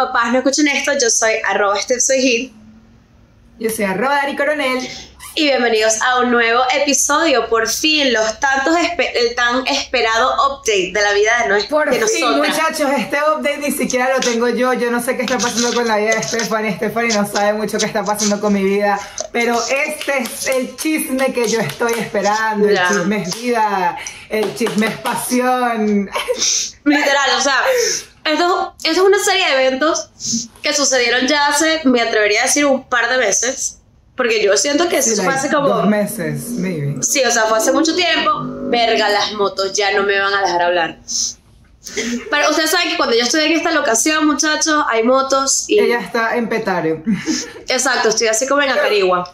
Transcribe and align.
Papás 0.00 0.32
No 0.32 0.38
Escuchen 0.38 0.66
Esto. 0.66 0.92
Yo 0.98 1.10
soy 1.10 1.32
arroba 1.46 1.76
Steph 1.76 2.00
Soy 2.00 2.22
Hit. 2.22 2.52
Yo 3.58 3.68
soy 3.68 3.84
arroba 3.84 4.14
Dari 4.14 4.34
Coronel. 4.34 4.88
Y 5.34 5.44
bienvenidos 5.44 6.00
a 6.00 6.20
un 6.20 6.30
nuevo 6.30 6.62
episodio. 6.74 7.46
Por 7.50 7.68
fin, 7.68 8.10
los 8.10 8.40
tantos 8.40 8.74
el 8.98 9.34
tan 9.34 9.66
esperado 9.66 10.32
update 10.32 10.92
de 10.94 11.02
la 11.02 11.12
vida 11.12 11.30
de, 11.42 11.48
no 11.50 11.68
Por 11.68 11.90
de 11.90 12.00
fin, 12.06 12.38
muchachos, 12.38 12.90
este 12.96 13.18
update 13.18 13.58
ni 13.58 13.70
siquiera 13.70 14.10
lo 14.14 14.20
tengo 14.20 14.48
yo. 14.48 14.72
Yo 14.72 14.90
no 14.90 15.02
sé 15.02 15.18
qué 15.18 15.22
está 15.22 15.36
pasando 15.36 15.74
con 15.74 15.86
la 15.86 15.98
vida 15.98 16.14
de 16.14 16.22
Stephanie. 16.22 16.76
Stephanie 16.76 17.14
no 17.14 17.26
sabe 17.26 17.52
mucho 17.52 17.76
qué 17.76 17.84
está 17.84 18.02
pasando 18.02 18.40
con 18.40 18.54
mi 18.54 18.64
vida. 18.64 18.98
Pero 19.32 19.60
este 19.68 20.18
es 20.18 20.46
el 20.46 20.76
chisme 20.76 21.30
que 21.34 21.46
yo 21.46 21.60
estoy 21.60 21.92
esperando. 21.92 22.66
El 22.66 22.80
chisme 22.88 23.22
es 23.22 23.34
vida. 23.38 23.98
El 24.30 24.54
chisme 24.56 24.86
es 24.86 24.96
pasión. 24.96 26.10
Literal, 26.84 27.30
o 27.36 27.40
sea, 27.42 27.62
esto, 28.24 28.74
esto 28.82 29.00
es 29.00 29.06
una 29.06 29.18
serie 29.18 29.46
de 29.46 29.66
eventos 29.66 30.10
que 30.62 30.72
sucedieron 30.72 31.26
ya 31.26 31.48
hace, 31.48 31.80
me 31.84 32.00
atrevería 32.00 32.40
a 32.40 32.44
decir, 32.44 32.66
un 32.66 32.88
par 32.88 33.10
de 33.10 33.18
meses 33.18 33.80
porque 34.20 34.42
yo 34.42 34.54
siento 34.54 34.86
que 34.86 34.98
eso 34.98 35.22
fue 35.22 35.32
hace 35.32 35.48
como. 35.48 35.66
Dos 35.66 35.86
meses, 35.86 36.50
maybe. 36.50 37.02
Sí, 37.02 37.22
o 37.24 37.30
sea, 37.30 37.44
fue 37.44 37.56
hace 37.56 37.72
mucho 37.72 37.96
tiempo. 37.96 38.30
Verga, 38.68 39.08
las 39.08 39.32
motos 39.32 39.72
ya 39.72 39.92
no 39.92 40.02
me 40.02 40.18
van 40.18 40.34
a 40.34 40.42
dejar 40.42 40.60
hablar. 40.60 40.98
Pero 42.30 42.50
ustedes 42.50 42.70
saben 42.70 42.90
que 42.90 42.96
cuando 42.98 43.16
yo 43.16 43.22
estoy 43.22 43.44
en 43.44 43.52
esta 43.52 43.70
locación, 43.70 44.26
muchachos, 44.26 44.84
hay 44.90 45.04
motos 45.04 45.64
y. 45.68 45.78
Ella 45.78 46.00
está 46.00 46.36
en 46.36 46.50
Petario. 46.50 47.02
Exacto, 47.68 48.10
estoy 48.10 48.26
así 48.26 48.46
como 48.46 48.60
en 48.60 48.68
Acarigua. 48.68 49.32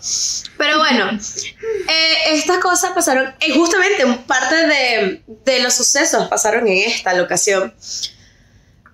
Pero 0.56 0.78
bueno, 0.78 1.10
eh, 1.10 2.16
estas 2.34 2.58
cosas 2.58 2.92
pasaron. 2.92 3.34
Y 3.44 3.50
justamente 3.58 4.06
parte 4.28 4.54
de, 4.54 5.22
de 5.26 5.62
los 5.64 5.74
sucesos 5.74 6.28
pasaron 6.28 6.68
en 6.68 6.88
esta 6.88 7.12
locación. 7.14 7.74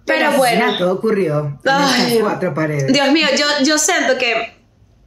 Pero, 0.05 0.33
bueno. 0.33 0.77
Todo 0.79 0.95
ocurrió 0.95 1.59
en 1.65 2.21
cuatro 2.21 2.55
paredes. 2.55 2.93
Dios 2.93 3.11
mío, 3.13 3.29
yo, 3.37 3.47
yo 3.65 3.79
siento 3.79 4.19
que 4.19 4.55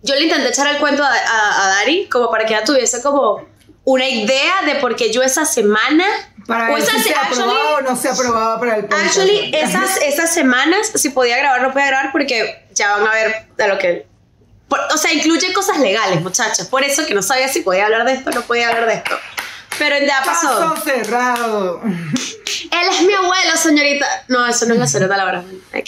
yo 0.02 0.16
le 0.16 0.22
intenté 0.22 0.50
echar 0.50 0.68
el 0.68 0.78
cuento 0.78 1.04
a, 1.04 1.10
a, 1.10 1.68
Dari 1.70 2.08
como 2.08 2.30
para 2.30 2.46
que 2.46 2.54
ella 2.54 2.64
tuviese 2.64 3.02
como 3.02 3.44
una 3.84 4.08
idea 4.08 4.62
de 4.66 4.76
por 4.76 4.96
qué 4.96 5.12
yo 5.12 5.22
esa 5.22 5.46
semana 5.46 6.06
para 6.48 6.74
ver 6.74 6.86
si 6.86 7.00
se 7.00 7.16
aprobaba 7.16 7.76
o 7.78 7.82
no 7.82 7.96
se 7.96 8.10
aprobaba 8.10 8.60
para 8.60 8.78
el 8.78 8.86
podcast. 8.86 9.06
Actually, 9.06 9.52
esas, 9.54 9.98
esas 9.98 10.34
semanas, 10.34 10.92
si 10.94 11.10
podía 11.10 11.38
grabar, 11.38 11.62
no 11.62 11.72
podía 11.72 11.88
grabar, 11.88 12.12
porque 12.12 12.66
ya 12.74 12.98
van 12.98 13.08
a 13.08 13.12
ver 13.12 13.48
de 13.58 13.68
lo 13.68 13.78
que. 13.78 14.08
o 14.94 14.98
sea, 14.98 15.12
incluye 15.14 15.54
cosas 15.54 15.80
legales, 15.80 16.22
muchachos. 16.22 16.68
Por 16.68 16.84
eso 16.84 17.06
que 17.06 17.14
no 17.14 17.22
sabía 17.22 17.48
si 17.48 17.62
podía 17.62 17.86
hablar 17.86 18.06
de 18.06 18.14
esto 18.14 18.30
o 18.30 18.34
no 18.34 18.42
podía 18.42 18.70
hablar 18.70 18.86
de 18.86 18.94
esto. 18.96 19.18
Pero 19.80 20.06
ya 20.06 20.22
pasó. 20.24 20.48
Paso 20.48 20.84
cerrado. 20.84 21.82
Él 21.84 22.88
es 22.92 23.02
mi 23.02 23.14
abuelo, 23.14 23.56
señorita. 23.56 24.06
No, 24.28 24.46
eso 24.48 24.66
no 24.66 24.74
es 24.74 24.80
la 24.80 24.88
señorita 24.88 25.18
Laura. 25.18 25.44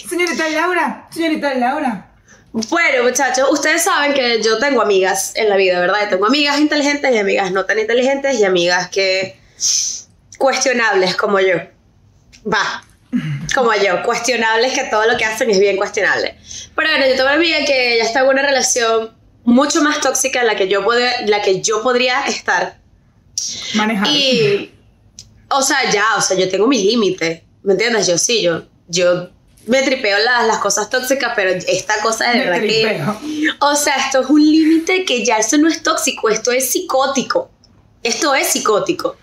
Señorita 0.08 0.48
Laura, 0.50 1.08
señorita 1.10 1.54
Laura. 1.54 2.08
Bueno, 2.52 3.04
muchachos, 3.04 3.46
ustedes 3.50 3.84
saben 3.84 4.14
que 4.14 4.42
yo 4.42 4.58
tengo 4.58 4.80
amigas 4.80 5.32
en 5.36 5.48
la 5.50 5.56
vida, 5.56 5.80
¿verdad? 5.80 6.08
tengo 6.08 6.26
amigas 6.26 6.58
inteligentes 6.58 7.14
y 7.14 7.18
amigas 7.18 7.52
no 7.52 7.66
tan 7.66 7.78
inteligentes 7.78 8.40
y 8.40 8.44
amigas 8.44 8.88
que 8.88 9.38
cuestionables 10.38 11.14
como 11.14 11.40
yo. 11.40 11.56
Va, 12.50 12.82
como 13.54 13.74
yo, 13.74 14.02
cuestionables 14.02 14.72
que 14.72 14.84
todo 14.84 15.04
lo 15.06 15.18
que 15.18 15.26
hacen 15.26 15.50
es 15.50 15.60
bien 15.60 15.76
cuestionable. 15.76 16.36
Pero 16.74 16.90
bueno, 16.90 17.06
yo 17.06 17.12
tengo 17.12 17.24
una 17.24 17.34
amiga 17.34 17.58
que 17.66 17.98
ya 17.98 18.04
está 18.04 18.20
en 18.20 18.28
una 18.28 18.42
relación 18.42 19.14
mucho 19.44 19.82
más 19.82 20.00
tóxica 20.00 20.40
en 20.40 20.46
la 20.46 20.56
que 20.56 20.68
yo, 20.68 20.84
la 21.26 21.42
que 21.42 21.60
yo 21.60 21.82
podría 21.82 22.22
estar. 22.26 22.77
Manejar. 23.74 24.08
Y, 24.08 24.72
o 25.50 25.62
sea, 25.62 25.90
ya, 25.90 26.16
o 26.16 26.20
sea, 26.20 26.36
yo 26.36 26.48
tengo 26.48 26.66
mi 26.66 26.82
límite, 26.82 27.44
¿me 27.62 27.72
entiendes? 27.72 28.06
Yo 28.06 28.18
sí, 28.18 28.42
yo, 28.42 28.62
yo 28.88 29.30
me 29.66 29.82
tripeo 29.82 30.18
las, 30.18 30.46
las 30.46 30.58
cosas 30.58 30.90
tóxicas, 30.90 31.32
pero 31.36 31.50
esta 31.50 32.00
cosa 32.02 32.30
de 32.30 32.38
verdad 32.40 32.60
que. 32.60 33.00
O 33.60 33.74
sea, 33.76 33.96
esto 33.96 34.20
es 34.20 34.30
un 34.30 34.42
límite 34.42 35.04
que 35.04 35.24
ya 35.24 35.38
eso 35.38 35.58
no 35.58 35.68
es 35.68 35.82
tóxico, 35.82 36.28
esto 36.28 36.52
es 36.52 36.70
psicótico. 36.70 37.50
Esto 38.02 38.34
es 38.34 38.46
psicótico. 38.46 39.16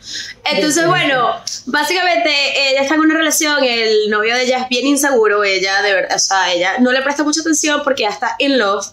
Entonces, 0.44 0.86
bueno, 0.86 1.30
básicamente 1.66 2.30
ella 2.70 2.82
está 2.82 2.96
en 2.96 3.02
una 3.02 3.16
relación, 3.16 3.64
el 3.64 4.10
novio 4.10 4.36
de 4.36 4.44
ella 4.44 4.60
es 4.60 4.70
bien 4.70 4.86
inseguro, 4.86 5.44
ella 5.44 5.82
de 5.82 5.94
verdad, 5.94 6.16
o 6.16 6.20
sea, 6.20 6.54
ella 6.54 6.78
no 6.80 6.92
le 6.92 7.02
presta 7.02 7.24
mucha 7.24 7.40
atención 7.40 7.82
porque 7.84 8.04
ya 8.04 8.10
está 8.10 8.36
in 8.38 8.58
love, 8.58 8.86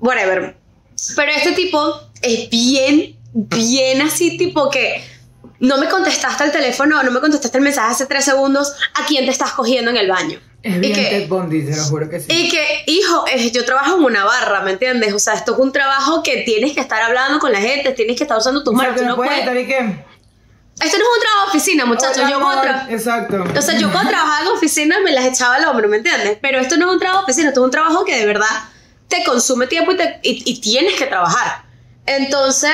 whatever. 0.00 0.56
Pero 1.14 1.30
este 1.30 1.52
tipo 1.52 2.00
es 2.22 2.48
bien, 2.48 3.15
bien 3.36 4.00
así, 4.00 4.38
tipo 4.38 4.70
que 4.70 5.04
no 5.60 5.76
me 5.78 5.88
contestaste 5.88 6.44
el 6.44 6.52
teléfono, 6.52 7.02
no 7.02 7.10
me 7.10 7.20
contestaste 7.20 7.58
el 7.58 7.64
mensaje 7.64 7.92
hace 7.92 8.06
tres 8.06 8.24
segundos, 8.24 8.72
¿a 8.94 9.04
quién 9.06 9.26
te 9.26 9.30
estás 9.30 9.52
cogiendo 9.52 9.90
en 9.90 9.98
el 9.98 10.08
baño? 10.08 10.40
Es 10.62 10.80
bien 10.80 10.92
y 10.92 10.94
que, 10.94 11.28
lo 11.28 11.84
juro 11.84 12.08
que 12.08 12.18
sí. 12.18 12.26
Y 12.28 12.48
que, 12.48 12.84
hijo, 12.86 13.24
yo 13.52 13.64
trabajo 13.64 13.98
en 13.98 14.04
una 14.04 14.24
barra, 14.24 14.62
¿me 14.62 14.72
entiendes? 14.72 15.12
O 15.12 15.18
sea, 15.18 15.34
esto 15.34 15.52
es 15.52 15.58
un 15.58 15.70
trabajo 15.70 16.22
que 16.22 16.38
tienes 16.42 16.72
que 16.72 16.80
estar 16.80 17.00
hablando 17.02 17.38
con 17.38 17.52
la 17.52 17.60
gente, 17.60 17.92
tienes 17.92 18.16
que 18.16 18.24
estar 18.24 18.38
usando 18.38 18.64
tus 18.64 18.74
manos. 18.74 19.00
No 19.02 19.16
puedes 19.16 19.44
qué? 19.44 20.04
Esto 20.82 20.98
no 20.98 21.04
es 21.04 21.10
un 21.14 21.20
trabajo 21.20 21.44
de 21.44 21.50
oficina, 21.50 21.86
muchachos. 21.86 22.28
yo 22.28 22.40
contra... 22.40 22.86
Exacto. 22.90 23.44
O 23.56 23.62
sea, 23.62 23.78
yo 23.78 23.92
cuando 23.92 24.10
trabajaba 24.10 24.40
en 24.42 24.48
oficina 24.48 24.96
me 25.04 25.12
las 25.12 25.26
echaba 25.26 25.56
al 25.56 25.64
hombro, 25.66 25.88
¿me 25.88 25.98
entiendes? 25.98 26.38
Pero 26.40 26.58
esto 26.58 26.76
no 26.76 26.88
es 26.88 26.94
un 26.94 26.98
trabajo 26.98 27.20
de 27.20 27.24
oficina, 27.24 27.48
esto 27.48 27.60
es 27.60 27.64
un 27.64 27.70
trabajo 27.70 28.04
que 28.04 28.16
de 28.16 28.26
verdad 28.26 28.64
te 29.08 29.22
consume 29.24 29.68
tiempo 29.68 29.92
y, 29.92 29.98
y 30.22 30.60
tienes 30.60 30.94
que 30.96 31.06
trabajar. 31.06 31.64
Entonces, 32.06 32.72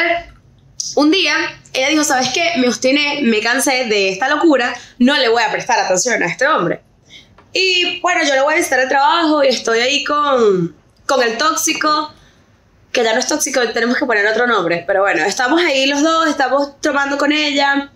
un 0.97 1.11
día 1.11 1.35
ella 1.73 1.89
dijo, 1.89 2.05
¿sabes 2.05 2.31
qué? 2.35 2.53
Me 2.59 2.69
obstiné, 2.69 3.21
me 3.23 3.41
cansé 3.41 3.85
de 3.87 4.11
esta 4.11 4.29
locura, 4.29 4.75
no 4.99 5.17
le 5.17 5.29
voy 5.29 5.43
a 5.43 5.51
prestar 5.51 5.79
atención 5.79 6.23
a 6.23 6.27
este 6.27 6.47
hombre. 6.47 6.83
Y 7.53 8.01
bueno, 8.01 8.23
yo 8.25 8.35
le 8.35 8.43
voy 8.43 8.55
a 8.55 8.57
visitar 8.59 8.81
el 8.81 8.89
trabajo 8.89 9.43
y 9.43 9.49
estoy 9.49 9.81
ahí 9.81 10.05
con, 10.05 10.75
con 11.07 11.23
el 11.23 11.37
tóxico, 11.39 12.13
que 12.91 13.05
ya 13.05 13.15
no 13.15 13.21
es 13.21 13.27
tóxico, 13.27 13.61
tenemos 13.73 13.97
que 13.97 14.07
poner 14.07 14.27
otro 14.27 14.47
nombre, 14.47 14.85
pero 14.87 15.01
bueno, 15.01 15.25
estamos 15.25 15.63
ahí 15.63 15.87
los 15.87 16.03
dos, 16.03 16.29
estamos 16.29 16.81
tomando 16.81 17.17
con 17.17 17.33
ella. 17.33 17.91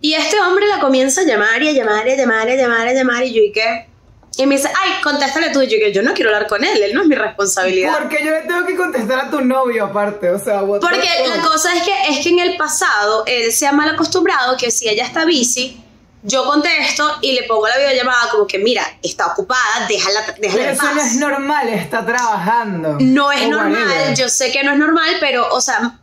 Y 0.00 0.12
este 0.14 0.38
hombre 0.38 0.66
la 0.66 0.80
comienza 0.80 1.22
a 1.22 1.24
llamar 1.24 1.62
y 1.62 1.68
a 1.68 1.72
llamar 1.72 2.06
y 2.06 2.12
a 2.12 2.16
llamar 2.16 2.48
y 2.48 2.52
a 2.52 2.56
llamar 2.56 2.86
y 2.86 2.90
a 2.90 2.94
llamar 2.94 3.24
y 3.24 3.32
yo 3.32 3.42
y 3.42 3.52
qué. 3.52 3.88
Y 4.36 4.46
me 4.46 4.56
dice, 4.56 4.68
ay, 4.76 5.00
contéstale 5.02 5.50
tú. 5.50 5.62
Y 5.62 5.68
yo, 5.68 5.76
yo 5.92 6.02
no 6.02 6.12
quiero 6.12 6.30
hablar 6.30 6.48
con 6.48 6.64
él, 6.64 6.82
él 6.82 6.94
no 6.94 7.02
es 7.02 7.08
mi 7.08 7.14
responsabilidad. 7.14 7.96
Porque 7.98 8.24
yo 8.24 8.30
le 8.32 8.40
tengo 8.42 8.66
que 8.66 8.76
contestar 8.76 9.20
a 9.20 9.30
tu 9.30 9.40
novio 9.40 9.84
aparte, 9.84 10.30
o 10.30 10.38
sea, 10.38 10.60
Porque 10.60 11.08
la 11.26 11.42
cosa 11.42 11.74
es 11.74 11.82
que, 11.82 11.92
es 12.08 12.18
que 12.20 12.30
en 12.30 12.40
el 12.40 12.56
pasado 12.56 13.24
él 13.26 13.52
se 13.52 13.66
ha 13.66 13.72
mal 13.72 13.88
acostumbrado 13.90 14.56
que 14.56 14.70
si 14.70 14.88
ella 14.88 15.04
está 15.04 15.24
busy, 15.24 15.80
yo 16.22 16.46
contesto 16.46 17.18
y 17.20 17.32
le 17.32 17.42
pongo 17.44 17.68
la 17.68 17.76
videollamada 17.76 18.30
como 18.30 18.46
que, 18.46 18.58
mira, 18.58 18.82
está 19.02 19.26
ocupada, 19.26 19.86
déjala, 19.88 20.24
déjala 20.38 20.62
Pero 20.62 20.72
eso 20.72 20.94
no 20.94 21.00
es 21.02 21.16
normal, 21.16 21.68
está 21.68 22.04
trabajando. 22.04 22.96
No 23.00 23.30
es 23.30 23.46
normal, 23.48 24.16
yo 24.16 24.28
sé 24.28 24.50
que 24.50 24.64
no 24.64 24.72
es 24.72 24.78
normal, 24.78 25.16
pero, 25.20 25.52
o 25.52 25.60
sea, 25.60 25.98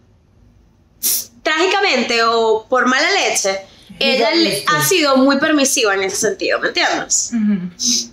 trágicamente 1.42 2.24
o 2.24 2.68
por 2.70 2.86
mala 2.86 3.10
leche, 3.12 3.66
ella 4.00 4.30
ha 4.68 4.84
sido 4.84 5.18
muy 5.18 5.38
permisiva 5.38 5.94
en 5.94 6.04
ese 6.04 6.16
sentido, 6.16 6.60
¿me 6.60 6.70
entiendes? 6.70 7.32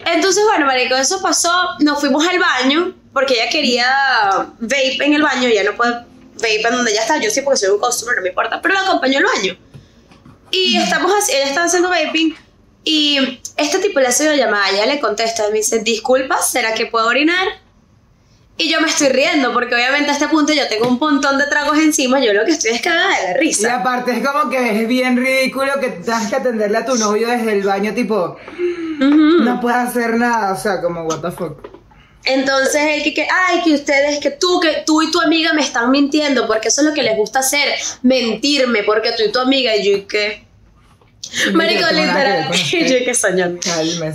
Entonces, 0.06 0.44
bueno, 0.49 0.66
marico, 0.66 0.94
eso 0.97 1.21
pasó, 1.22 1.50
nos 1.81 2.00
fuimos 2.00 2.27
al 2.27 2.39
baño, 2.39 2.94
porque 3.12 3.34
ella 3.34 3.50
quería 3.50 3.91
vape 4.58 5.05
en 5.05 5.14
el 5.14 5.23
baño, 5.23 5.49
ya 5.49 5.64
no 5.64 5.75
puede 5.75 5.93
vape 6.35 6.69
en 6.69 6.75
donde 6.75 6.93
ella 6.93 7.03
está, 7.03 7.19
yo 7.20 7.31
sí 7.31 7.41
porque 7.41 7.58
soy 7.58 7.70
un 7.70 7.81
customer, 7.81 8.17
no 8.17 8.23
me 8.23 8.29
importa, 8.29 8.61
pero 8.62 8.75
la 8.75 8.82
acompañó 8.82 9.19
al 9.19 9.25
baño. 9.25 9.56
Y 10.50 10.76
estamos 10.79 11.12
así, 11.12 11.32
ella 11.32 11.47
estaba 11.47 11.67
haciendo 11.67 11.88
vaping 11.88 12.35
y 12.85 13.41
este 13.56 13.79
tipo 13.81 14.00
le 14.00 14.06
hace 14.06 14.25
una 14.25 14.37
llamada, 14.37 14.70
ella 14.70 14.87
le 14.87 15.00
contesta 15.00 15.49
y 15.49 15.53
me 15.53 15.58
dice, 15.58 15.81
disculpa, 15.81 16.41
¿será 16.41 16.75
que 16.75 16.87
puedo 16.87 17.06
orinar? 17.06 17.49
Y 18.60 18.69
yo 18.69 18.81
me 18.81 18.88
estoy 18.88 19.10
riendo 19.10 19.52
porque 19.52 19.72
obviamente 19.76 20.10
a 20.10 20.14
este 20.14 20.26
punto 20.26 20.52
yo 20.52 20.66
tengo 20.66 20.88
un 20.88 20.99
montón 20.99 21.38
de 21.38 21.46
tragos 21.46 21.78
encima, 21.78 22.19
yo 22.19 22.32
lo 22.32 22.44
que 22.44 22.50
estoy 22.50 22.72
es 22.72 22.82
cagada 22.82 23.16
de 23.16 23.28
la 23.28 23.38
risa. 23.38 23.69
Y 23.69 23.70
aparte 23.70 24.16
es 24.19 24.26
como 24.26 24.50
que 24.50 24.82
es 24.82 24.88
bien 24.88 25.16
ridículo 25.16 25.75
que 25.81 25.90
tengas 25.90 26.28
que 26.28 26.37
atenderle 26.37 26.78
a 26.78 26.84
tu 26.84 26.96
novio 26.96 27.28
desde 27.28 27.52
el 27.52 27.62
baño 27.62 27.94
tipo, 27.94 28.37
no 28.99 29.60
puedes 29.60 29.78
hacer 29.78 30.16
nada, 30.16 30.52
o 30.52 30.56
sea, 30.56 30.82
como 30.82 31.05
what 31.05 31.20
the 31.20 31.31
fuck. 31.31 31.69
Entonces 32.25 32.82
el 32.82 33.05
que, 33.05 33.14
que, 33.14 33.28
ay, 33.31 33.62
que 33.62 33.75
ustedes, 33.75 34.19
que 34.19 34.32
tú, 34.32 34.58
que 34.58 34.82
tú 34.84 35.02
y 35.02 35.10
tu 35.12 35.20
amiga 35.20 35.52
me 35.52 35.62
están 35.62 35.93
mintiendo, 35.93 36.49
porque 36.49 36.66
eso 36.66 36.81
es 36.81 36.88
lo 36.88 36.94
que 36.94 37.05
les 37.05 37.16
gusta 37.16 37.38
hacer, 37.38 37.75
mentirme, 38.02 38.82
porque 38.82 39.12
tú 39.12 39.22
y 39.22 39.31
tu 39.31 39.38
amiga, 39.38 39.76
y 39.76 39.88
yo 39.88 40.08
que... 40.08 40.48
Marico, 41.53 41.87
literal, 41.91 42.51
yo 42.53 43.05
que 43.05 43.15
soñando. 43.15 43.61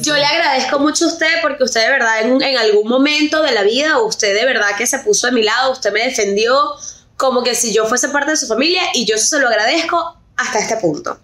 Yo 0.02 0.16
le 0.16 0.26
agradezco 0.26 0.80
mucho 0.80 1.06
a 1.06 1.08
usted 1.10 1.42
porque 1.42 1.64
usted 1.64 1.82
de 1.82 1.90
verdad 1.90 2.22
en, 2.22 2.42
en, 2.42 2.58
algún 2.58 2.88
momento 2.88 3.42
de 3.42 3.52
la 3.52 3.64
vida, 3.64 4.00
usted 4.02 4.36
de 4.36 4.46
verdad 4.46 4.76
que 4.78 4.88
se 4.88 5.00
puso 5.00 5.28
de 5.28 5.34
mi 5.34 5.44
lado, 5.44 5.72
usted 5.72 5.92
me 5.92 6.04
defendió 6.04 6.76
como 7.18 7.44
que 7.44 7.56
si 7.56 7.74
yo 7.74 7.86
fuese 7.86 8.10
parte 8.10 8.32
de 8.32 8.38
su 8.38 8.48
familia 8.48 8.82
y 8.94 9.06
yo 9.06 9.18
se 9.18 9.40
lo 9.40 9.48
agradezco 9.48 10.18
hasta 10.36 10.60
este 10.60 10.78
punto. 10.78 11.20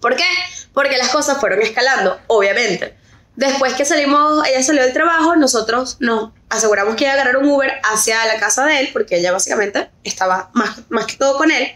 ¿Por 0.00 0.16
qué? 0.16 0.28
Porque 0.72 0.96
las 0.96 1.08
cosas 1.08 1.38
fueron 1.38 1.62
escalando, 1.62 2.20
obviamente. 2.28 2.96
Después 3.34 3.74
que 3.74 3.84
salimos, 3.84 4.46
ella 4.48 4.62
salió 4.62 4.82
del 4.82 4.94
trabajo, 4.94 5.36
nosotros 5.36 5.96
nos 6.00 6.30
aseguramos 6.48 6.96
que 6.96 7.04
iba 7.04 7.12
a 7.12 7.14
agarrar 7.16 7.36
un 7.36 7.48
Uber 7.50 7.70
hacia 7.82 8.24
la 8.24 8.38
casa 8.38 8.64
de 8.64 8.80
él, 8.80 8.90
porque 8.92 9.18
ella 9.18 9.30
básicamente 9.30 9.90
estaba 10.04 10.50
más, 10.54 10.78
más 10.88 11.04
que 11.04 11.16
todo 11.16 11.36
con 11.36 11.50
él, 11.50 11.70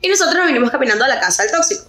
y 0.00 0.08
nosotros 0.08 0.34
nos 0.34 0.46
vinimos 0.48 0.70
caminando 0.70 1.04
a 1.04 1.08
la 1.08 1.20
casa 1.20 1.44
del 1.44 1.52
tóxico. 1.52 1.84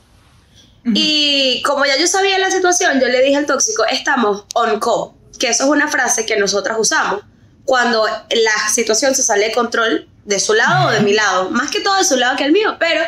Y 0.94 1.62
como 1.64 1.86
ya 1.86 1.98
yo 1.98 2.06
sabía 2.08 2.38
la 2.38 2.52
situación, 2.52 3.00
yo 3.00 3.08
le 3.08 3.22
dije 3.24 3.38
al 3.38 3.46
tóxico, 3.46 3.84
estamos 3.86 4.46
on 4.54 4.80
call. 4.80 5.12
que 5.40 5.50
eso 5.50 5.64
es 5.64 5.70
una 5.70 5.88
frase 5.88 6.26
que 6.26 6.38
nosotras 6.38 6.78
usamos 6.80 7.22
cuando 7.66 8.06
la 8.06 8.70
situación 8.72 9.16
se 9.16 9.24
sale 9.24 9.46
de 9.48 9.52
control 9.52 10.08
de 10.24 10.40
su 10.40 10.54
lado 10.54 10.88
o 10.88 10.92
de 10.92 11.00
mi 11.02 11.14
lado, 11.14 11.50
más 11.50 11.72
que 11.72 11.82
todo 11.82 11.96
de 11.98 12.04
su 12.04 12.16
lado 12.16 12.38
que 12.38 12.44
el 12.46 12.52
mío, 12.52 12.76
pero 12.80 13.02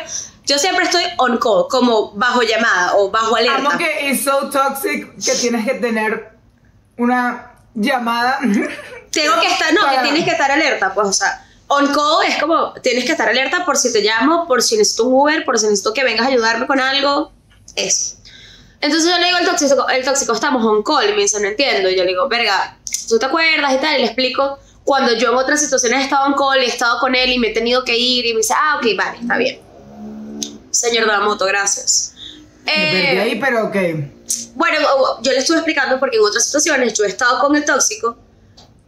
yo 0.44 0.58
siempre 0.58 0.84
estoy 0.84 1.02
on 1.18 1.38
call, 1.38 1.66
como 1.70 2.12
bajo 2.12 2.42
llamada 2.42 2.94
o 2.96 3.10
bajo 3.10 3.36
alerta. 3.36 3.58
Amo 3.58 3.78
que 3.78 4.10
es 4.10 4.24
so 4.24 4.50
toxic 4.50 5.14
que 5.24 5.32
tienes 5.34 5.64
que 5.64 5.74
tener 5.74 6.30
una 6.96 7.52
llamada. 7.74 8.38
Tengo 9.12 9.40
que 9.40 9.46
estar, 9.46 9.72
no, 9.72 9.80
que 9.80 9.86
Para- 9.86 10.02
tienes 10.02 10.24
que 10.24 10.30
estar 10.32 10.50
alerta, 10.50 10.92
pues, 10.94 11.06
o 11.08 11.12
sea, 11.12 11.44
on 11.68 11.86
call 11.92 12.24
es 12.26 12.36
como, 12.38 12.72
tienes 12.82 13.04
que 13.04 13.12
estar 13.12 13.28
alerta 13.28 13.64
por 13.64 13.76
si 13.76 13.92
te 13.92 14.00
llamo, 14.02 14.46
por 14.46 14.62
si 14.62 14.76
necesito 14.76 15.04
un 15.04 15.14
Uber, 15.14 15.44
por 15.44 15.58
si 15.58 15.66
necesito 15.66 15.92
que 15.94 16.04
vengas 16.04 16.26
a 16.26 16.30
ayudarme 16.30 16.66
con 16.66 16.80
algo, 16.80 17.32
eso. 17.76 18.16
Entonces 18.80 19.10
yo 19.10 19.18
le 19.18 19.26
digo 19.26 19.36
al 19.38 19.44
tóxico, 19.44 19.88
el 19.88 20.04
tóxico, 20.04 20.32
estamos 20.32 20.64
on 20.64 20.82
call, 20.82 21.10
y 21.10 21.14
me 21.14 21.22
dice, 21.22 21.40
no 21.40 21.48
entiendo, 21.48 21.90
y 21.90 21.96
yo 21.96 22.04
le 22.04 22.10
digo, 22.10 22.28
verga, 22.28 22.78
¿tú 23.08 23.18
te 23.18 23.26
acuerdas 23.26 23.74
y 23.74 23.78
tal? 23.78 23.96
Y 23.96 23.98
le 24.00 24.04
explico, 24.06 24.58
cuando 24.84 25.14
yo 25.14 25.30
en 25.30 25.36
otras 25.36 25.60
situaciones 25.60 26.00
he 26.00 26.04
estado 26.04 26.26
on 26.26 26.34
call, 26.34 26.58
he 26.62 26.66
estado 26.66 27.00
con 27.00 27.14
él 27.14 27.32
y 27.32 27.38
me 27.38 27.48
he 27.48 27.52
tenido 27.52 27.84
que 27.84 27.96
ir, 27.98 28.24
y 28.26 28.32
me 28.34 28.38
dice, 28.38 28.54
ah, 28.56 28.76
ok, 28.76 28.86
vale, 28.96 29.18
está 29.20 29.36
bien. 29.36 29.60
Señor 30.70 31.06
de 31.06 31.12
la 31.12 31.20
moto, 31.20 31.44
gracias. 31.44 32.14
Me 32.64 32.72
Eh, 32.72 33.06
perdí 33.06 33.18
ahí, 33.18 33.40
pero 33.40 33.66
ok. 33.66 33.76
bueno, 34.54 34.78
yo 35.22 35.32
le 35.32 35.38
estuve 35.38 35.56
explicando 35.56 35.98
porque 35.98 36.18
en 36.18 36.22
otras 36.22 36.44
situaciones 36.44 36.92
yo 36.94 37.04
he 37.04 37.08
estado 37.08 37.40
con 37.40 37.56
el 37.56 37.64
tóxico 37.64 38.16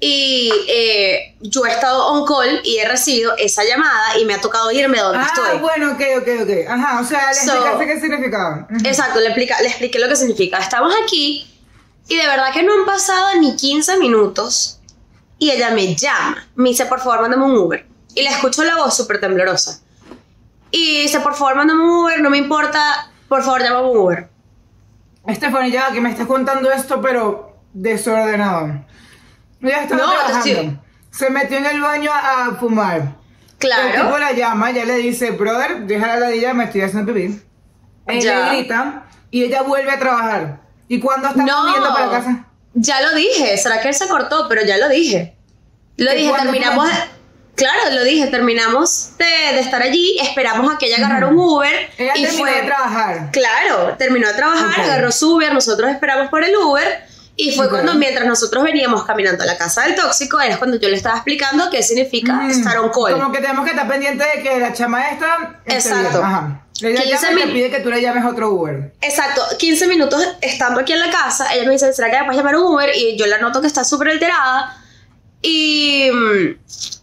y 0.03 0.51
eh, 0.69 1.37
yo 1.41 1.67
he 1.67 1.71
estado 1.71 2.07
on 2.07 2.25
call 2.27 2.61
y 2.65 2.79
he 2.79 2.89
recibido 2.89 3.35
esa 3.37 3.63
llamada 3.65 4.19
y 4.19 4.25
me 4.25 4.33
ha 4.35 4.41
tocado 4.41 4.71
irme 4.73 4.99
donde 4.99 5.19
Ah, 5.19 5.27
estoy. 5.27 5.59
bueno, 5.59 5.93
ok, 5.93 6.01
ok, 6.23 6.29
ok. 6.43 6.51
Ajá, 6.71 7.01
o 7.01 7.05
sea, 7.05 7.29
le 7.29 7.35
So- 7.35 7.53
explicaste 7.53 7.87
qué 7.87 8.01
significaba. 8.01 8.67
Exacto, 8.85 9.21
le, 9.21 9.27
explica, 9.27 9.61
le 9.61 9.69
expliqué 9.69 9.99
lo 9.99 10.09
que 10.09 10.17
significa. 10.17 10.59
Estamos 10.59 10.95
aquí 11.05 11.47
y 12.09 12.17
de 12.17 12.27
verdad 12.27 12.51
que 12.53 12.63
no 12.63 12.73
han 12.73 12.87
pasado 12.87 13.29
ni 13.41 13.55
15 13.57 13.99
minutos 13.99 14.81
y 15.39 15.51
ella 15.51 15.71
me 15.71 15.95
llama. 15.95 16.49
Me 16.55 16.71
dice, 16.71 16.87
por 16.87 17.01
favor, 17.01 17.21
mándame 17.23 17.45
un 17.45 17.57
Uber. 17.59 17.87
Y 18.15 18.23
le 18.23 18.31
escucho 18.31 18.65
la 18.65 18.77
voz 18.77 18.97
súper 18.97 19.21
temblorosa. 19.21 19.81
Y 20.71 21.03
dice, 21.03 21.21
por 21.21 21.35
favor, 21.35 21.57
mándame 21.57 21.83
un 21.85 21.91
Uber, 21.91 22.21
no 22.23 22.31
me 22.31 22.39
importa, 22.39 23.11
por 23.29 23.43
favor, 23.43 23.63
llámame 23.63 23.89
un 23.91 23.97
Uber. 23.99 24.29
Stephanie, 25.29 25.71
ya 25.71 25.93
que 25.93 26.01
me 26.01 26.11
estás 26.11 26.27
contando 26.27 26.71
esto, 26.73 27.01
pero 27.03 27.57
desordenado. 27.73 28.85
Ella 29.63 29.83
estaba 29.83 30.01
No, 30.03 30.11
trabajando. 30.13 30.45
sí. 30.45 30.79
Se 31.11 31.31
metió 31.31 31.59
en 31.59 31.67
el 31.67 31.81
baño 31.81 32.11
a, 32.13 32.47
a 32.47 32.55
fumar. 32.55 32.97
El 33.01 33.07
tipo 33.07 33.15
Claro. 33.59 34.19
la 34.19 34.33
llama, 34.33 34.71
ella 34.71 34.85
le 34.87 34.97
dice, 34.97 35.33
brother, 35.33 35.81
deja 35.83 36.07
la 36.07 36.17
ladilla, 36.17 36.55
me 36.55 36.65
estoy 36.65 36.81
haciendo 36.83 37.13
pipí. 37.13 37.43
Le 38.07 38.21
grita 38.51 39.05
y 39.31 39.45
ella 39.45 39.63
vuelve 39.63 39.91
a 39.93 39.99
trabajar. 39.99 40.61
¿Y 40.89 40.99
cuando 40.99 41.29
está 41.29 41.43
No, 41.45 41.63
volviendo 41.65 41.93
para 41.95 42.11
casa? 42.11 42.45
ya 42.75 43.01
lo 43.03 43.15
dije. 43.15 43.57
¿Será 43.59 43.81
que 43.81 43.89
él 43.89 43.95
se 43.95 44.09
cortó? 44.09 44.47
Pero 44.49 44.63
ya 44.65 44.79
lo 44.79 44.89
dije. 44.89 45.37
Lo 45.97 46.13
¿Y 46.13 46.17
dije, 46.17 46.31
cuándo 46.31 46.51
terminamos. 46.53 46.89
fue? 46.91 46.99
Claro, 47.57 47.91
lo 47.95 48.03
dije, 48.05 48.27
terminamos 48.29 49.11
de, 49.19 49.27
de 49.55 49.61
estar 49.61 49.83
allí, 49.83 50.17
esperamos 50.23 50.73
a 50.75 50.79
que 50.79 50.87
ella 50.87 50.97
agarrara 50.97 51.27
un 51.27 51.39
Uber. 51.39 51.91
Ella 51.99 52.13
y 52.17 52.23
terminó 52.23 52.45
fue. 52.49 52.55
de 52.55 52.63
trabajar. 52.63 53.31
Claro, 53.33 53.97
terminó 53.99 54.27
de 54.29 54.35
trabajar, 54.35 54.71
Ok. 54.81 54.85
agarró 54.87 55.13
su 55.13 55.35
Uber, 55.37 55.53
nosotros 55.53 55.91
esperamos 55.91 56.29
por 56.31 56.43
el 56.43 56.57
Uber. 56.57 57.05
Y 57.37 57.53
fue 57.57 57.67
Ok. 57.67 57.73
cuando, 57.73 57.95
mientras 57.95 58.27
nosotros 58.27 58.63
veníamos 58.63 59.05
caminando 59.05 59.43
a 59.45 59.47
la 59.47 59.57
casa 59.57 59.83
del 59.83 59.95
tóxico, 59.95 60.41
es 60.41 60.57
cuando 60.59 60.79
yo 60.79 60.89
le 60.89 60.97
estaba 60.97 61.17
explicando 61.17 61.71
qué 61.71 61.83
significa 61.83 62.35
Mm, 62.35 62.51
estar 62.51 62.79
on 62.79 62.91
call. 62.91 63.13
Como 63.19 63.33
que 63.33 63.39
tenemos 63.41 63.65
que 63.65 63.71
estar 63.71 63.89
pendientes 63.89 64.27
de 64.35 64.43
que 64.43 64.59
la 64.61 64.73
chama 64.73 65.09
esta. 65.11 65.61
Exacto. 65.67 66.23
Ajá. 66.23 66.67
Ella 66.83 67.03
15 67.03 67.27
llama 67.27 67.41
y 67.41 67.43
te 67.43 67.49
pide 67.53 67.71
que 67.71 67.81
tú 67.81 67.91
le 67.91 68.01
llames 68.01 68.25
otro 68.25 68.51
Uber. 68.53 68.93
Exacto, 69.03 69.43
15 69.59 69.87
minutos 69.87 70.23
estando 70.41 70.81
aquí 70.81 70.93
en 70.95 71.01
la 71.01 71.11
casa, 71.11 71.53
ella 71.55 71.65
me 71.67 71.73
dice, 71.73 71.93
¿será 71.93 72.11
que 72.11 72.17
puedes 72.25 72.37
llamar 72.37 72.57
un 72.57 72.63
Uber? 72.75 72.91
Y 72.97 73.17
yo 73.19 73.27
la 73.27 73.39
noto 73.39 73.61
que 73.61 73.67
está 73.67 73.85
súper 73.85 74.09
alterada. 74.09 74.77
Y, 75.43 76.11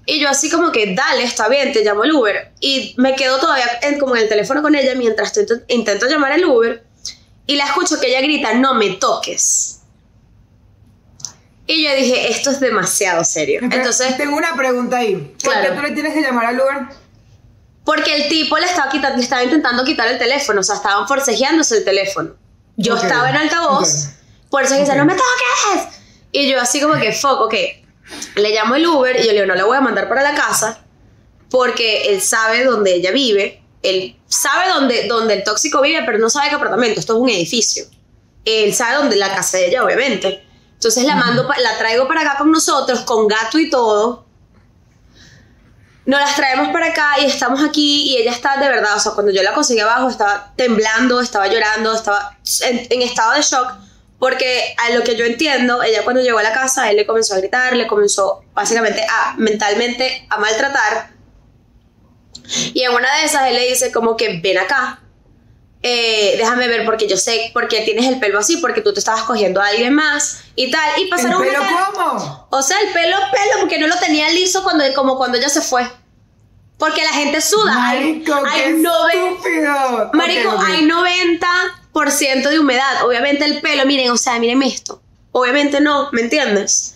y 0.05 0.19
yo 0.19 0.29
así 0.29 0.49
como 0.49 0.71
que, 0.71 0.93
dale, 0.95 1.23
está 1.23 1.47
bien, 1.47 1.71
te 1.73 1.83
llamo 1.83 2.03
el 2.03 2.11
Uber. 2.11 2.51
Y 2.59 2.93
me 2.97 3.15
quedo 3.15 3.39
todavía 3.39 3.65
en, 3.81 3.99
como 3.99 4.15
en 4.15 4.23
el 4.23 4.29
teléfono 4.29 4.61
con 4.61 4.75
ella 4.75 4.93
mientras 4.95 5.35
intento, 5.37 5.63
intento 5.67 6.07
llamar 6.07 6.31
el 6.33 6.45
Uber. 6.45 6.83
Y 7.45 7.55
la 7.55 7.65
escucho 7.65 7.99
que 7.99 8.07
ella 8.07 8.21
grita, 8.21 8.53
no 8.55 8.73
me 8.73 8.91
toques. 8.91 9.76
Y 11.67 11.83
yo 11.83 11.93
dije, 11.95 12.31
esto 12.31 12.49
es 12.51 12.59
demasiado 12.59 13.23
serio. 13.25 13.59
Entonces, 13.61 14.15
tengo 14.17 14.37
una 14.37 14.55
pregunta 14.55 14.97
ahí. 14.97 15.15
¿Por 15.43 15.51
Claro. 15.53 15.69
qué 15.69 15.75
tú 15.75 15.81
le 15.83 15.91
tienes 15.91 16.13
que 16.13 16.21
llamar 16.21 16.45
al 16.45 16.55
Uber? 16.59 16.87
Porque 17.83 18.15
el 18.15 18.29
tipo 18.29 18.57
le 18.57 18.65
estaba, 18.65 18.89
quitando, 18.89 19.17
le 19.17 19.23
estaba 19.23 19.43
intentando 19.43 19.83
quitar 19.83 20.07
el 20.07 20.17
teléfono, 20.17 20.61
o 20.61 20.63
sea, 20.63 20.75
estaban 20.75 21.07
forcejeándose 21.07 21.77
el 21.77 21.85
teléfono. 21.85 22.35
Yo 22.77 22.95
estaba 22.95 23.29
en 23.29 23.35
altavoz, 23.37 23.89
ok. 24.05 24.49
por 24.49 24.63
eso 24.63 24.75
dice, 24.75 24.95
no 24.95 25.05
me 25.05 25.13
toques. 25.13 25.87
Y 26.31 26.49
yo 26.49 26.59
así 26.61 26.79
como 26.81 26.95
que, 26.95 27.11
fuck, 27.13 27.41
ok. 27.41 27.53
Le 28.35 28.49
llamo 28.51 28.75
el 28.75 28.85
Uber 28.85 29.15
y 29.15 29.19
yo 29.19 29.27
le 29.27 29.33
digo, 29.33 29.45
no 29.45 29.55
le 29.55 29.63
voy 29.63 29.77
a 29.77 29.81
mandar 29.81 30.07
para 30.07 30.21
la 30.21 30.35
casa 30.35 30.83
porque 31.49 32.09
él 32.09 32.21
sabe 32.21 32.63
dónde 32.63 32.93
ella 32.95 33.11
vive. 33.11 33.61
Él 33.83 34.17
sabe 34.27 34.69
dónde, 34.69 35.07
dónde 35.07 35.35
el 35.35 35.43
tóxico 35.43 35.81
vive, 35.81 36.03
pero 36.05 36.17
no 36.17 36.29
sabe 36.29 36.49
qué 36.49 36.55
apartamento. 36.55 36.99
Esto 36.99 37.13
es 37.15 37.19
un 37.19 37.29
edificio. 37.29 37.85
Él 38.45 38.73
sabe 38.73 38.95
dónde 38.97 39.15
la 39.15 39.33
casa 39.33 39.57
de 39.57 39.67
ella, 39.67 39.83
obviamente. 39.83 40.43
Entonces 40.77 41.03
la 41.05 41.15
mando, 41.15 41.43
la 41.43 41.77
traigo 41.77 42.07
para 42.07 42.21
acá 42.21 42.37
con 42.37 42.51
nosotros, 42.51 43.01
con 43.01 43.27
gato 43.27 43.59
y 43.59 43.69
todo. 43.69 44.25
Nos 46.05 46.19
las 46.19 46.35
traemos 46.35 46.69
para 46.69 46.87
acá 46.87 47.19
y 47.19 47.25
estamos 47.25 47.61
aquí 47.63 48.03
y 48.03 48.17
ella 48.17 48.31
está 48.31 48.57
de 48.57 48.69
verdad, 48.69 48.95
o 48.95 48.99
sea, 48.99 49.11
cuando 49.11 49.31
yo 49.31 49.43
la 49.43 49.53
conseguí 49.53 49.81
abajo 49.81 50.09
estaba 50.09 50.53
temblando, 50.55 51.19
estaba 51.19 51.47
llorando, 51.47 51.93
estaba 51.93 52.37
en, 52.61 52.87
en 52.89 53.01
estado 53.01 53.33
de 53.33 53.41
shock 53.41 53.73
porque 54.17 54.73
a 54.77 54.91
lo 54.91 55.03
que 55.03 55.15
yo 55.15 55.25
entiendo, 55.25 55.83
ella 55.83 56.03
cuando 56.03 56.21
llegó 56.21 56.39
a 56.39 56.43
la 56.43 56.53
casa, 56.53 56.89
él 56.89 56.95
le 56.95 57.05
comenzó 57.05 57.33
a 57.33 57.39
gritar, 57.39 57.75
le 57.75 57.87
comenzó 57.87 58.43
básicamente 58.53 59.03
a 59.03 59.35
mentalmente 59.37 60.25
a 60.29 60.37
maltratar 60.37 61.17
y 62.73 62.83
en 62.83 62.93
una 62.93 63.17
de 63.17 63.25
esas 63.25 63.47
él 63.47 63.55
le 63.55 63.67
dice 63.67 63.91
como 63.91 64.15
que 64.15 64.39
ven 64.41 64.57
acá, 64.57 65.01
eh, 65.83 66.35
déjame 66.37 66.67
ver 66.67 66.85
porque 66.85 67.07
yo 67.07 67.17
sé 67.17 67.51
por 67.53 67.67
qué 67.67 67.81
tienes 67.81 68.05
el 68.05 68.19
pelo 68.19 68.39
así, 68.39 68.57
porque 68.57 68.81
tú 68.81 68.93
te 68.93 68.99
estabas 68.99 69.23
cogiendo 69.23 69.61
a 69.61 69.67
alguien 69.67 69.93
más 69.93 70.41
y 70.55 70.71
tal, 70.71 70.89
y 70.99 71.03
¿El 71.03 71.09
pasaron 71.09 71.41
pelo 71.41 71.61
una- 71.61 71.85
cómo? 71.93 72.47
o 72.49 72.61
sea, 72.63 72.79
el 72.81 72.89
pelo, 72.93 73.15
pelo, 73.31 73.59
porque 73.61 73.77
no 73.79 73.87
lo 73.87 73.97
tenía 73.97 74.29
liso 74.31 74.63
cuando, 74.63 74.83
como 74.95 75.17
cuando 75.17 75.37
ella 75.37 75.49
se 75.49 75.61
fue. 75.61 75.87
Porque 76.79 77.01
la 77.03 77.09
gente 77.09 77.41
suda. 77.41 77.73
Marico, 77.73 78.35
hay 78.45 78.61
qué 78.61 78.69
estúpido. 78.69 80.11
Marico, 80.13 80.55
hay 80.63 80.85
90% 80.85 82.49
de 82.49 82.59
humedad. 82.59 83.03
Obviamente 83.05 83.45
el 83.45 83.61
pelo, 83.61 83.83
miren, 83.87 84.11
o 84.11 84.17
sea, 84.17 84.37
miren 84.39 84.61
esto. 84.61 85.01
Obviamente 85.31 85.79
no, 85.81 86.09
¿me 86.11 86.21
entiendes? 86.21 86.93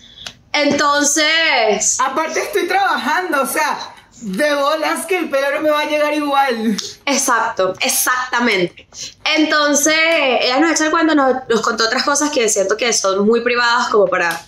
Entonces, 0.53 1.99
Aparte 1.99 2.41
estoy 2.41 2.67
trabajando, 2.67 3.41
o 3.41 3.45
sea, 3.47 3.79
de 4.21 4.55
bolas 4.55 5.05
que 5.05 5.17
el 5.17 5.29
pelo 5.29 5.51
no 5.55 5.61
me 5.61 5.69
va 5.69 5.81
a 5.81 5.89
llegar 5.89 6.13
igual. 6.13 6.77
exacto, 7.05 7.73
exactamente. 7.81 8.87
Entonces, 9.35 9.95
ella 10.41 10.59
nos 10.59 10.71
echa 10.71 10.85
el 10.85 10.91
cuento, 10.91 11.15
nos, 11.15 11.47
nos 11.49 11.61
contó 11.61 11.85
otras 11.85 12.03
cosas 12.03 12.29
que 12.29 12.47
siento 12.49 12.77
que 12.77 12.93
son 12.93 13.25
muy 13.25 13.41
privadas 13.41 13.89
como 13.89 14.07
para 14.07 14.41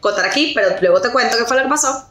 contar 0.00 0.26
aquí, 0.26 0.52
pero 0.54 0.76
luego 0.80 1.00
te 1.00 1.10
cuento 1.10 1.36
qué 1.36 1.44
fue 1.44 1.56
lo 1.56 1.64
que 1.64 1.68
pasó. 1.68 2.08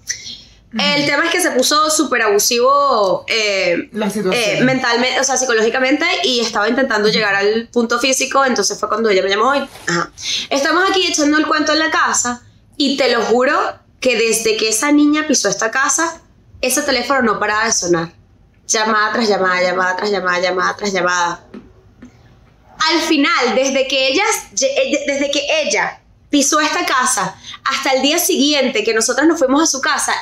El 0.78 1.06
tema 1.06 1.24
es 1.26 1.32
que 1.32 1.40
se 1.40 1.52
puso 1.52 1.90
súper 1.90 2.24
abusivo 2.24 3.24
eh, 3.30 3.90
eh, 3.94 4.60
mentalmente, 4.62 5.22
o 5.22 5.24
sea, 5.24 5.38
psicológicamente, 5.38 6.06
y 6.24 6.42
estaba 6.42 6.68
intentando 6.68 7.08
llegar 7.08 7.34
al 7.34 7.70
punto 7.72 7.98
físico, 7.98 8.44
entonces 8.44 8.78
fue 8.78 8.90
cuando 8.90 9.10
ella 9.10 9.24
me 9.24 9.30
llamó 9.30 9.56
y, 9.56 9.60
ajá. 9.88 10.12
Estamos 10.50 10.90
aquí 10.90 11.08
echando 11.08 11.38
el 11.38 11.48
cuento 11.48 11.72
en 11.72 11.80
la 11.80 11.92
casa, 11.92 12.42
y 12.78 12.98
te 12.98 13.10
lo 13.10 13.22
juro 13.22 13.58
que 14.02 14.18
desde 14.18 14.58
que 14.58 14.70
esa 14.70 14.92
niña 14.92 15.26
pisó 15.28 15.48
esta 15.48 15.72
casa, 15.72 16.22
ese 16.66 16.82
teléfono 16.84 17.22
no 17.22 17.40
paraba 17.40 17.66
de 17.66 17.72
sonar. 17.72 18.12
Llamada 18.68 19.14
tras 19.14 19.28
llamada, 19.28 19.62
llamada 19.62 19.96
tras 19.96 20.12
llamada, 20.12 20.40
llamada 20.40 20.76
tras 20.76 20.92
llamada. 20.92 21.46
Al 22.92 23.00
final, 23.02 23.56
desde 23.56 23.88
que 23.88 24.08
ella, 24.10 24.24
desde 24.52 25.32
que 25.32 25.42
ella 25.64 26.02
pisó 26.30 26.60
esta 26.60 26.86
casa 26.86 27.36
hasta 27.64 27.92
el 27.92 28.02
día 28.02 28.20
siguiente 28.20 28.84
que 28.84 28.94
nosotros 28.94 29.28
nos 29.28 29.40
fuimos 29.40 29.64
a 29.64 29.68
su 29.68 29.82
casa, 29.82 30.14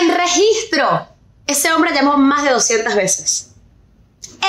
en 0.00 0.14
registro, 0.14 1.08
ese 1.46 1.72
hombre 1.72 1.92
llamó 1.94 2.16
más 2.16 2.44
de 2.44 2.50
200 2.50 2.94
veces. 2.94 3.50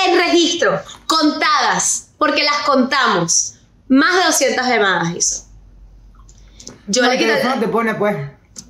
En 0.04 0.16
registro, 0.18 0.80
contadas, 1.06 2.08
porque 2.18 2.42
las 2.42 2.58
contamos. 2.66 3.54
Más 3.88 4.14
de 4.16 4.24
200 4.24 4.66
llamadas 4.66 5.16
hizo. 5.16 5.44
Yo 6.86 7.02
No, 7.02 7.10
le 7.10 7.18
quité. 7.18 7.36
te 7.60 7.68
pone, 7.68 7.94
pues. 7.94 8.16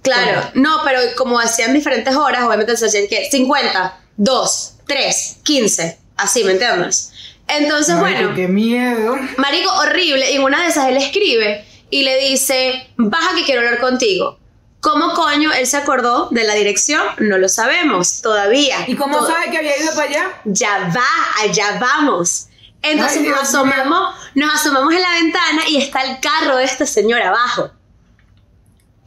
Claro, 0.02 0.50
no, 0.54 0.80
pero 0.84 1.00
como 1.16 1.40
decían 1.40 1.74
diferentes 1.74 2.14
horas, 2.14 2.44
obviamente 2.44 2.76
se 2.76 2.86
decían 2.86 3.08
que 3.08 3.28
50, 3.30 4.00
2, 4.16 4.74
3, 4.86 5.36
15, 5.42 5.98
así, 6.16 6.44
¿me 6.44 6.52
entiendes? 6.52 7.12
Entonces, 7.46 7.96
Marico, 7.96 8.20
bueno, 8.20 8.34
qué 8.34 8.48
miedo. 8.48 9.16
Marico, 9.38 9.72
horrible. 9.72 10.30
Y 10.30 10.36
en 10.36 10.42
una 10.42 10.62
de 10.62 10.68
esas 10.68 10.88
él 10.88 10.96
escribe 10.98 11.64
y 11.90 12.02
le 12.02 12.18
dice, 12.18 12.90
baja 12.96 13.34
que 13.34 13.44
quiero 13.44 13.60
hablar 13.60 13.80
contigo. 13.80 14.38
¿Cómo 14.80 15.12
coño 15.14 15.52
él 15.52 15.66
se 15.66 15.76
acordó 15.76 16.28
de 16.30 16.44
la 16.44 16.54
dirección? 16.54 17.02
No 17.18 17.38
lo 17.38 17.48
sabemos 17.48 18.22
todavía. 18.22 18.84
¿Y 18.86 18.94
cómo 18.94 19.26
sabe 19.26 19.50
que 19.50 19.58
había 19.58 19.76
ido 19.76 19.92
para 19.94 20.08
allá? 20.08 20.40
Ya 20.44 20.92
va, 20.94 21.42
allá 21.42 21.78
vamos. 21.80 22.46
Entonces 22.82 23.18
Ay, 23.18 23.24
nos 23.24 23.38
Dios 23.38 23.48
asomamos, 23.48 24.14
nos 24.34 24.54
asomamos 24.54 24.94
en 24.94 25.02
la 25.02 25.10
ventana 25.10 25.62
y 25.68 25.78
está 25.78 26.02
el 26.02 26.20
carro 26.20 26.56
de 26.56 26.64
este 26.64 26.86
señor 26.86 27.20
abajo. 27.20 27.70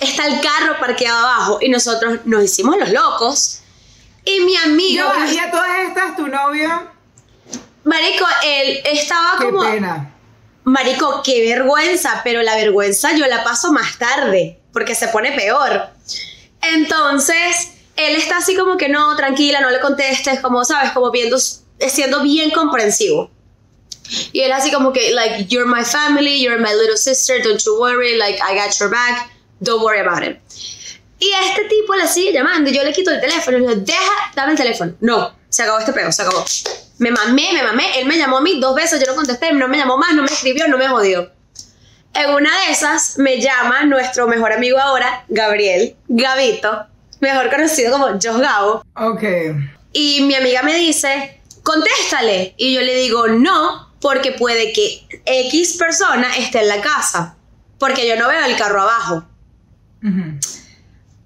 Está 0.02 0.26
el 0.26 0.42
carro 0.42 0.80
parqueado 0.80 1.18
abajo 1.18 1.60
y 1.62 1.70
nosotros 1.70 2.20
nos 2.26 2.44
hicimos 2.44 2.78
los 2.78 2.92
locos. 2.92 3.62
Y 4.26 4.42
mi 4.42 4.56
amigo... 4.58 5.04
Yo, 5.04 5.34
¿Y 5.34 5.38
a 5.38 5.52
todas 5.52 5.88
estas 5.88 6.16
tu 6.16 6.28
novio? 6.28 6.90
Marico, 7.84 8.26
él 8.44 8.82
estaba 8.86 9.38
Qué 9.40 9.46
como... 9.46 9.62
pena. 9.62 10.14
Marico, 10.64 11.22
qué 11.24 11.42
vergüenza, 11.42 12.22
pero 12.24 12.44
la 12.44 12.56
vergüenza 12.56 13.14
yo 13.16 13.26
la 13.26 13.44
paso 13.44 13.72
más 13.72 13.98
tarde, 13.98 14.60
porque 14.72 14.94
se 14.94 15.08
pone 15.08 15.32
peor. 15.32 15.90
Entonces, 16.62 17.72
él 17.96 18.16
está 18.16 18.38
así 18.38 18.56
como 18.56 18.78
que 18.78 18.88
no, 18.88 19.16
tranquila, 19.16 19.60
no 19.62 19.72
le 19.72 19.80
contestes, 19.80 20.40
como, 20.40 20.64
¿sabes? 20.64 20.92
Como 20.92 21.10
viendo, 21.10 21.38
siendo 21.40 22.22
bien 22.22 22.52
comprensivo. 22.52 23.32
Y 24.32 24.42
él 24.42 24.52
así 24.52 24.72
como 24.72 24.94
que, 24.94 25.12
like, 25.12 25.46
you're 25.48 25.68
my 25.68 25.84
family, 25.84 26.40
you're 26.40 26.62
my 26.62 26.74
little 26.76 26.98
sister, 26.98 27.42
don't 27.42 27.64
you 27.64 27.80
worry, 27.80 28.18
like, 28.18 28.40
I 28.40 28.56
got 28.56 28.78
your 28.80 28.90
back, 28.90 29.31
don't 29.62 29.82
worry 29.82 30.00
about 30.00 30.24
it. 30.24 30.38
Y 31.20 31.32
este 31.48 31.66
tipo 31.66 31.96
le 31.96 32.08
sigue 32.08 32.34
llamando, 32.34 32.70
y 32.70 32.74
yo 32.74 32.84
le 32.84 32.92
quito 32.92 33.12
el 33.12 33.22
teléfono, 33.22 33.58
y 33.58 33.62
le 33.62 33.68
digo, 33.68 33.82
deja, 33.86 34.32
dame 34.36 34.52
el 34.52 34.58
teléfono. 34.58 34.94
No, 35.00 35.34
se 35.50 35.64
acabó 35.64 35.80
este 35.80 35.94
pego, 35.94 36.12
se 36.12 36.24
acabó. 36.24 36.44
Me 36.98 37.12
mamé, 37.12 37.54
me 37.54 37.64
mamé, 37.64 38.00
él 38.00 38.08
me 38.08 38.18
llamó 38.18 38.40
a 38.40 38.42
mí 38.42 38.60
dos 38.60 38.76
veces, 38.76 39.00
yo 39.00 39.06
no 39.08 39.16
contesté, 39.16 39.54
no 39.54 39.68
me 39.68 39.78
llamó 39.78 39.98
más, 39.98 40.14
no 40.14 40.24
me 40.24 40.32
escribió, 40.32 40.68
no 40.68 40.78
me 40.78 40.88
jodió. 40.88 41.32
En 42.14 42.30
una 42.32 42.50
de 42.66 42.72
esas 42.72 43.18
me 43.18 43.40
llama 43.40 43.86
nuestro 43.86 44.28
mejor 44.28 44.52
amigo 44.52 44.78
ahora, 44.78 45.24
Gabriel, 45.30 45.96
Gabito, 46.10 46.88
mejor 47.22 47.50
conocido 47.50 47.92
como 47.92 48.08
Josh 48.08 48.40
Gabo. 48.40 48.84
Ok. 48.96 49.24
Y 49.94 50.22
mi 50.24 50.36
amiga 50.36 50.64
me 50.64 50.76
dice, 50.76 51.40
contéstale. 51.64 52.54
Y 52.58 52.74
yo 52.74 52.82
le 52.82 52.96
digo, 52.96 53.28
no, 53.28 53.94
porque 54.02 54.32
puede 54.34 54.74
que 54.74 55.08
X 55.26 55.78
persona 55.78 56.36
esté 56.38 56.60
en 56.60 56.68
la 56.68 56.82
casa. 56.82 57.38
Porque 57.78 58.08
yo 58.08 58.16
no 58.18 58.28
veo 58.28 58.44
el 58.46 58.58
carro 58.58 58.82
abajo. 58.82 59.26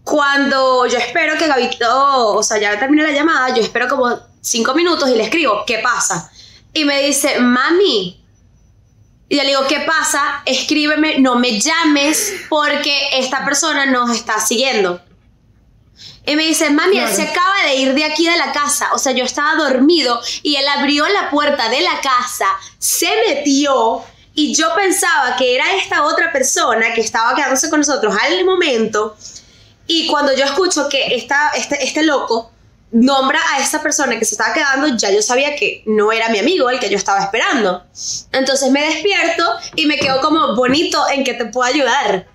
Cuando 0.04 0.86
yo 0.86 0.98
espero 0.98 1.38
que 1.38 1.48
Gabito, 1.48 2.36
o 2.36 2.44
sea, 2.44 2.60
ya 2.60 2.78
termine 2.78 3.04
la 3.04 3.12
llamada, 3.12 3.54
yo 3.56 3.62
espero 3.62 3.88
como 3.88 4.20
cinco 4.42 4.74
minutos 4.76 5.10
y 5.10 5.16
le 5.16 5.24
escribo, 5.24 5.64
¿qué 5.66 5.80
pasa? 5.80 6.32
Y 6.74 6.86
me 6.86 7.02
dice, 7.02 7.40
mami. 7.40 8.22
Y 9.28 9.38
yo 9.38 9.42
le 9.42 9.50
digo, 9.50 9.66
¿qué 9.68 9.80
pasa? 9.80 10.44
Escríbeme, 10.46 11.20
no 11.20 11.36
me 11.40 11.60
llames 11.60 12.34
porque 12.50 13.10
esta 13.14 13.44
persona 13.44 13.88
nos 13.88 14.16
está 14.16 14.40
siguiendo. 14.40 15.02
Y 16.28 16.36
me 16.36 16.44
dice, 16.44 16.70
mami, 16.70 16.98
él 17.00 17.10
se 17.10 17.24
acaba 17.24 17.64
de 17.68 17.76
ir 17.76 17.94
de 17.94 18.04
aquí 18.04 18.28
de 18.28 18.38
la 18.38 18.52
casa. 18.52 18.94
O 18.94 18.98
sea, 18.98 19.14
yo 19.14 19.24
estaba 19.24 19.56
dormido 19.56 20.20
y 20.44 20.56
él 20.56 20.68
abrió 20.68 21.08
la 21.08 21.30
puerta 21.30 21.70
de 21.70 21.82
la 21.82 22.02
casa, 22.02 22.48
se 22.78 23.10
metió 23.28 24.04
y 24.36 24.54
yo 24.54 24.76
pensaba 24.76 25.38
que 25.38 25.56
era 25.56 25.76
esta 25.78 26.04
otra 26.04 26.32
persona 26.32 26.94
que 26.94 27.02
estaba 27.02 27.34
quedándose 27.34 27.70
con 27.70 27.80
nosotros 27.80 28.14
al 28.22 28.44
momento. 28.44 29.16
Y 29.88 30.08
cuando 30.08 30.36
yo 30.36 30.44
escucho 30.44 30.90
que 30.90 31.16
esta, 31.16 31.52
este, 31.56 31.82
este 31.82 32.04
loco 32.04 32.52
nombra 32.92 33.40
a 33.54 33.62
esa 33.62 33.82
persona 33.82 34.20
que 34.20 34.26
se 34.26 34.36
estaba 34.36 34.54
quedando, 34.54 34.98
ya 34.98 35.10
yo 35.10 35.22
sabía 35.22 35.56
que 35.56 35.84
no 35.86 36.12
era 36.12 36.28
mi 36.30 36.40
amigo 36.40 36.70
el 36.70 36.80
que 36.80 36.90
yo 36.90 36.98
estaba 36.98 37.24
esperando. 37.24 37.84
Entonces 38.34 38.70
me 38.72 38.86
despierto 38.86 39.44
y 39.76 39.86
me 39.86 39.98
quedo 39.98 40.20
como 40.20 40.54
bonito 40.56 41.02
en 41.10 41.24
que 41.24 41.34
te 41.34 41.46
puedo 41.46 41.70
ayudar. 41.70 42.28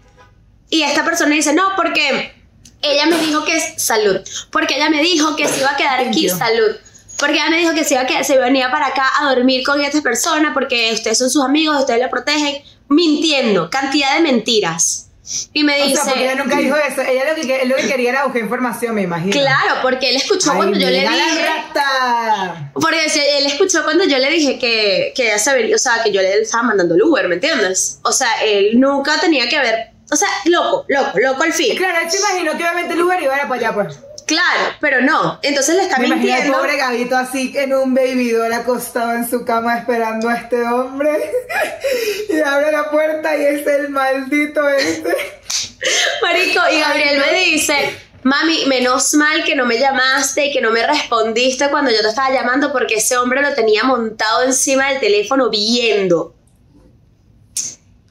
Y 0.71 0.83
esta 0.83 1.05
persona 1.05 1.35
dice, 1.35 1.53
no, 1.53 1.77
porque 1.77 2.33
ella 2.81 3.07
me 3.07 3.19
dijo 3.19 3.45
que 3.45 3.57
es 3.57 3.83
salud. 3.83 4.21
Porque 4.51 4.77
ella 4.77 4.89
me 4.89 5.03
dijo 5.03 5.37
que 5.37 5.47
se 5.49 5.59
iba 5.61 5.73
a 5.73 5.77
quedar 5.77 6.01
aquí 6.01 6.31
salud. 6.31 6.77
Porque 7.21 7.35
ella 7.35 7.51
me 7.51 7.59
dijo 7.59 7.75
que 7.75 7.85
se, 7.85 7.95
iba 7.95 8.03
a 8.03 8.07
quedar- 8.07 8.25
se 8.25 8.39
venía 8.39 8.71
para 8.71 8.87
acá 8.89 9.05
a 9.21 9.29
dormir 9.35 9.63
con 9.65 9.81
esta 9.81 10.01
persona 10.01 10.53
porque 10.55 10.91
ustedes 10.95 11.19
son 11.19 11.31
sus 11.31 11.45
amigos, 11.45 11.79
ustedes 11.79 12.01
la 12.01 12.11
protegen. 12.11 12.57
Mintiendo, 12.89 13.71
cantidad 13.71 14.17
de 14.17 14.23
mentiras. 14.23 15.07
Y 15.53 15.63
me 15.63 15.81
O 15.81 15.87
dice... 15.87 15.95
sea, 16.03 16.05
porque 16.13 16.25
ella 16.25 16.35
nunca 16.43 16.57
dijo 16.57 16.75
eso. 16.77 17.03
Ella 17.03 17.23
lo 17.31 17.35
que, 17.37 17.47
que- 17.47 17.65
lo 17.67 17.77
que 17.77 17.87
quería 17.87 18.11
era 18.11 18.25
buscar 18.25 18.43
información, 18.43 18.95
me 18.97 19.03
imagino. 19.03 19.31
Claro, 19.31 19.77
porque 19.83 20.11
él 20.11 20.17
escuchó 20.17 20.51
Ay, 20.51 20.57
cuando 20.57 20.77
yo 20.79 20.91
le 20.91 21.05
la 21.05 21.11
dije. 21.13 21.47
rata. 21.47 22.71
Porque 22.75 23.05
él 23.39 23.47
escuchó 23.47 23.85
cuando 23.85 24.05
yo 24.05 24.19
le 24.19 24.29
dije 24.31 24.59
que, 24.59 25.13
que 25.15 25.25
ella 25.29 25.39
se 25.39 25.55
venía, 25.55 25.77
o 25.77 25.79
sea, 25.79 26.03
que 26.03 26.11
yo 26.11 26.21
le 26.21 26.41
estaba 26.41 26.65
mandando 26.65 26.95
el 26.97 27.03
Uber, 27.03 27.29
¿me 27.29 27.37
entiendes? 27.37 28.01
O 28.03 28.11
sea, 28.13 28.43
él 28.45 28.81
nunca 28.81 29.21
tenía 29.21 29.49
que 29.49 29.57
haber. 29.57 29.91
O 30.11 30.17
sea, 30.17 30.29
loco, 30.47 30.85
loco, 30.89 31.13
loco 31.21 31.43
al 31.45 31.53
fin. 31.53 31.77
claro, 31.77 31.99
él 32.03 32.11
se 32.11 32.19
imaginó 32.19 32.51
que 32.59 32.65
obviamente 32.65 32.95
el 32.95 33.03
Uber 33.03 33.23
iba 33.23 33.35
a 33.37 33.43
ir 33.43 33.49
para 33.49 33.55
allá, 33.69 33.73
pues. 33.75 33.99
Claro, 34.31 34.77
pero 34.79 35.01
no. 35.01 35.41
Entonces 35.43 35.75
le 35.75 35.83
está 35.83 35.99
Me 35.99 36.07
mintiendo. 36.07 36.57
pobre 36.57 36.77
Gabito 36.77 37.17
así 37.17 37.53
en 37.57 37.75
un 37.75 37.95
baby 37.95 38.31
doll 38.31 38.53
acostado 38.53 39.15
en 39.15 39.29
su 39.29 39.45
cama 39.45 39.79
esperando 39.79 40.29
a 40.29 40.37
este 40.37 40.63
hombre. 40.63 41.11
y 42.29 42.41
abre 42.41 42.71
la 42.71 42.89
puerta 42.93 43.37
y 43.37 43.45
es 43.45 43.67
el 43.67 43.89
maldito 43.89 44.69
este. 44.69 45.11
Marico, 46.23 46.61
y 46.73 46.79
Gabriel 46.79 47.21
me 47.29 47.41
dice, 47.41 47.75
mami, 48.23 48.67
menos 48.67 49.15
mal 49.15 49.43
que 49.43 49.57
no 49.57 49.67
me 49.67 49.81
llamaste 49.81 50.47
y 50.47 50.53
que 50.53 50.61
no 50.61 50.71
me 50.71 50.87
respondiste 50.87 51.69
cuando 51.69 51.91
yo 51.91 52.01
te 52.01 52.09
estaba 52.11 52.31
llamando 52.31 52.71
porque 52.71 52.95
ese 52.95 53.19
hombre 53.19 53.43
lo 53.43 53.53
tenía 53.55 53.83
montado 53.83 54.45
encima 54.45 54.91
del 54.91 55.01
teléfono 55.01 55.51
viendo. 55.51 56.37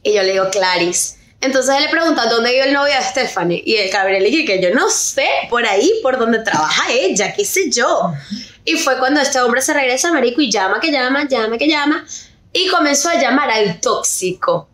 Y 0.04 0.14
yo 0.14 0.22
le 0.22 0.34
digo, 0.34 0.50
Claris. 0.52 1.19
Entonces 1.42 1.74
él 1.76 1.84
le 1.84 1.90
pregunta, 1.90 2.26
¿dónde 2.26 2.52
vive 2.52 2.68
el 2.68 2.74
novio 2.74 2.94
de 2.94 3.02
Stephanie? 3.02 3.64
Y 3.66 3.76
el 3.76 3.90
Gabriel 3.90 4.24
le 4.24 4.30
dije 4.30 4.46
que 4.46 4.62
yo 4.62 4.74
no 4.74 4.90
sé, 4.90 5.28
por 5.50 5.66
ahí, 5.66 5.92
por 6.04 6.20
donde 6.20 6.40
trabaja 6.40 6.92
ella, 6.92 7.34
qué 7.34 7.46
sé 7.46 7.72
yo. 7.72 8.14
Y 8.66 8.76
fue 8.76 9.00
cuando 9.00 9.22
este 9.22 9.40
hombre 9.40 9.62
se 9.62 9.74
regresa 9.74 10.10
a 10.10 10.14
Marico 10.14 10.42
y 10.42 10.52
llama, 10.52 10.80
que 10.82 10.92
llama, 10.92 11.28
llama, 11.30 11.58
que 11.58 11.68
llama. 11.68 12.06
Y 12.52 12.68
comenzó 12.68 13.10
a 13.10 13.16
llamar 13.16 13.50
al 13.50 13.80
tóxico. 13.80 14.68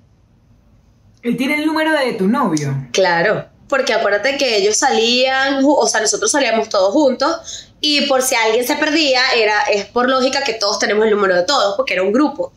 Él 1.22 1.38
tiene 1.38 1.56
el 1.56 1.68
número 1.68 1.92
de 1.92 2.14
tu 2.14 2.28
novio. 2.28 2.76
Claro, 2.92 3.48
porque 3.68 3.94
acuérdate 3.94 4.38
que 4.38 4.58
ellos 4.58 4.78
salían, 4.78 5.62
o 5.64 5.88
sea, 5.88 6.02
nosotros 6.02 6.32
salíamos 6.32 6.70
todos 6.70 6.92
juntos 6.94 7.70
y 7.80 8.02
por 8.08 8.22
si 8.22 8.36
alguien 8.36 8.66
se 8.66 8.76
perdía, 8.76 9.22
era, 9.36 9.62
es 9.64 9.86
por 9.86 10.10
lógica 10.10 10.44
que 10.44 10.54
todos 10.54 10.80
tenemos 10.80 11.06
el 11.06 11.12
número 11.12 11.36
de 11.36 11.44
todos, 11.44 11.76
porque 11.76 11.94
era 11.94 12.04
un 12.04 12.12
grupo. 12.12 12.52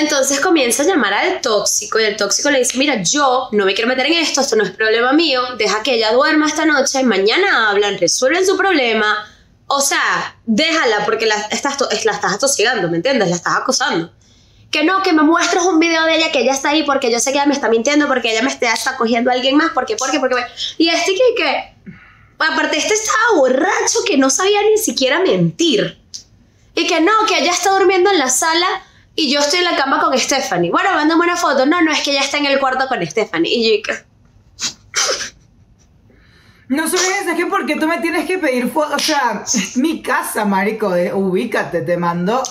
Entonces 0.00 0.40
comienza 0.40 0.82
a 0.82 0.86
llamar 0.86 1.14
al 1.14 1.40
tóxico 1.40 2.00
y 2.00 2.04
el 2.04 2.16
tóxico 2.16 2.50
le 2.50 2.60
dice, 2.60 2.78
mira, 2.78 3.02
yo 3.02 3.48
no 3.52 3.64
me 3.64 3.74
quiero 3.74 3.88
meter 3.88 4.06
en 4.06 4.14
esto, 4.14 4.40
esto 4.40 4.56
no 4.56 4.64
es 4.64 4.70
problema 4.70 5.12
mío, 5.12 5.42
deja 5.56 5.82
que 5.82 5.94
ella 5.94 6.12
duerma 6.12 6.46
esta 6.46 6.64
noche, 6.64 7.02
mañana 7.02 7.70
hablan, 7.70 7.98
resuelven 7.98 8.46
su 8.46 8.56
problema. 8.56 9.28
O 9.66 9.80
sea, 9.80 10.36
déjala 10.44 11.04
porque 11.04 11.26
la 11.26 11.36
estás, 11.50 11.78
la 12.04 12.12
estás 12.12 12.34
atosigando, 12.34 12.88
¿me 12.88 12.96
entiendes? 12.96 13.28
La 13.28 13.36
estás 13.36 13.56
acosando 13.56 14.12
que 14.72 14.84
no, 14.84 15.02
que 15.02 15.12
me 15.12 15.22
muestres 15.22 15.62
un 15.64 15.78
video 15.78 16.02
de 16.04 16.16
ella, 16.16 16.32
que 16.32 16.40
ella 16.40 16.52
está 16.52 16.70
ahí 16.70 16.82
porque 16.82 17.12
yo 17.12 17.20
sé 17.20 17.30
que 17.30 17.36
ella 17.36 17.46
me 17.46 17.52
está 17.52 17.68
mintiendo, 17.68 18.08
porque 18.08 18.32
ella 18.32 18.42
me 18.42 18.50
está, 18.50 18.72
está 18.72 18.96
cogiendo 18.96 19.30
a 19.30 19.34
alguien 19.34 19.54
más, 19.54 19.70
porque, 19.74 19.96
porque, 19.96 20.18
porque. 20.18 20.36
Y 20.78 20.88
este 20.88 21.12
que, 21.14 21.34
que, 21.36 21.74
aparte, 22.38 22.78
este 22.78 22.94
estaba 22.94 23.36
borracho 23.36 23.98
que 24.06 24.16
no 24.16 24.30
sabía 24.30 24.62
ni 24.62 24.78
siquiera 24.78 25.20
mentir. 25.20 26.00
Y 26.74 26.86
que 26.86 27.02
no, 27.02 27.12
que 27.28 27.38
ella 27.38 27.52
está 27.52 27.70
durmiendo 27.72 28.10
en 28.10 28.18
la 28.18 28.30
sala 28.30 28.66
y 29.14 29.30
yo 29.32 29.40
estoy 29.40 29.58
en 29.58 29.66
la 29.66 29.76
cama 29.76 30.00
con 30.00 30.18
Stephanie. 30.18 30.70
Bueno, 30.70 30.90
mándame 30.94 31.24
una 31.24 31.36
foto. 31.36 31.66
No, 31.66 31.82
no, 31.82 31.92
es 31.92 32.00
que 32.00 32.12
ella 32.12 32.22
está 32.22 32.38
en 32.38 32.46
el 32.46 32.58
cuarto 32.58 32.86
con 32.88 33.04
Stephanie. 33.06 33.52
Y 33.52 33.82
No 36.68 36.88
solo 36.88 37.02
eso, 37.02 37.30
es 37.30 37.36
que 37.36 37.46
porque 37.46 37.76
tú 37.76 37.86
me 37.86 37.98
tienes 37.98 38.26
que 38.26 38.38
pedir 38.38 38.70
fotos. 38.70 38.94
O 38.94 38.98
sea, 38.98 39.44
mi 39.76 40.02
casa, 40.02 40.44
marico. 40.46 40.94
eh, 40.96 41.12
ubícate, 41.12 41.82
te 41.82 41.96
mando. 41.98 42.42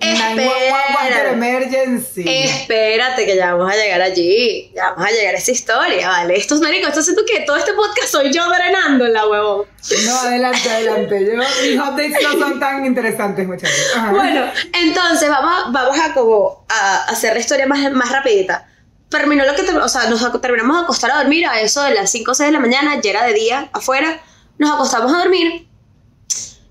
911 0.00 0.68
Espera. 0.98 1.32
emergency. 1.32 2.24
espérate 2.28 3.26
que 3.26 3.36
ya 3.36 3.54
vamos 3.54 3.72
a 3.72 3.76
llegar 3.76 4.00
allí. 4.02 4.70
Ya 4.74 4.90
vamos 4.90 5.06
a 5.06 5.10
llegar 5.10 5.34
a 5.34 5.38
esa 5.38 5.50
historia, 5.50 6.08
¿vale? 6.08 6.36
Estos 6.36 6.60
maricos, 6.60 6.88
esto 6.90 7.02
siento 7.02 7.22
que 7.26 7.40
todo 7.40 7.56
este 7.56 7.72
podcast 7.72 8.08
soy 8.08 8.32
yo 8.32 8.48
drenándola, 8.50 9.26
huevón. 9.26 9.66
No, 10.06 10.16
adelante, 10.20 10.70
adelante. 10.70 11.26
Yo, 11.26 11.32
mis 11.36 11.78
updates 11.80 12.16
no 12.22 12.32
son 12.38 12.60
tan 12.60 12.84
interesantes, 12.86 13.46
muchachos. 13.46 13.92
Ajá. 13.96 14.12
Bueno, 14.12 14.50
entonces 14.72 15.28
vamos, 15.28 15.52
a- 15.66 15.70
vamos 15.70 15.98
a 15.98 16.14
como 16.14 16.64
a 16.68 17.04
hacer 17.04 17.34
la 17.34 17.40
historia 17.40 17.66
más, 17.66 17.90
más 17.92 18.10
rapidita. 18.12 18.66
Terminó 19.08 19.44
lo 19.44 19.54
que, 19.54 19.62
o 19.62 19.88
sea, 19.88 20.08
nos 20.10 20.40
terminamos 20.40 20.76
de 20.76 20.82
acostar 20.84 21.10
a 21.12 21.16
dormir 21.18 21.46
a 21.46 21.60
eso 21.60 21.82
de 21.82 21.94
las 21.94 22.10
5 22.10 22.32
o 22.32 22.34
6 22.34 22.48
de 22.48 22.52
la 22.52 22.60
mañana, 22.60 23.00
ya 23.00 23.10
era 23.10 23.24
de 23.24 23.32
día 23.32 23.70
afuera, 23.72 24.20
nos 24.58 24.70
acostamos 24.74 25.12
a 25.14 25.18
dormir 25.18 25.66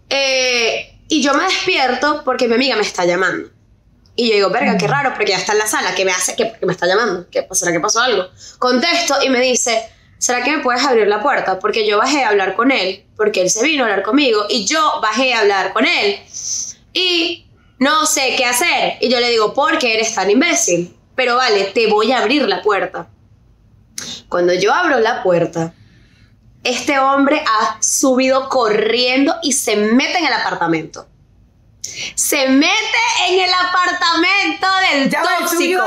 eh, 0.09 0.96
y 1.07 1.21
yo 1.21 1.33
me 1.33 1.43
despierto 1.43 2.23
porque 2.23 2.47
mi 2.47 2.55
amiga 2.55 2.75
me 2.75 2.81
está 2.81 3.05
llamando. 3.05 3.49
Y 4.15 4.29
yo 4.29 4.33
digo, 4.35 4.49
verga, 4.49 4.77
qué 4.77 4.87
raro, 4.87 5.13
porque 5.13 5.31
ya 5.31 5.37
está 5.37 5.53
en 5.53 5.59
la 5.59 5.67
sala, 5.67 5.93
¿qué 5.93 6.03
me 6.03 6.11
hace? 6.11 6.35
¿Qué, 6.35 6.53
qué 6.59 6.65
me 6.65 6.73
está 6.73 6.87
llamando? 6.87 7.27
¿Qué, 7.29 7.47
¿Será 7.51 7.71
que 7.71 7.79
pasó 7.79 7.99
algo? 8.01 8.25
Contesto 8.57 9.15
y 9.23 9.29
me 9.29 9.39
dice, 9.39 9.89
¿será 10.17 10.43
que 10.43 10.57
me 10.57 10.63
puedes 10.63 10.83
abrir 10.83 11.07
la 11.07 11.21
puerta? 11.21 11.59
Porque 11.59 11.87
yo 11.87 11.97
bajé 11.97 12.23
a 12.23 12.29
hablar 12.29 12.55
con 12.55 12.71
él, 12.71 13.05
porque 13.15 13.41
él 13.41 13.49
se 13.49 13.63
vino 13.63 13.83
a 13.83 13.87
hablar 13.87 14.03
conmigo 14.03 14.45
y 14.49 14.65
yo 14.65 14.99
bajé 15.01 15.33
a 15.33 15.41
hablar 15.41 15.71
con 15.71 15.85
él 15.85 16.19
y 16.93 17.45
no 17.79 18.05
sé 18.07 18.33
qué 18.35 18.45
hacer. 18.45 18.97
Y 19.01 19.09
yo 19.09 19.19
le 19.19 19.29
digo, 19.29 19.53
¿por 19.53 19.77
qué 19.77 19.93
eres 19.93 20.15
tan 20.15 20.29
imbécil? 20.31 20.95
Pero 21.15 21.35
vale, 21.35 21.65
te 21.65 21.87
voy 21.87 22.11
a 22.11 22.19
abrir 22.19 22.47
la 22.47 22.61
puerta. 22.61 23.07
Cuando 24.29 24.53
yo 24.53 24.73
abro 24.73 24.99
la 24.99 25.23
puerta, 25.23 25.73
este 26.67 26.99
hombre 26.99 27.43
ha 27.47 27.77
subido 27.81 28.49
corriendo 28.49 29.35
y 29.41 29.53
se 29.53 29.75
mete 29.75 30.17
en 30.17 30.25
el 30.27 30.33
apartamento. 30.33 31.07
Se 32.15 32.49
mete 32.49 32.97
en 33.29 33.39
el 33.39 33.49
apartamento 33.53 34.67
del 34.91 35.09
Ya 35.09 35.21
tóxico. 35.21 35.49
subió 35.49 35.83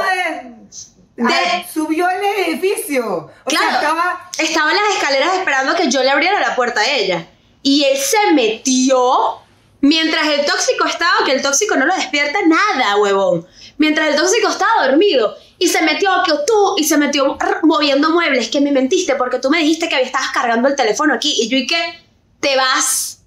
de, 1.16 1.66
subió 1.72 2.08
el 2.08 2.24
edificio. 2.48 3.30
O 3.44 3.44
claro, 3.44 3.68
sea, 3.68 3.80
estaba... 3.80 4.30
estaba 4.38 4.70
en 4.70 4.76
las 4.76 4.96
escaleras 4.96 5.34
esperando 5.34 5.76
que 5.76 5.90
yo 5.90 6.02
le 6.02 6.10
abriera 6.10 6.40
la 6.40 6.56
puerta 6.56 6.80
a 6.80 6.86
ella. 6.86 7.26
Y 7.62 7.84
él 7.84 7.98
se 7.98 8.32
metió 8.32 9.38
mientras 9.82 10.26
el 10.28 10.46
tóxico 10.46 10.86
estaba, 10.86 11.24
que 11.26 11.32
el 11.32 11.42
tóxico 11.42 11.76
no 11.76 11.84
lo 11.86 11.94
despierta 11.94 12.38
nada, 12.46 12.96
huevón. 12.96 13.46
Mientras 13.80 14.10
el 14.10 14.16
tóxico 14.16 14.50
estaba 14.50 14.88
dormido. 14.88 15.34
Y 15.58 15.66
se 15.66 15.80
metió, 15.80 16.10
que 16.26 16.32
tú, 16.46 16.74
y 16.76 16.84
se 16.84 16.98
metió 16.98 17.38
moviendo 17.62 18.10
muebles, 18.10 18.50
que 18.50 18.60
me 18.60 18.72
mentiste 18.72 19.14
porque 19.14 19.38
tú 19.38 19.48
me 19.48 19.60
dijiste 19.60 19.88
que 19.88 20.02
estabas 20.02 20.28
cargando 20.32 20.68
el 20.68 20.76
teléfono 20.76 21.14
aquí. 21.14 21.34
Y 21.40 21.48
yo, 21.48 21.56
¿y 21.56 21.66
qué? 21.66 21.98
Te 22.40 22.56
vas, 22.56 23.22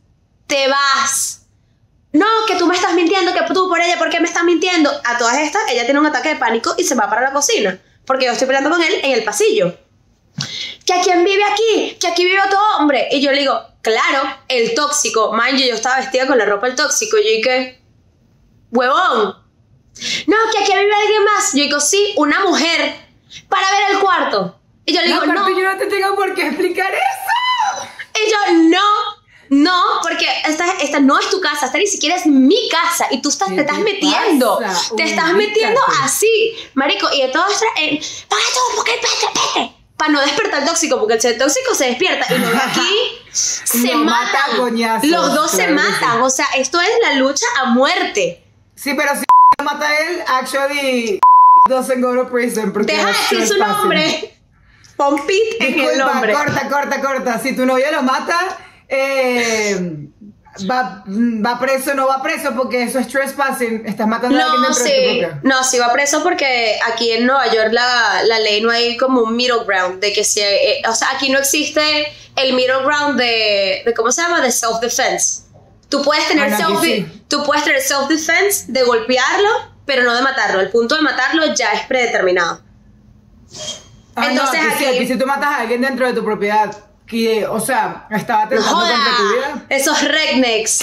te 0.46 0.68
vas. 0.68 1.48
No, 2.12 2.28
que 2.48 2.54
tú 2.54 2.68
me 2.68 2.76
estás 2.76 2.94
mintiendo, 2.94 3.34
que 3.34 3.52
tú 3.52 3.68
por 3.68 3.82
ella, 3.82 3.98
¿por 3.98 4.12
qué 4.12 4.20
me 4.20 4.28
estás 4.28 4.44
mintiendo? 4.44 4.92
A 5.04 5.18
todas 5.18 5.40
estas, 5.40 5.64
ella 5.72 5.86
tiene 5.86 6.00
un 6.00 6.06
ataque 6.06 6.30
de 6.30 6.36
pánico 6.36 6.76
y 6.78 6.84
se 6.84 6.94
va 6.94 7.10
para 7.10 7.24
la 7.24 7.34
cocina. 7.34 7.80
Porque 8.06 8.26
yo 8.26 8.34
estoy 8.34 8.46
peleando 8.46 8.70
con 8.70 8.84
él 8.84 8.94
en 9.02 9.12
el 9.12 9.24
pasillo. 9.24 9.76
¿Que 10.86 10.94
a 10.94 11.02
quién 11.02 11.24
vive 11.24 11.44
aquí? 11.46 11.98
¿Que 12.00 12.10
aquí 12.10 12.26
vive 12.26 12.40
otro 12.46 12.60
hombre? 12.78 13.08
Y 13.10 13.22
yo 13.22 13.32
le 13.32 13.40
digo, 13.40 13.60
claro, 13.82 14.22
el 14.48 14.76
tóxico. 14.76 15.34
Man, 15.34 15.58
yo, 15.58 15.66
yo 15.66 15.74
estaba 15.74 15.98
vestida 15.98 16.28
con 16.28 16.38
la 16.38 16.46
ropa 16.46 16.68
del 16.68 16.76
tóxico. 16.76 17.18
Y 17.18 17.24
yo 17.24 17.30
dije, 17.38 17.82
huevón. 18.72 19.43
No, 20.28 20.38
que 20.52 20.64
aquí 20.64 20.72
vive 20.74 20.96
alguien 20.96 21.24
más. 21.24 21.54
Yo 21.54 21.64
digo, 21.64 21.80
sí, 21.80 22.14
una 22.18 22.40
mujer. 22.42 22.96
Para 23.50 23.70
ver 23.72 23.92
el 23.92 24.00
cuarto. 24.00 24.60
Y 24.86 24.94
yo 24.94 25.02
le 25.02 25.08
digo, 25.08 25.26
no. 25.26 25.50
yo 25.50 25.72
no 25.72 25.78
te 25.78 25.88
tengo 25.88 26.16
por 26.16 26.34
qué 26.36 26.48
explicar 26.48 26.94
eso. 26.94 27.90
Y 28.16 28.30
yo, 28.30 28.70
no, 28.70 28.82
no, 29.50 29.84
porque 30.02 30.28
esta, 30.46 30.66
esta 30.82 31.00
no 31.00 31.20
es 31.20 31.30
tu 31.30 31.40
casa, 31.40 31.68
esta 31.68 31.78
ni 31.78 31.88
siquiera 31.88 32.16
es 32.16 32.26
mi 32.26 32.70
casa 32.70 33.08
y 33.12 33.22
tú 33.22 33.30
estás, 33.30 33.50
te 33.50 33.62
estás 33.62 33.80
metiendo, 33.80 34.60
te 34.96 35.04
estás 35.04 35.34
metiendo 35.34 35.80
así, 36.02 36.56
marico, 36.74 37.08
y 37.14 37.22
de 37.22 37.30
todo 37.30 37.48
esto, 37.48 37.66
eh, 37.80 38.00
todo, 38.28 38.40
porque 38.76 39.00
para 39.98 40.12
no 40.12 40.22
despertar 40.22 40.62
el 40.62 40.68
tóxico, 40.68 41.00
porque 41.00 41.16
el 41.28 41.38
tóxico 41.38 41.76
se 41.76 41.86
despierta 41.86 42.34
y 42.34 42.40
luego 42.40 42.58
aquí 42.58 42.90
se 43.32 43.96
matan, 43.96 44.76
los 45.04 45.34
dos 45.34 45.52
se 45.52 45.68
matan, 45.68 46.22
o 46.22 46.30
sea, 46.30 46.48
esto 46.56 46.80
es 46.82 46.92
la 47.02 47.14
lucha 47.16 47.46
a 47.62 47.66
muerte. 47.66 48.44
Sí, 48.76 48.94
pero 48.96 49.12
si 49.16 49.24
mata 49.64 49.88
él, 50.00 50.24
actually 50.28 51.20
doesn't 51.70 52.02
go 52.02 52.16
to 52.16 52.30
prison. 52.30 52.74
Deja 52.74 53.08
de 53.08 53.14
decir 53.14 53.48
su 53.48 53.58
nombre. 53.58 54.38
Pompit 54.98 55.62
en 55.62 55.80
el 55.80 55.98
nombre. 55.98 56.34
Corta, 56.34 56.70
corta, 56.70 57.02
corta. 57.02 57.40
Si 57.40 57.56
tu 57.56 57.66
novio 57.66 57.92
lo 57.92 58.04
mata, 58.04 58.58
eh, 58.88 60.10
va, 60.70 61.04
va 61.08 61.60
preso, 61.60 61.94
no 61.94 62.08
va 62.08 62.22
preso 62.22 62.54
porque 62.56 62.84
eso 62.84 63.00
es 63.00 63.08
trespassing, 63.08 63.84
estás 63.86 64.08
matando 64.08 64.38
a 64.38 64.44
alguien 64.44 64.62
dentro 64.62 64.84
sí, 64.84 64.92
de 64.92 65.38
tu 65.42 65.48
No, 65.48 65.64
sí 65.64 65.80
va 65.80 65.92
preso 65.92 66.22
porque 66.22 66.78
aquí 66.92 67.12
en 67.12 67.26
Nueva 67.26 67.48
York 67.48 67.70
la, 67.72 68.24
la 68.24 68.40
ley 68.40 68.62
no 68.62 68.70
hay 68.70 68.98
como 68.98 69.22
un 69.22 69.36
middle 69.36 69.64
ground, 69.66 70.00
de 70.00 70.14
que 70.14 70.24
si, 70.24 70.42
eh, 70.42 70.82
o 70.88 70.94
sea, 70.94 71.10
aquí 71.12 71.30
no 71.30 71.40
existe 71.40 72.08
el 72.36 72.54
middle 72.54 72.84
ground 72.84 73.20
de, 73.20 73.82
de 73.86 73.94
¿cómo 73.96 74.12
se 74.12 74.22
llama? 74.22 74.42
De 74.42 74.52
self-defense. 74.52 75.43
Tú 75.94 76.02
puedes 76.02 76.28
tener 76.28 76.46
Ah, 76.46 76.50
no, 76.50 76.58
self, 76.58 76.78
aquí 76.80 76.88
sí. 76.88 77.24
tú 77.28 77.44
puedes 77.44 77.64
tener 77.64 77.80
self-defense 77.80 78.66
de 78.72 78.82
golpearlo, 78.82 79.50
pero 79.86 80.02
no 80.04 80.16
de 80.16 80.24
matarlo. 80.24 80.60
El 80.60 80.72
punto 80.72 80.96
de 80.96 81.02
matarlo 81.04 81.54
ya 81.54 81.72
es 81.74 81.82
predeterminado. 81.86 82.64
Ah, 84.16 84.26
Entonces 84.32 84.64
no, 84.64 84.70
sí, 84.78 84.86
aquí- 84.86 84.96
aquí 84.98 85.06
si 85.08 85.18
tú 85.20 85.28
matas 85.28 85.50
a 85.50 85.58
alguien 85.62 85.82
dentro 85.82 86.08
de 86.08 86.14
tu 86.14 86.24
propiedad, 86.26 86.76
que, 87.06 87.46
o 87.46 87.60
sea, 87.60 88.08
estaba 88.10 88.46
joda, 88.48 88.60
contra 88.64 89.18
tu 89.18 89.34
vida. 89.34 89.66
esos 89.70 90.02
rednecks. 90.02 90.80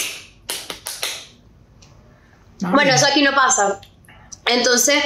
No, 2.60 2.70
Bueno, 2.70 2.92
eso 2.94 3.06
aquí 3.06 3.22
no 3.22 3.32
pasa. 3.34 3.80
Entonces, 4.46 5.02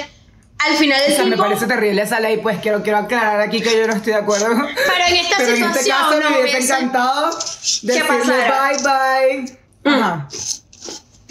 al 0.59 0.77
final 0.77 1.01
del 1.01 1.13
o 1.13 1.15
sea, 1.15 1.25
me 1.25 1.31
tiempo- 1.31 1.45
parece 1.45 1.67
terrible 1.67 2.03
esa 2.03 2.21
ley, 2.21 2.39
pues 2.39 2.59
quiero, 2.61 2.83
quiero 2.83 2.99
aclarar 2.99 3.41
aquí 3.41 3.63
que 3.63 3.79
yo 3.79 3.87
no 3.87 3.95
estoy 3.95 4.13
de 4.13 4.19
acuerdo. 4.19 4.49
Pero 4.49 5.05
en 5.09 5.17
esta 5.17 5.37
Pero 5.39 5.49
en 5.55 5.63
este 5.65 5.79
situación 5.83 5.99
caso 5.99 6.21
no 6.21 6.31
me 6.31 6.41
hubiese 6.43 6.59
encantado 6.75 7.31
decirle 7.31 8.51
bye 8.51 8.83
bye. 8.83 9.59
Ajá. 9.85 10.29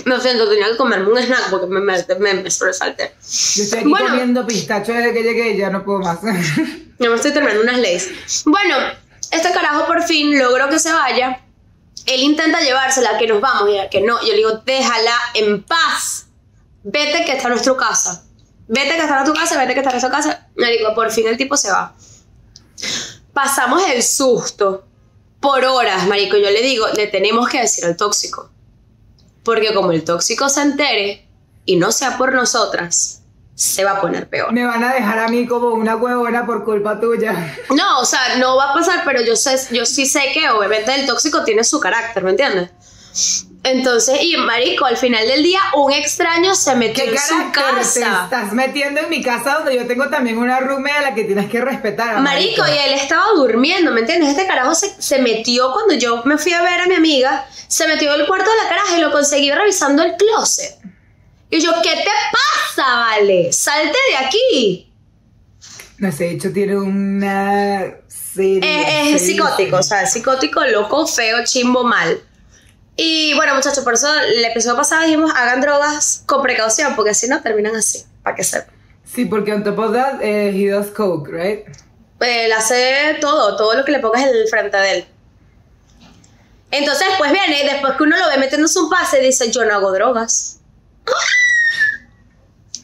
Lo 0.06 0.20
siento, 0.20 0.50
tenía 0.50 0.70
que 0.70 0.78
comerme 0.78 1.10
un 1.12 1.18
snack 1.18 1.50
porque 1.50 1.68
me, 1.68 1.80
me, 1.80 2.06
me, 2.20 2.34
me 2.36 2.52
sobresalté. 2.52 3.16
Yo 3.22 3.63
estoy 3.63 3.80
aquí 3.80 3.89
Bueno. 3.89 4.10
comiendo 4.10 4.46
pistacho 4.46 4.92
desde 4.92 5.13
que 5.13 5.24
llegué 5.24 5.52
y 5.52 5.58
ya 5.58 5.70
no 5.70 5.84
puedo 5.84 6.00
más. 6.00 6.20
Ya 7.00 7.10
me 7.10 7.16
estoy 7.16 7.32
terminando 7.34 7.63
unas 7.63 7.80
leyes. 7.80 8.10
Bueno, 8.46 8.76
este 9.32 9.52
carajo 9.52 9.88
por 9.88 10.04
fin 10.04 10.38
logró 10.38 10.70
que 10.70 10.78
se 10.80 10.92
vaya. 10.94 11.42
Él 12.06 12.22
intenta 12.22 12.62
llevársela, 12.62 13.18
que 13.18 13.28
nos 13.28 13.42
vamos, 13.42 13.68
y 13.70 13.89
que 13.89 14.02
no. 14.02 14.22
Yo 14.22 14.28
le 14.28 14.38
digo, 14.38 14.62
déjala 14.66 15.12
en 15.34 15.63
paz. 15.63 16.28
Vete 16.84 17.26
que 17.26 17.32
está 17.34 17.48
en 17.48 17.54
nuestra 17.56 17.76
casa. 17.76 18.24
Vete 18.68 18.96
que 18.96 19.02
está 19.02 19.20
en 19.20 19.26
tu 19.26 19.34
casa, 19.34 19.58
vete 19.58 19.74
que 19.74 19.80
está 19.80 19.89
en 19.89 19.96
nuestra 20.00 20.12
casa. 20.12 20.48
Le 20.56 20.72
digo, 20.78 20.94
por 20.94 21.12
fin 21.12 21.28
el 21.28 21.36
tipo 21.36 21.58
se 21.58 21.72
va. 21.72 21.94
Pasamos 23.34 23.82
el 23.89 24.04
susto 24.04 24.86
por 25.43 25.65
horas, 25.65 26.08
marico. 26.08 26.38
Yo 26.38 26.49
le 26.49 26.62
digo, 26.62 26.88
le 26.95 27.08
tenemos 27.08 27.49
que 27.49 27.60
decir 27.60 27.84
al 27.84 27.97
tóxico. 27.97 28.49
Porque 29.43 29.73
como 29.73 29.91
el 29.91 30.06
tóxico 30.06 30.47
se 30.47 30.62
entere 30.62 31.27
y 31.65 31.75
no 31.75 31.91
sea 31.91 32.17
por 32.17 32.34
nosotras, 32.34 33.21
se 33.53 33.84
va 33.84 33.91
a 33.91 34.01
poner 34.01 34.29
peor. 34.29 34.53
me 34.53 34.63
van 34.63 34.84
a 34.84 34.93
dejar 34.93 35.19
a 35.19 35.27
mí 35.27 35.45
como 35.45 35.71
una 35.71 35.97
huevona 35.97 36.45
por 36.45 36.63
culpa 36.63 36.99
tuya. 36.99 37.56
No, 37.69 37.99
o 37.99 38.06
sea, 38.06 38.38
no 38.38 38.56
va 38.56 38.71
a 38.71 38.73
pasar, 38.73 39.01
pero 39.03 39.21
yo 39.21 39.36
sé, 39.36 39.60
yo 39.71 39.86
sí 39.86 40.06
sé 40.06 40.32
que 40.34 40.49
obviamente 40.49 40.95
el 40.95 41.06
tóxico 41.06 41.43
tiene 41.43 41.65
su 41.65 41.79
carácter, 41.82 42.23
¿me 42.23 42.32
entiendes? 42.32 42.69
Entonces, 43.65 44.21
y 44.21 44.36
marico, 44.36 44.86
al 44.86 44.97
final 44.97 45.26
del 45.26 45.41
día, 45.41 45.60
un 45.76 45.93
extraño 45.93 46.54
se 46.54 46.76
metió 46.76 47.06
¿Qué 47.06 47.12
en 47.12 47.17
su 47.17 47.52
carácter 47.54 47.93
te 47.93 47.99
casa. 48.02 48.23
estás 48.26 48.52
metiendo 48.52 48.99
en 48.99 49.10
mi 49.10 49.23
casa 49.23 49.54
donde 49.60 49.76
yo 49.78 49.88
tengo 49.88 50.10
también 50.10 50.38
una 50.38 50.60
roomie 50.60 50.91
a 50.91 51.02
la 51.02 51.15
que 51.15 51.23
tienes 51.23 51.49
que 51.49 51.62
respetar? 51.62 52.19
Marico, 52.19 52.62
y 52.67 52.71
él 52.78 52.93
estaba 52.93 53.23
durmiendo, 53.36 53.91
¿me 53.91 54.02
entiendes? 54.02 54.30
Este 54.32 54.45
carajo 54.47 54.76
se, 54.76 55.02
se 55.02 55.19
metió 55.19 55.71
cuando 55.71 55.93
yo 55.93 56.23
me 56.26 56.38
fui 56.38 56.52
a 56.52 56.62
ver 56.62 56.82
a 56.82 56.88
mi 56.88 56.95
amiga, 56.95 57.47
se 57.69 57.88
metió 57.88 58.13
en 58.13 58.21
el 58.21 58.28
cuarto 58.28 58.49
de 58.52 58.58
la 58.63 58.67
caraja 58.69 58.97
y 58.97 59.02
lo 59.02 59.12
conseguí 59.13 59.49
revisando 59.49 60.04
el 60.04 60.15
closet. 60.17 60.76
Y 61.49 61.62
yo, 61.62 61.71
¿qué 61.82 61.91
te 61.91 62.10
pasa, 62.34 62.95
vale? 62.97 63.54
Salte 63.54 63.97
de 64.10 64.17
aquí. 64.26 64.91
No 65.99 66.12
sé, 66.12 66.26
de 66.26 66.32
hecho 66.32 66.52
tiene 66.52 66.76
una 66.76 67.93
serie. 68.10 68.60
Es, 68.60 68.88
es 69.15 69.21
serie- 69.21 69.36
psicótico, 69.36 69.78
o 69.78 69.84
sea, 69.84 70.06
psicótico, 70.06 70.65
loco, 70.65 71.08
feo, 71.08 71.38
chimbo, 71.45 71.84
mal. 71.86 72.21
Y 72.95 73.34
bueno, 73.36 73.56
muchachos, 73.56 73.84
por 73.84 73.95
eso 73.95 74.08
el 74.19 74.45
episodio 74.45 74.77
pasado 74.77 75.03
dijimos 75.03 75.32
hagan 75.36 75.62
drogas 75.62 76.23
con 76.25 76.43
precaución, 76.43 76.95
porque 76.95 77.13
si 77.13 77.27
no 77.27 77.41
terminan 77.41 77.75
así, 77.75 78.03
para 78.21 78.36
que 78.36 78.43
sepan. 78.43 78.73
Sí, 79.03 79.25
porque 79.25 79.53
on 79.53 79.63
top 79.63 79.79
of 79.79 79.93
that, 79.93 80.21
eh, 80.21 80.49
he 80.49 80.69
does 80.69 80.88
coke, 80.91 81.29
right? 81.29 81.65
Él 82.19 82.51
hace 82.53 83.17
todo, 83.19 83.58
todo 83.58 83.73
lo 83.75 83.84
que 83.84 83.91
le 83.91 83.99
pongas 83.99 84.23
en 84.23 84.29
el 84.29 84.47
frente 84.47 84.77
de 84.77 84.91
él. 84.91 85.06
Entonces, 86.71 87.08
después 87.10 87.32
viene, 87.32 87.63
después 87.69 87.93
que 87.97 88.03
uno 88.03 88.17
lo 88.17 88.27
ve 88.29 88.38
metiéndose 88.38 88.79
un 88.79 88.89
pase, 88.89 89.19
dice: 89.19 89.51
Yo 89.51 89.65
no 89.65 89.73
hago 89.73 89.91
drogas. 89.91 90.60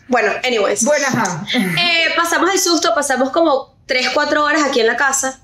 Bueno, 0.09 0.31
anyways. 0.43 0.83
Bueno, 0.85 1.05
ajá. 1.07 1.45
Eh, 1.53 2.07
pasamos 2.17 2.51
el 2.51 2.59
susto, 2.59 2.95
pasamos 2.95 3.29
como 3.29 3.75
3, 3.85 4.09
4 4.11 4.43
horas 4.43 4.63
aquí 4.63 4.79
en 4.79 4.87
la 4.87 4.97
casa. 4.97 5.39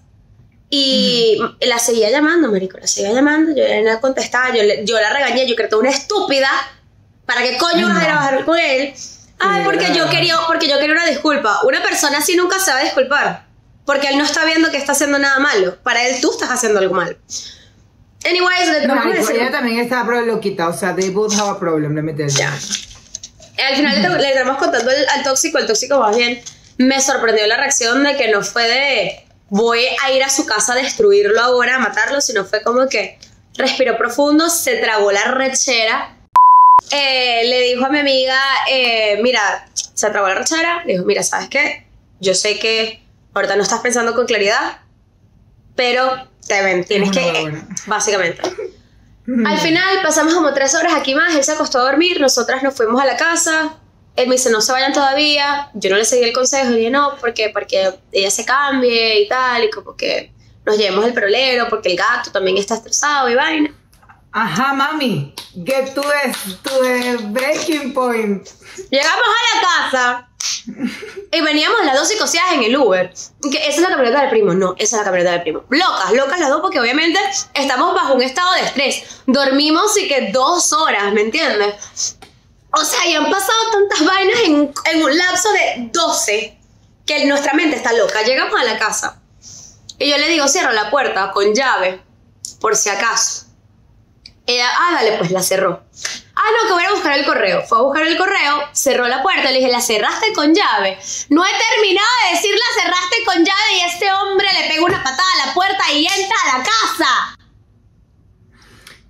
Y 0.77 1.37
la 1.61 1.79
seguía 1.79 2.09
llamando, 2.11 2.51
marico, 2.51 2.77
la 2.77 2.87
seguía 2.87 3.13
llamando. 3.13 3.55
Yo 3.55 3.63
ya 3.65 3.81
no 3.81 4.01
contestaba, 4.01 4.53
yo, 4.53 4.61
le- 4.63 4.83
yo 4.85 4.99
la 4.99 5.09
regañé, 5.09 5.47
yo 5.47 5.55
creo 5.55 5.69
que 5.69 5.75
una 5.75 5.89
estúpida. 5.89 6.49
¿Para 7.25 7.41
qué 7.43 7.57
coño 7.57 7.87
vas 7.87 7.97
a 7.99 8.03
ir 8.03 8.09
a 8.09 8.13
no. 8.13 8.19
bajar 8.19 8.45
con 8.45 8.59
él? 8.59 8.93
Ay, 9.39 9.63
porque 9.63 9.93
yo, 9.95 10.09
quería, 10.09 10.35
porque 10.47 10.67
yo 10.67 10.77
quería 10.79 10.93
una 10.93 11.05
disculpa. 11.05 11.61
Una 11.63 11.81
persona 11.81 12.17
así 12.17 12.35
nunca 12.35 12.59
se 12.59 12.71
va 12.71 12.79
a 12.79 12.83
disculpar. 12.83 13.45
Porque 13.85 14.07
él 14.07 14.17
no 14.17 14.25
está 14.25 14.43
viendo 14.45 14.69
que 14.69 14.77
está 14.77 14.91
haciendo 14.91 15.17
nada 15.17 15.39
malo. 15.39 15.77
Para 15.81 16.05
él 16.07 16.19
tú 16.21 16.31
estás 16.31 16.49
haciendo 16.51 16.79
algo 16.79 16.93
malo. 16.93 17.15
Anyways, 18.27 18.67
le 18.69 18.87
No, 18.87 18.95
ella 19.03 19.51
también 19.51 19.87
pro 20.05 20.21
loquita, 20.21 20.67
o 20.67 20.73
sea, 20.77 20.95
they 20.95 21.09
both 21.09 21.33
have 21.33 21.49
a 21.51 21.59
problem, 21.59 21.95
let 21.95 22.01
me 22.01 22.13
tell 22.13 22.27
you. 22.27 22.37
Ya. 22.37 22.51
Al 23.69 23.75
final 23.75 24.01
le, 24.01 24.09
le 24.21 24.29
estamos 24.33 24.57
contando 24.57 24.89
al, 24.91 25.07
al 25.09 25.23
tóxico, 25.23 25.57
el 25.59 25.67
tóxico 25.67 25.99
más 25.99 26.17
bien 26.17 26.41
me 26.77 26.99
sorprendió 26.99 27.45
la 27.47 27.55
reacción 27.57 28.03
de 28.03 28.17
que 28.17 28.29
no 28.29 28.41
fue 28.43 28.67
de 28.67 29.24
voy 29.49 29.85
a 30.03 30.11
ir 30.11 30.23
a 30.23 30.29
su 30.29 30.45
casa 30.45 30.73
a 30.73 30.75
destruirlo 30.75 31.39
ahora, 31.41 31.75
a 31.75 31.79
matarlo, 31.79 32.21
sino 32.21 32.45
fue 32.45 32.61
como 32.61 32.87
que 32.87 33.19
respiró 33.57 33.97
profundo, 33.97 34.49
se 34.49 34.77
tragó 34.77 35.11
la 35.11 35.31
rechera, 35.31 36.17
eh, 36.91 37.43
le 37.45 37.61
dijo 37.61 37.85
a 37.85 37.89
mi 37.89 37.99
amiga, 37.99 38.39
eh, 38.69 39.19
mira, 39.21 39.67
se 39.73 40.09
tragó 40.09 40.27
la 40.27 40.35
rechera, 40.35 40.83
le 40.85 40.93
dijo, 40.93 41.05
mira, 41.05 41.23
¿sabes 41.23 41.49
qué? 41.49 41.87
Yo 42.19 42.33
sé 42.33 42.59
que 42.59 43.03
ahorita 43.33 43.55
no 43.55 43.63
estás 43.63 43.81
pensando 43.81 44.13
con 44.15 44.25
claridad, 44.25 44.79
pero 45.75 46.29
te 46.47 46.61
ven, 46.61 46.85
tienes 46.85 47.11
que, 47.11 47.41
buena. 47.41 47.67
básicamente. 47.87 48.41
Al 49.45 49.57
final 49.57 50.01
pasamos 50.03 50.35
como 50.35 50.53
tres 50.53 50.75
horas 50.75 50.93
aquí 50.93 51.15
más, 51.15 51.33
él 51.33 51.43
se 51.43 51.53
acostó 51.53 51.79
a 51.79 51.83
dormir, 51.83 52.21
nosotras 52.21 52.61
nos 52.61 52.75
fuimos 52.75 53.01
a 53.01 53.05
la 53.05 53.17
casa, 53.17 53.77
él 54.15 54.27
me 54.27 54.35
dice 54.35 54.49
no 54.49 54.61
se 54.61 54.71
vayan 54.71 54.93
todavía, 54.93 55.69
yo 55.73 55.89
no 55.89 55.97
le 55.97 56.05
seguí 56.05 56.23
el 56.23 56.33
consejo, 56.33 56.71
y 56.71 56.77
dije 56.77 56.89
no, 56.89 57.15
porque, 57.19 57.49
porque 57.49 57.93
ella 58.11 58.31
se 58.31 58.45
cambie 58.45 59.21
y 59.21 59.27
tal, 59.27 59.63
y 59.63 59.69
como 59.69 59.95
que 59.95 60.31
nos 60.65 60.77
llevemos 60.77 61.05
el 61.05 61.13
problero, 61.13 61.67
porque 61.69 61.89
el 61.89 61.97
gato 61.97 62.31
también 62.31 62.57
está 62.57 62.75
estresado 62.75 63.29
y 63.29 63.35
vaina. 63.35 63.73
Ajá, 64.31 64.73
mami. 64.73 65.33
Get 65.65 65.93
to 65.93 66.01
the 66.01 67.17
breaking 67.29 67.93
point. 67.93 68.45
Llegamos 68.89 69.23
a 69.23 69.55
la 69.55 69.61
casa 69.61 70.29
y 71.31 71.39
veníamos 71.39 71.85
las 71.85 71.95
dos 71.95 72.09
psicoseadas 72.09 72.55
en 72.55 72.63
el 72.63 72.75
Uber. 72.75 73.13
Que 73.49 73.57
esa 73.59 73.69
es 73.69 73.79
la 73.79 73.87
camioneta 73.87 74.19
del 74.21 74.29
primo. 74.29 74.53
No, 74.53 74.75
esa 74.77 74.97
es 74.97 74.99
la 74.99 75.03
camioneta 75.05 75.31
del 75.31 75.41
primo. 75.41 75.63
Locas, 75.69 76.11
locas 76.11 76.39
las 76.41 76.49
dos 76.49 76.59
porque 76.59 76.81
obviamente 76.81 77.17
estamos 77.53 77.95
bajo 77.95 78.15
un 78.15 78.23
estado 78.23 78.53
de 78.55 78.61
estrés. 78.61 79.21
Dormimos 79.25 79.97
y 79.97 80.09
que 80.09 80.31
dos 80.33 80.73
horas, 80.73 81.13
¿me 81.13 81.21
entiendes? 81.21 82.17
O 82.77 82.83
sea, 82.83 83.05
y 83.07 83.13
han 83.13 83.29
pasado 83.29 83.71
tantas 83.71 84.05
vainas 84.05 84.39
en, 84.43 85.03
un 85.03 85.17
lapso 85.17 85.49
de 85.53 85.89
12 85.93 86.57
que 87.05 87.25
nuestra 87.25 87.53
mente 87.53 87.77
está 87.77 87.93
loca. 87.93 88.21
Llegamos 88.23 88.59
a 88.59 88.65
la 88.65 88.77
casa 88.77 89.21
y 89.97 90.09
yo 90.09 90.17
le 90.17 90.27
digo, 90.27 90.47
cierra 90.49 90.73
la 90.73 90.91
puerta 90.91 91.31
con 91.31 91.53
llave, 91.53 92.01
por 92.59 92.75
si 92.75 92.89
acaso. 92.89 93.45
Ella, 94.45 94.69
ah, 94.77 94.91
dale, 94.93 95.17
pues 95.17 95.31
la 95.31 95.41
cerró. 95.41 95.83
Ah, 96.35 96.49
no, 96.51 96.67
que 96.67 96.73
voy 96.73 96.83
a 96.83 96.91
buscar 96.91 97.17
el 97.17 97.25
correo. 97.25 97.63
Fue 97.63 97.77
a 97.77 97.81
buscar 97.81 98.03
el 98.03 98.17
correo, 98.17 98.67
cerró 98.73 99.07
la 99.07 99.23
puerta, 99.23 99.49
le 99.51 99.59
dije, 99.59 99.71
la 99.71 99.79
cerraste 99.79 100.33
con 100.33 100.53
llave. 100.53 100.99
No 101.29 101.45
he 101.45 101.49
terminado 101.49 102.07
de 102.25 102.35
decir 102.35 102.53
la 102.53 102.83
cerraste 102.83 103.23
con 103.25 103.37
llave 103.37 103.77
y 103.77 103.81
este 103.81 104.11
hombre 104.11 104.47
le 104.53 104.67
pega 104.67 104.83
una 104.83 105.01
patada 105.01 105.29
a 105.33 105.47
la 105.47 105.53
puerta 105.53 105.91
y 105.93 106.05
entra 106.05 106.37
a 106.43 106.57
la 106.57 106.63
casa. 106.63 107.34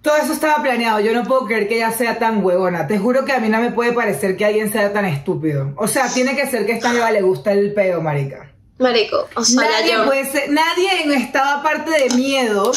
Todo 0.05 0.17
eso 0.17 0.33
estaba 0.33 0.61
planeado. 0.61 0.99
Yo 0.99 1.13
no 1.13 1.23
puedo 1.23 1.45
creer 1.47 1.67
que 1.67 1.77
ella 1.77 1.91
sea 1.91 2.19
tan 2.19 2.45
huevona. 2.45 2.85
Te 2.85 2.99
juro 2.99 3.25
que 3.25 3.33
a 3.33 3.39
mí 3.39 3.49
no 3.49 3.59
me 3.59 3.71
puede 3.71 3.91
parecer 3.91 4.37
que 4.37 4.45
alguien 4.45 4.71
sea 4.71 4.93
tan 4.93 5.03
estúpido. 5.05 5.73
O 5.77 5.87
sea, 5.87 6.07
tiene 6.13 6.35
que 6.35 6.45
ser 6.47 6.67
que 6.67 6.73
a 6.73 6.75
esta 6.75 6.91
jeva 6.91 7.09
le 7.11 7.23
gusta 7.23 7.51
el 7.51 7.73
pedo, 7.73 8.01
marica. 8.01 8.51
Marico, 8.77 9.27
o 9.35 9.43
sea, 9.43 9.61
Nadie 9.67 9.93
yo... 9.93 10.05
puede 10.05 10.31
ser, 10.31 10.49
nadie 10.51 11.01
en 11.03 11.11
estado 11.13 11.59
aparte 11.59 11.89
de 11.89 12.09
miedo, 12.15 12.71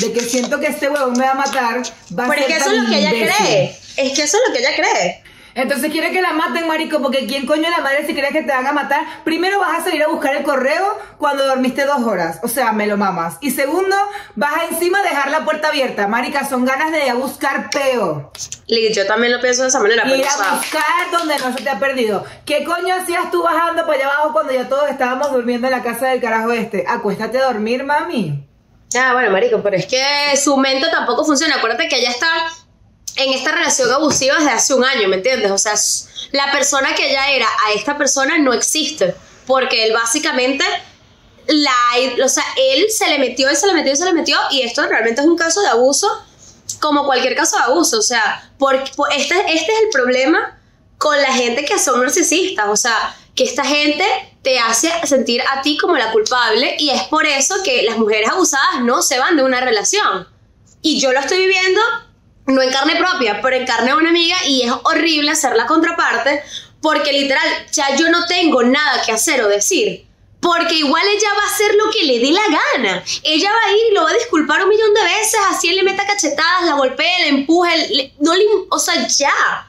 de 0.00 0.12
que 0.12 0.20
siento 0.20 0.58
que 0.58 0.66
este 0.66 0.88
huevón 0.88 1.12
me 1.12 1.24
va 1.24 1.30
a 1.32 1.34
matar, 1.34 1.82
va 2.18 2.24
a 2.26 2.28
Pero 2.28 2.32
ser 2.32 2.40
es 2.40 2.46
que 2.46 2.56
eso 2.56 2.70
es 2.72 2.82
lo 2.82 2.88
que 2.88 2.98
ella 2.98 3.14
imbécil. 3.14 3.36
cree. 3.46 3.76
Es 3.96 4.12
que 4.12 4.22
eso 4.22 4.36
es 4.36 4.42
lo 4.48 4.52
que 4.54 4.58
ella 4.60 4.70
cree. 4.74 5.23
Entonces 5.54 5.90
quiere 5.92 6.10
que 6.10 6.20
la 6.20 6.32
maten, 6.32 6.66
marico, 6.66 7.00
porque 7.00 7.26
¿quién 7.26 7.46
coño 7.46 7.68
la 7.70 7.78
madre 7.78 8.06
si 8.06 8.14
crees 8.14 8.32
que 8.32 8.42
te 8.42 8.52
van 8.52 8.66
a 8.66 8.72
matar? 8.72 9.02
Primero 9.24 9.60
vas 9.60 9.80
a 9.80 9.84
salir 9.84 10.02
a 10.02 10.08
buscar 10.08 10.34
el 10.34 10.42
correo 10.42 10.98
cuando 11.18 11.46
dormiste 11.46 11.84
dos 11.84 12.02
horas, 12.02 12.40
o 12.42 12.48
sea, 12.48 12.72
me 12.72 12.86
lo 12.86 12.96
mamas. 12.96 13.38
Y 13.40 13.50
segundo, 13.50 13.96
vas 14.34 14.52
a 14.54 14.64
encima 14.66 15.02
dejar 15.02 15.30
la 15.30 15.44
puerta 15.44 15.68
abierta, 15.68 16.08
marica, 16.08 16.48
son 16.48 16.64
ganas 16.64 16.90
de 16.90 17.04
ir 17.04 17.10
a 17.10 17.14
buscar 17.14 17.70
peo. 17.70 18.32
Yo 18.66 19.06
también 19.06 19.32
lo 19.32 19.40
pienso 19.40 19.62
de 19.62 19.68
esa 19.68 19.80
manera, 19.80 20.04
Ir 20.06 20.24
a 20.24 20.54
buscar 20.56 20.82
donde 21.12 21.38
no 21.38 21.56
se 21.56 21.62
te 21.62 21.70
ha 21.70 21.78
perdido. 21.78 22.24
¿Qué 22.44 22.64
coño 22.64 22.94
hacías 22.94 23.30
tú 23.30 23.42
bajando 23.42 23.86
para 23.86 23.94
allá 23.94 24.06
abajo 24.06 24.32
cuando 24.32 24.52
ya 24.52 24.68
todos 24.68 24.90
estábamos 24.90 25.32
durmiendo 25.32 25.68
en 25.68 25.72
la 25.72 25.82
casa 25.82 26.08
del 26.08 26.20
carajo 26.20 26.50
este? 26.52 26.84
Acuéstate 26.88 27.38
a 27.38 27.46
dormir, 27.46 27.84
mami. 27.84 28.48
Ah, 28.96 29.12
bueno, 29.12 29.30
marico, 29.30 29.60
pero 29.62 29.76
es 29.76 29.86
que 29.86 30.36
su 30.36 30.56
mente 30.56 30.88
tampoco 30.88 31.24
funciona. 31.24 31.56
Acuérdate 31.56 31.88
que 31.88 31.98
ella 31.98 32.10
está 32.10 32.28
en 33.16 33.32
esta 33.32 33.52
relación 33.52 33.90
abusiva 33.92 34.36
desde 34.36 34.50
hace 34.50 34.74
un 34.74 34.84
año, 34.84 35.08
¿me 35.08 35.16
entiendes? 35.16 35.50
O 35.50 35.58
sea, 35.58 35.74
la 36.32 36.50
persona 36.52 36.94
que 36.94 37.10
ella 37.10 37.30
era 37.30 37.46
a 37.66 37.72
esta 37.72 37.96
persona 37.96 38.38
no 38.38 38.52
existe. 38.52 39.14
Porque 39.46 39.84
él 39.84 39.92
básicamente 39.92 40.64
la, 41.46 41.74
o 42.24 42.28
sea, 42.28 42.44
él 42.56 42.86
se 42.90 43.06
le 43.08 43.18
metió, 43.18 43.48
él 43.50 43.56
se 43.56 43.66
le 43.66 43.74
metió, 43.74 43.94
se 43.94 44.06
le 44.06 44.14
metió, 44.14 44.38
y 44.50 44.62
esto 44.62 44.86
realmente 44.86 45.20
es 45.20 45.26
un 45.26 45.36
caso 45.36 45.60
de 45.60 45.68
abuso, 45.68 46.08
como 46.80 47.04
cualquier 47.04 47.36
caso 47.36 47.58
de 47.58 47.64
abuso. 47.64 47.98
O 47.98 48.02
sea, 48.02 48.50
porque, 48.58 48.90
por- 48.96 49.12
este, 49.12 49.34
este 49.52 49.72
es 49.72 49.80
el 49.84 49.90
problema 49.92 50.58
con 50.96 51.20
la 51.20 51.32
gente 51.34 51.66
que 51.66 51.78
son 51.78 52.00
narcisistas. 52.00 52.66
O 52.70 52.76
sea, 52.76 53.14
que 53.34 53.44
esta 53.44 53.64
gente 53.64 54.04
te 54.42 54.58
hace 54.58 54.90
sentir 55.06 55.42
a 55.42 55.60
ti 55.60 55.76
como 55.76 55.96
la 55.98 56.10
culpable, 56.12 56.76
y 56.78 56.88
es 56.90 57.02
por 57.04 57.26
eso 57.26 57.56
que 57.62 57.82
las 57.82 57.98
mujeres 57.98 58.30
abusadas 58.30 58.80
no 58.80 59.02
se 59.02 59.18
van 59.18 59.36
de 59.36 59.42
una 59.42 59.60
relación. 59.60 60.26
Y 60.80 61.00
yo 61.00 61.12
lo 61.12 61.20
estoy 61.20 61.38
viviendo, 61.40 61.80
no 62.46 62.60
en 62.62 62.70
carne 62.70 62.96
propia, 62.96 63.40
pero 63.42 63.56
en 63.56 63.66
carne 63.66 63.92
de 63.92 63.96
una 63.96 64.10
amiga, 64.10 64.36
y 64.46 64.62
es 64.62 64.72
horrible 64.84 65.34
ser 65.34 65.56
la 65.56 65.66
contraparte, 65.66 66.42
porque 66.82 67.12
literal, 67.12 67.46
ya 67.72 67.96
yo 67.96 68.08
no 68.10 68.26
tengo 68.26 68.62
nada 68.62 69.02
que 69.04 69.12
hacer 69.12 69.42
o 69.42 69.48
decir. 69.48 70.06
Porque 70.40 70.74
igual 70.74 71.02
ella 71.08 71.28
va 71.38 71.42
a 71.42 71.46
hacer 71.46 71.74
lo 71.74 71.90
que 71.90 72.04
le 72.04 72.18
dé 72.18 72.30
la 72.30 72.42
gana. 72.42 73.02
Ella 73.22 73.50
va 73.50 73.66
a 73.66 73.72
ir 73.72 73.78
y 73.90 73.94
lo 73.94 74.02
va 74.02 74.10
a 74.10 74.14
disculpar 74.14 74.62
un 74.62 74.68
millón 74.68 74.92
de 74.92 75.02
veces, 75.02 75.40
así 75.48 75.70
él 75.70 75.76
le 75.76 75.82
meta 75.84 76.06
cachetadas, 76.06 76.64
la 76.66 76.74
golpea, 76.74 77.20
le 77.20 77.28
empuja, 77.28 77.74
le- 77.74 78.12
no 78.20 78.34
le, 78.34 78.44
o 78.70 78.78
sea, 78.78 79.06
ya. 79.08 79.66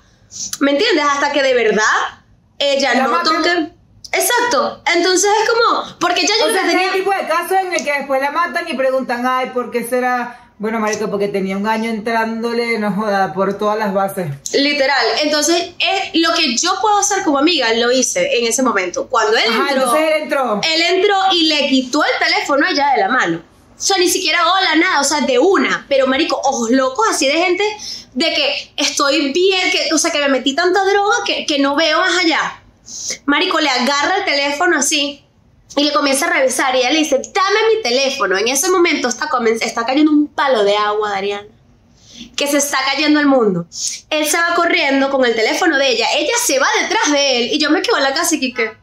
¿Me 0.60 0.72
entiendes? 0.72 1.06
Hasta 1.10 1.32
que 1.32 1.42
de 1.42 1.54
verdad 1.54 2.20
ella 2.60 2.94
La 2.94 3.04
no 3.08 3.24
toque. 3.24 3.70
Exacto. 4.12 4.82
Entonces 4.94 5.30
es 5.44 5.50
como, 5.50 5.98
porque 6.00 6.28
ya 6.28 6.34
yo 6.40 6.48
O 6.48 6.50
sea, 6.52 6.66
tenía. 6.68 6.92
tipo 6.92 7.12
de 7.12 7.26
caso 7.26 7.56
en 7.56 7.72
el 7.74 7.84
que 7.84 7.94
después 7.94 8.22
la 8.22 8.32
matan 8.32 8.68
y 8.68 8.74
preguntan, 8.74 9.26
ay, 9.26 9.52
¿por 9.52 9.72
qué 9.72 9.88
será? 9.88 10.45
Bueno, 10.58 10.80
marico, 10.80 11.12
porque 11.12 11.28
tenía 11.28 11.58
un 11.58 11.68
año 11.68 11.90
entrándole, 11.90 12.80
no 12.80 12.92
joda, 12.94 13.34
por 13.34 13.58
todas 13.58 13.78
las 13.78 13.94
bases. 13.94 14.28
Literal. 14.54 15.06
Entonces, 15.22 15.72
eh, 15.80 16.12
lo 16.14 16.34
que 16.34 16.56
yo 16.56 16.76
puedo 16.82 16.98
hacer 16.98 17.24
como 17.24 17.40
amiga, 17.40 17.74
lo 17.74 17.92
hice 17.92 18.38
en 18.40 18.48
ese 18.48 18.64
momento. 18.64 19.08
Cuando 19.08 19.36
él 19.36 19.44
Ajá, 19.50 19.70
entró, 19.70 19.82
entonces 19.84 20.08
él 20.08 20.24
entró. 20.24 20.62
él 20.64 20.82
entró 20.96 21.16
y 21.34 21.44
le 21.48 21.68
quitó 21.68 22.04
el 22.06 22.26
teléfono 22.26 22.66
a 22.66 22.70
ella 22.72 22.92
de 22.96 23.02
la 23.02 23.10
mano. 23.10 23.42
O 23.78 23.82
sea, 23.82 23.98
ni 23.98 24.08
siquiera 24.08 24.40
hola, 24.50 24.76
nada, 24.78 25.02
o 25.02 25.04
sea, 25.04 25.22
de 25.22 25.38
una. 25.38 25.86
Pero, 25.90 26.08
marico, 26.08 26.40
ojos 26.42 26.72
locos 26.72 27.06
así 27.12 27.28
de 27.28 27.34
gente 27.34 27.64
de 28.14 28.34
que 28.34 28.72
estoy 28.78 29.34
bien, 29.34 29.72
que, 29.72 29.94
o 29.94 29.98
sea, 29.98 30.12
que 30.12 30.20
me 30.20 30.30
metí 30.30 30.56
tanta 30.56 30.86
droga 30.86 31.18
que, 31.26 31.46
que 31.46 31.60
no 31.60 31.76
veo 31.76 32.00
más 32.00 32.18
allá. 32.18 32.62
Marico, 33.26 33.60
le 33.60 33.70
agarra 33.70 34.20
el 34.20 34.26
teléfono 34.26 34.78
así 34.78 35.25
y 35.78 35.84
le 35.84 35.94
comienza 35.94 36.28
a 36.28 36.34
revisar 36.34 36.76
y 36.76 36.80
ella 36.80 36.92
le 36.92 37.00
dice, 37.00 37.22
dame 37.34 37.76
mi 37.76 37.82
teléfono. 37.84 38.38
En 38.38 38.48
ese 38.48 38.70
momento 38.70 39.08
está, 39.08 39.30
está 39.62 39.86
cayendo 39.86 40.12
un 40.12 40.28
palo 40.28 40.64
de 40.64 40.76
agua, 40.76 41.10
Dariana 41.10 41.48
que 42.36 42.48
se 42.48 42.58
está 42.58 42.78
cayendo 42.86 43.20
el 43.20 43.26
mundo. 43.26 43.68
Él 44.10 44.26
se 44.26 44.38
va 44.38 44.56
corriendo 44.56 45.10
con 45.10 45.26
el 45.26 45.36
teléfono 45.36 45.78
de 45.78 45.90
ella, 45.90 46.08
ella 46.16 46.34
se 46.44 46.60
va 46.60 46.68
detrás 46.82 47.12
de 47.12 47.38
él 47.38 47.50
y 47.54 47.60
yo 47.60 47.70
me 47.70 47.82
quedo 47.82 47.98
en 47.98 48.04
la 48.04 48.14
casa 48.14 48.36
y 48.36 48.54
que 48.54 48.78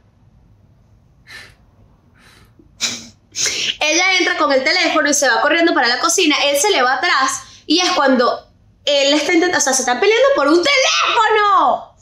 Ella 3.81 4.18
entra 4.18 4.37
con 4.37 4.52
el 4.52 4.62
teléfono 4.62 5.09
y 5.09 5.14
se 5.14 5.28
va 5.28 5.40
corriendo 5.40 5.74
para 5.74 5.88
la 5.88 5.98
cocina, 5.98 6.37
él 6.44 6.57
se 6.59 6.70
le 6.70 6.83
va 6.83 6.94
atrás 6.94 7.42
y 7.66 7.81
es 7.81 7.90
cuando 7.92 8.48
él 8.85 9.14
está 9.14 9.33
intentando, 9.33 9.59
o 9.59 9.61
sea, 9.61 9.72
se 9.72 9.83
está 9.83 9.98
peleando 9.98 10.28
por 10.37 10.48
un 10.48 10.62
teléfono 10.62 11.94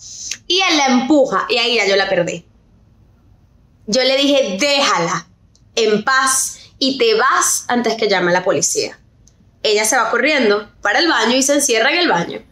y 0.46 0.60
él 0.60 0.76
la 0.76 0.86
empuja 0.86 1.46
y 1.48 1.58
ahí 1.58 1.76
ya 1.76 1.86
yo 1.86 1.96
la 1.96 2.08
perdí. 2.08 2.49
Yo 3.90 4.02
le 4.02 4.16
dije, 4.16 4.56
déjala 4.58 5.26
en 5.74 6.02
paz 6.04 6.58
y 6.78 6.98
te 6.98 7.14
vas 7.14 7.64
antes 7.68 7.94
que 7.94 8.08
llame 8.08 8.30
a 8.30 8.34
la 8.34 8.44
policía 8.44 8.96
ella 9.62 9.84
se 9.84 9.96
va 9.96 10.10
corriendo 10.10 10.70
para 10.80 11.00
el 11.00 11.08
baño 11.08 11.36
y 11.36 11.42
se 11.42 11.54
encierra 11.54 11.90
en 11.92 11.98
el 11.98 12.08
baño. 12.08 12.42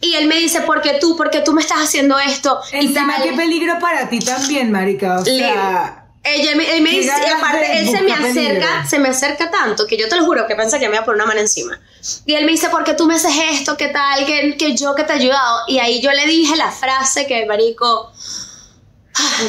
Y 0.00 0.14
él 0.16 0.26
me 0.26 0.36
dice, 0.36 0.62
¿por 0.62 0.82
qué 0.82 0.98
tú? 1.00 1.16
¿Por 1.16 1.30
qué 1.30 1.40
tú 1.40 1.52
me 1.52 1.62
estás 1.62 1.78
haciendo 1.78 2.18
esto? 2.18 2.60
Y 2.72 2.86
Encima, 2.86 3.14
tal. 3.16 3.22
qué 3.22 3.32
peligro 3.34 3.78
para 3.78 4.08
ti 4.08 4.18
también, 4.18 4.70
marica. 4.72 5.20
O 5.20 5.24
sea, 5.24 6.06
Ella 6.24 6.56
me, 6.56 6.76
él 6.76 6.82
me 6.82 6.90
Qué 6.90 7.00
dice, 7.00 7.12
y 7.26 7.30
aparte, 7.30 7.78
él 7.78 7.88
se 7.88 8.02
me 8.02 8.12
acerca, 8.12 8.34
peligro. 8.34 8.68
se 8.90 8.98
me 8.98 9.08
acerca 9.08 9.50
tanto 9.50 9.86
que 9.86 9.96
yo 9.96 10.08
te 10.08 10.16
lo 10.16 10.24
juro 10.24 10.46
que 10.46 10.56
piensa 10.56 10.78
que 10.78 10.88
me 10.88 10.96
va 10.96 11.02
a 11.02 11.04
poner 11.04 11.16
una 11.22 11.26
mano 11.26 11.40
encima. 11.40 11.80
Y 12.26 12.34
él 12.34 12.44
me 12.44 12.52
dice, 12.52 12.68
¿por 12.68 12.82
qué 12.84 12.94
tú 12.94 13.06
me 13.06 13.14
haces 13.14 13.32
esto? 13.52 13.76
¿Qué 13.76 13.88
tal? 13.88 14.26
Que, 14.26 14.56
que 14.58 14.76
yo 14.76 14.94
que 14.94 15.04
te 15.04 15.12
he 15.12 15.16
ayudado. 15.16 15.60
Y 15.68 15.78
ahí 15.78 16.00
yo 16.02 16.10
le 16.12 16.26
dije 16.26 16.54
la 16.56 16.70
frase 16.70 17.26
que, 17.26 17.46
marico, 17.46 18.12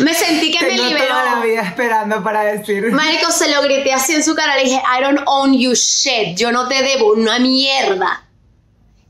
me 0.01 0.13
sentí 0.13 0.51
que 0.51 0.61
me 0.63 0.69
tengo 0.71 0.83
liberó. 0.85 1.07
toda 1.07 1.23
la 1.23 1.39
vida 1.41 1.61
esperando 1.61 2.21
para 2.23 2.43
decir. 2.43 2.91
Marico, 2.91 3.31
se 3.31 3.49
lo 3.49 3.61
grité 3.61 3.93
así 3.93 4.13
en 4.13 4.23
su 4.23 4.35
cara. 4.35 4.55
Le 4.57 4.65
dije, 4.65 4.81
I 4.81 5.01
don't 5.01 5.21
own 5.25 5.57
you 5.57 5.73
shit. 5.73 6.37
Yo 6.37 6.51
no 6.51 6.67
te 6.67 6.81
debo 6.83 7.13
una 7.13 7.39
mierda. 7.39 8.25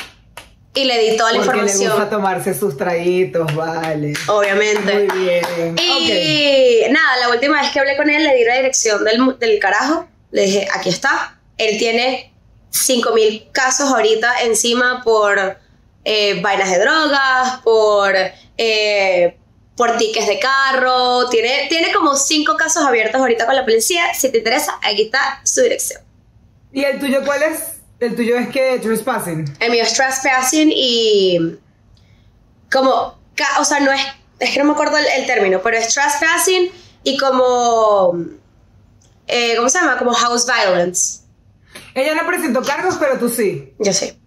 y 0.75 0.85
le 0.85 0.99
di 0.99 1.17
toda 1.17 1.33
la 1.33 1.39
Porque 1.39 1.57
le 1.57 1.63
gusta 1.63 1.83
información. 1.83 2.11
tomarse 2.11 2.55
sus 2.55 2.77
traguitos, 2.77 3.53
vale. 3.55 4.13
Obviamente. 4.29 5.09
Muy 5.09 5.19
bien. 5.19 5.45
Y 5.77 6.83
nada, 6.91 7.17
la 7.21 7.29
última 7.31 7.61
vez 7.61 7.71
que 7.73 7.81
hablé 7.81 7.97
con 7.97 8.09
él 8.09 8.23
le 8.23 8.37
di 8.37 8.45
la 8.45 8.57
dirección 8.57 9.05
del, 9.05 9.39
del 9.39 9.59
carajo. 9.59 10.09
Le 10.31 10.43
dije, 10.43 10.69
aquí 10.73 10.91
está. 10.91 11.41
Él 11.59 11.77
tiene 11.79 12.33
5.000 12.73 13.51
casos 13.51 13.91
ahorita 13.91 14.43
encima 14.43 15.03
por 15.03 15.59
eh, 16.05 16.41
vainas 16.41 16.71
de 16.71 16.79
drogas, 16.79 17.59
por, 17.65 18.15
eh, 18.57 19.37
por 19.81 19.97
tickets 19.97 20.27
de 20.27 20.39
carro. 20.39 21.27
Tiene, 21.31 21.67
tiene 21.71 21.91
como 21.91 22.15
5 22.15 22.55
casos 22.59 22.85
abiertos 22.85 23.19
ahorita 23.19 23.47
con 23.47 23.57
la 23.57 23.65
policía. 23.65 24.13
Si 24.13 24.31
te 24.31 24.37
interesa, 24.37 24.79
aquí 24.83 25.05
está 25.05 25.41
su 25.43 25.63
dirección. 25.63 26.03
¿Y 26.71 26.85
el 26.85 27.01
tuyo 27.01 27.25
cuál 27.25 27.43
es? 27.45 27.79
El 27.99 28.15
tuyo 28.15 28.37
es 28.37 28.51
que 28.51 28.79
trespassing. 28.79 29.57
El 29.59 29.71
mío 29.71 29.83
es 29.83 29.95
trespassing 29.95 30.71
y 30.71 31.57
como, 32.71 33.19
o 33.59 33.65
sea, 33.65 33.81
no 33.81 33.91
es, 33.91 34.03
es 34.39 34.51
que 34.51 34.59
no 34.59 34.67
me 34.67 34.73
acuerdo 34.73 34.99
el, 34.99 35.07
el 35.17 35.27
término, 35.27 35.63
pero 35.63 35.79
es 35.79 35.95
trespassing 35.95 36.71
y 37.03 37.17
como, 37.17 38.19
eh, 39.29 39.57
¿cómo 39.57 39.71
se 39.71 39.79
llama? 39.79 39.97
Como 39.97 40.13
house 40.13 40.45
violence. 40.45 41.21
Ella 41.95 42.15
no 42.17 42.27
presentó 42.27 42.61
cargos, 42.63 42.97
pero 43.01 43.19
tú 43.19 43.31
sí. 43.31 43.73
Yo 43.79 43.95
sé. 43.95 44.21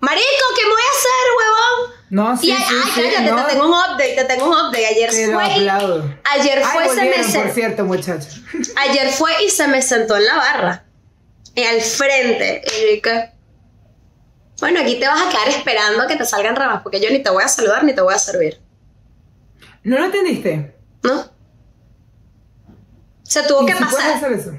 Marico, 0.00 0.46
¿qué 0.54 0.64
me 0.64 0.70
voy 0.70 0.82
a 0.82 0.98
hacer, 0.98 1.30
huevón? 1.38 1.93
No, 2.10 2.36
sí, 2.36 2.48
y 2.48 2.52
ay, 2.52 2.58
sí, 2.68 2.74
ay, 2.84 2.90
sí, 2.94 3.00
cállate, 3.02 3.30
no. 3.30 3.44
te 3.44 3.52
tengo 3.52 3.66
un 3.66 3.72
update, 3.72 4.14
te 4.14 4.24
tengo 4.24 4.44
un 4.46 4.52
update. 4.52 4.86
Ayer 4.86 5.10
Te 5.10 5.32
fue, 5.32 5.44
ayer 5.44 6.58
Ay, 6.58 6.64
fue, 6.72 6.88
se 6.88 6.94
me 6.94 7.00
volvieron, 7.06 7.30
se- 7.32 7.38
por 7.40 7.50
cierto, 7.50 7.84
muchachos. 7.84 8.40
ayer 8.76 9.10
fue 9.10 9.32
y 9.44 9.48
se 9.50 9.66
me 9.66 9.82
sentó 9.82 10.16
en 10.16 10.26
la 10.26 10.36
barra, 10.36 10.84
eh, 11.56 11.66
al 11.66 11.80
frente. 11.80 12.62
Y 12.66 12.94
dije, 12.96 13.32
bueno, 14.60 14.80
aquí 14.80 15.00
te 15.00 15.08
vas 15.08 15.20
a 15.22 15.28
quedar 15.28 15.48
esperando 15.48 16.02
a 16.02 16.06
que 16.06 16.16
te 16.16 16.24
salgan 16.24 16.54
ramas, 16.54 16.82
porque 16.82 17.00
yo 17.00 17.10
ni 17.10 17.22
te 17.22 17.30
voy 17.30 17.42
a 17.42 17.48
saludar 17.48 17.82
ni 17.84 17.94
te 17.94 18.00
voy 18.02 18.14
a 18.14 18.18
servir. 18.18 18.60
¿No 19.82 19.98
lo 19.98 20.04
entendiste? 20.04 20.76
¿No? 21.02 21.30
Se 23.22 23.42
tuvo 23.44 23.62
¿Y 23.62 23.66
que 23.66 23.74
si 23.74 23.84
pasar. 23.84 24.12
hacer 24.12 24.32
eso? 24.32 24.52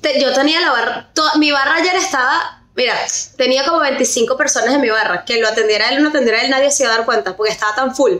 Te- 0.00 0.20
yo 0.20 0.32
tenía 0.32 0.60
la 0.60 0.70
barra. 0.72 1.10
to- 1.14 1.38
mi 1.38 1.50
barra 1.52 1.74
ayer 1.76 1.94
estaba. 1.96 2.61
Mira, 2.74 2.96
tenía 3.36 3.64
como 3.64 3.80
25 3.80 4.36
personas 4.36 4.74
en 4.74 4.80
mi 4.80 4.88
barra. 4.88 5.24
Que 5.24 5.40
lo 5.40 5.48
atendiera 5.48 5.90
él 5.90 5.98
o 5.98 6.00
no 6.00 6.08
atendiera 6.08 6.40
él, 6.42 6.50
nadie 6.50 6.70
se 6.70 6.84
iba 6.84 6.92
a 6.92 6.96
dar 6.96 7.04
cuenta 7.06 7.36
porque 7.36 7.52
estaba 7.52 7.74
tan 7.74 7.94
full. 7.94 8.16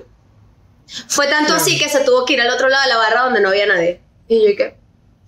Fue 1.08 1.26
tanto 1.26 1.54
así 1.54 1.78
que 1.78 1.88
se 1.88 2.00
tuvo 2.00 2.24
que 2.26 2.34
ir 2.34 2.40
al 2.42 2.50
otro 2.50 2.68
lado 2.68 2.82
de 2.82 2.88
la 2.90 2.96
barra 2.98 3.22
donde 3.22 3.40
no 3.40 3.48
había 3.48 3.66
nadie. 3.66 4.00
Y 4.28 4.42
yo, 4.42 4.48
¿y 4.50 4.56
¿qué? 4.56 4.76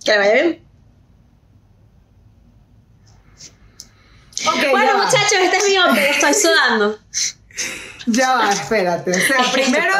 Que 0.03 0.11
le 0.11 0.17
vaya 0.17 0.33
bien. 0.33 0.65
Ok, 4.47 4.61
ya 4.61 4.69
bueno, 4.71 4.97
muchachos, 4.97 5.33
este 5.41 5.57
es 5.57 5.67
mi 5.69 5.77
hombre. 5.77 6.09
Estoy 6.09 6.33
sudando. 6.33 6.99
Ya 8.05 8.35
va, 8.35 8.51
espérate. 8.51 9.11
O 9.11 9.13
sea, 9.13 9.37
primero 9.53 9.93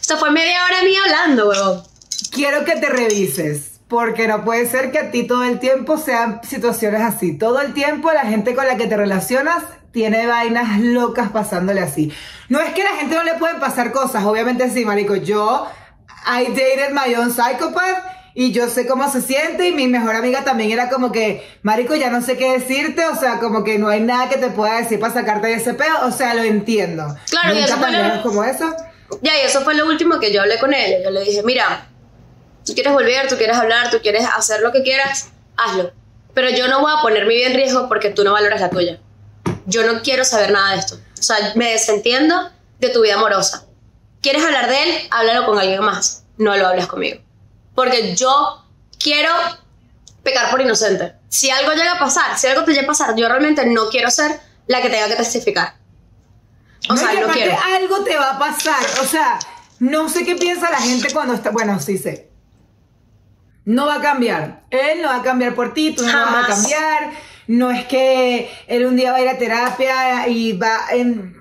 Esto 0.00 0.18
fue 0.18 0.30
media 0.30 0.64
hora 0.64 0.82
mía 0.82 0.98
hablando, 1.04 1.48
huevón. 1.48 1.84
quiero 2.32 2.64
que 2.64 2.76
te 2.76 2.88
revises. 2.88 3.71
Porque 3.92 4.26
no 4.26 4.42
puede 4.42 4.66
ser 4.66 4.90
que 4.90 4.98
a 4.98 5.10
ti 5.10 5.24
todo 5.24 5.44
el 5.44 5.58
tiempo 5.58 5.98
sean 5.98 6.40
situaciones 6.42 7.02
así. 7.02 7.36
Todo 7.36 7.60
el 7.60 7.74
tiempo 7.74 8.10
la 8.10 8.22
gente 8.22 8.54
con 8.54 8.66
la 8.66 8.78
que 8.78 8.86
te 8.86 8.96
relacionas 8.96 9.62
tiene 9.92 10.26
vainas 10.26 10.80
locas 10.80 11.28
pasándole 11.28 11.82
así. 11.82 12.10
No 12.48 12.58
es 12.58 12.72
que 12.72 12.80
a 12.80 12.90
la 12.90 12.96
gente 12.96 13.14
no 13.14 13.22
le 13.22 13.34
pueden 13.34 13.60
pasar 13.60 13.92
cosas, 13.92 14.24
obviamente 14.24 14.70
sí, 14.70 14.86
marico. 14.86 15.14
Yo, 15.16 15.68
I 16.26 16.46
dated 16.46 16.92
my 16.94 17.14
own 17.16 17.30
psychopath 17.30 18.02
y 18.34 18.52
yo 18.52 18.66
sé 18.70 18.86
cómo 18.86 19.10
se 19.12 19.20
siente 19.20 19.68
y 19.68 19.72
mi 19.72 19.86
mejor 19.88 20.16
amiga 20.16 20.42
también 20.42 20.70
era 20.70 20.88
como 20.88 21.12
que, 21.12 21.46
marico, 21.60 21.94
ya 21.94 22.08
no 22.08 22.22
sé 22.22 22.38
qué 22.38 22.52
decirte, 22.52 23.04
o 23.04 23.14
sea, 23.14 23.40
como 23.40 23.62
que 23.62 23.78
no 23.78 23.88
hay 23.88 24.00
nada 24.00 24.30
que 24.30 24.38
te 24.38 24.48
pueda 24.48 24.78
decir 24.78 24.98
para 25.00 25.12
sacarte 25.12 25.48
de 25.48 25.54
ese 25.56 25.74
peo, 25.74 26.06
o 26.06 26.10
sea, 26.12 26.32
lo 26.32 26.42
entiendo. 26.42 27.14
Claro, 27.28 27.50
y 27.54 27.60
Nunca 27.60 27.66
eso 27.74 27.76
fue 27.76 27.90
lo- 27.92 28.22
como 28.22 28.42
eso. 28.42 28.74
Ya, 29.20 29.32
y 29.38 29.44
eso 29.44 29.60
fue 29.60 29.74
lo 29.74 29.84
último 29.84 30.18
que 30.18 30.32
yo 30.32 30.40
hablé 30.40 30.58
con 30.58 30.72
él. 30.72 30.94
Yo 31.04 31.10
le 31.10 31.22
dije, 31.24 31.42
mira, 31.42 31.88
tú 32.64 32.74
quieres 32.74 32.92
volver, 32.92 33.28
tú 33.28 33.36
quieres 33.36 33.56
hablar, 33.56 33.90
tú 33.90 33.98
quieres 34.00 34.24
hacer 34.36 34.60
lo 34.60 34.72
que 34.72 34.82
quieras, 34.82 35.28
hazlo. 35.56 35.92
Pero 36.34 36.50
yo 36.50 36.68
no 36.68 36.80
voy 36.80 36.92
a 36.96 37.02
poner 37.02 37.26
mi 37.26 37.34
vida 37.36 37.48
en 37.48 37.54
riesgo 37.54 37.88
porque 37.88 38.10
tú 38.10 38.24
no 38.24 38.32
valoras 38.32 38.60
la 38.60 38.70
tuya. 38.70 38.98
Yo 39.66 39.84
no 39.90 40.02
quiero 40.02 40.24
saber 40.24 40.50
nada 40.50 40.72
de 40.72 40.78
esto. 40.78 40.96
O 41.18 41.22
sea, 41.22 41.36
me 41.54 41.70
desentiendo 41.72 42.50
de 42.80 42.88
tu 42.88 43.02
vida 43.02 43.14
amorosa. 43.14 43.66
¿Quieres 44.22 44.44
hablar 44.44 44.68
de 44.68 44.82
él? 44.82 45.08
Háblalo 45.10 45.46
con 45.46 45.58
alguien 45.58 45.82
más. 45.82 46.24
No 46.38 46.56
lo 46.56 46.66
hables 46.66 46.86
conmigo. 46.86 47.20
Porque 47.74 48.14
yo 48.16 48.64
quiero 48.98 49.30
pecar 50.22 50.50
por 50.50 50.60
inocente. 50.60 51.14
Si 51.28 51.50
algo 51.50 51.72
llega 51.72 51.92
a 51.92 51.98
pasar, 51.98 52.38
si 52.38 52.46
algo 52.46 52.64
te 52.64 52.72
llega 52.72 52.84
a 52.84 52.86
pasar, 52.86 53.14
yo 53.16 53.28
realmente 53.28 53.64
no 53.66 53.88
quiero 53.88 54.10
ser 54.10 54.40
la 54.66 54.80
que 54.80 54.88
tenga 54.90 55.08
que 55.08 55.16
testificar. 55.16 55.74
O 56.88 56.94
No, 56.94 56.98
sea, 57.00 57.12
no 57.20 57.28
quiero. 57.28 57.56
algo 57.76 58.02
te 58.04 58.16
va 58.16 58.30
a 58.32 58.38
pasar. 58.38 58.84
O 59.02 59.06
sea, 59.06 59.38
no 59.78 60.08
sé 60.08 60.24
qué 60.24 60.34
piensa 60.36 60.70
la 60.70 60.80
gente 60.80 61.12
cuando 61.12 61.34
está. 61.34 61.50
Bueno, 61.50 61.78
sí 61.80 61.98
sé. 61.98 62.28
No 63.64 63.86
va 63.86 63.96
a 63.96 64.00
cambiar. 64.00 64.62
Él 64.70 65.02
no 65.02 65.08
va 65.08 65.16
a 65.16 65.22
cambiar 65.22 65.54
por 65.54 65.72
ti, 65.74 65.94
tú 65.94 66.04
no 66.04 66.12
vas 66.12 66.22
a 66.22 66.26
Jamás. 66.42 66.46
cambiar. 66.48 67.10
No 67.46 67.70
es 67.70 67.84
que 67.86 68.50
él 68.66 68.86
un 68.86 68.96
día 68.96 69.12
va 69.12 69.18
a 69.18 69.20
ir 69.20 69.28
a 69.28 69.38
terapia 69.38 70.26
y 70.28 70.52
va 70.56 70.78
en. 70.92 71.40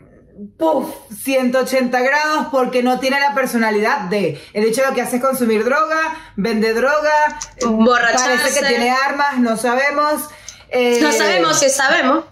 Puff, 0.57 0.87
180 1.23 1.99
grados 2.01 2.47
porque 2.51 2.81
no 2.81 2.99
tiene 2.99 3.19
la 3.19 3.35
personalidad 3.35 4.01
de. 4.01 4.41
El 4.53 4.63
hecho 4.63 4.81
de 4.81 4.87
lo 4.87 4.93
que 4.95 5.01
hace 5.01 5.17
es 5.17 5.21
consumir 5.21 5.63
droga, 5.63 6.15
vende 6.35 6.73
droga, 6.73 7.37
Borracharse. 7.63 8.37
parece 8.37 8.59
que 8.59 8.65
tiene 8.67 8.89
armas, 8.89 9.37
no 9.37 9.55
sabemos. 9.55 10.21
eh, 10.69 10.97
No 11.01 11.11
sabemos 11.11 11.59
si 11.59 11.69
sabemos. 11.69 12.25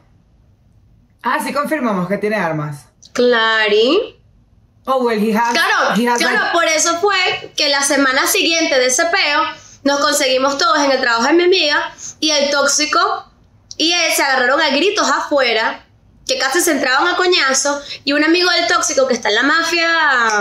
Ah, 1.21 1.37
sí 1.45 1.53
confirmamos 1.53 2.07
que 2.07 2.17
tiene 2.17 2.37
armas. 2.37 2.85
Clary. 3.13 4.15
Oh, 4.85 5.03
well, 5.03 5.19
he 5.19 5.35
has. 5.35 5.51
Claro, 5.51 5.95
he 5.95 6.07
has 6.09 6.17
claro, 6.19 6.51
por 6.53 6.65
eso 6.65 6.99
fue 6.99 7.51
que 7.55 7.69
la 7.69 7.83
semana 7.83 8.25
siguiente 8.25 8.79
de 8.79 8.87
ese 8.87 9.05
peo 9.05 9.41
nos 9.83 9.99
conseguimos 9.99 10.57
todos 10.57 10.79
en 10.79 10.91
el 10.91 10.99
trabajo 10.99 11.27
de 11.27 11.33
mi 11.33 11.43
amiga 11.43 11.93
y 12.19 12.31
el 12.31 12.49
tóxico 12.49 13.25
y 13.77 13.91
él 13.93 14.11
se 14.13 14.23
agarraron 14.23 14.61
a 14.61 14.69
gritos 14.69 15.09
afuera 15.09 15.85
que 16.27 16.37
casi 16.37 16.61
se 16.61 16.71
entraban 16.71 17.07
a 17.07 17.15
coñazo 17.15 17.81
y 18.03 18.13
un 18.13 18.23
amigo 18.23 18.49
del 18.51 18.67
tóxico 18.67 19.07
que 19.07 19.13
está 19.13 19.29
en 19.29 19.35
la 19.35 19.43
mafia 19.43 19.89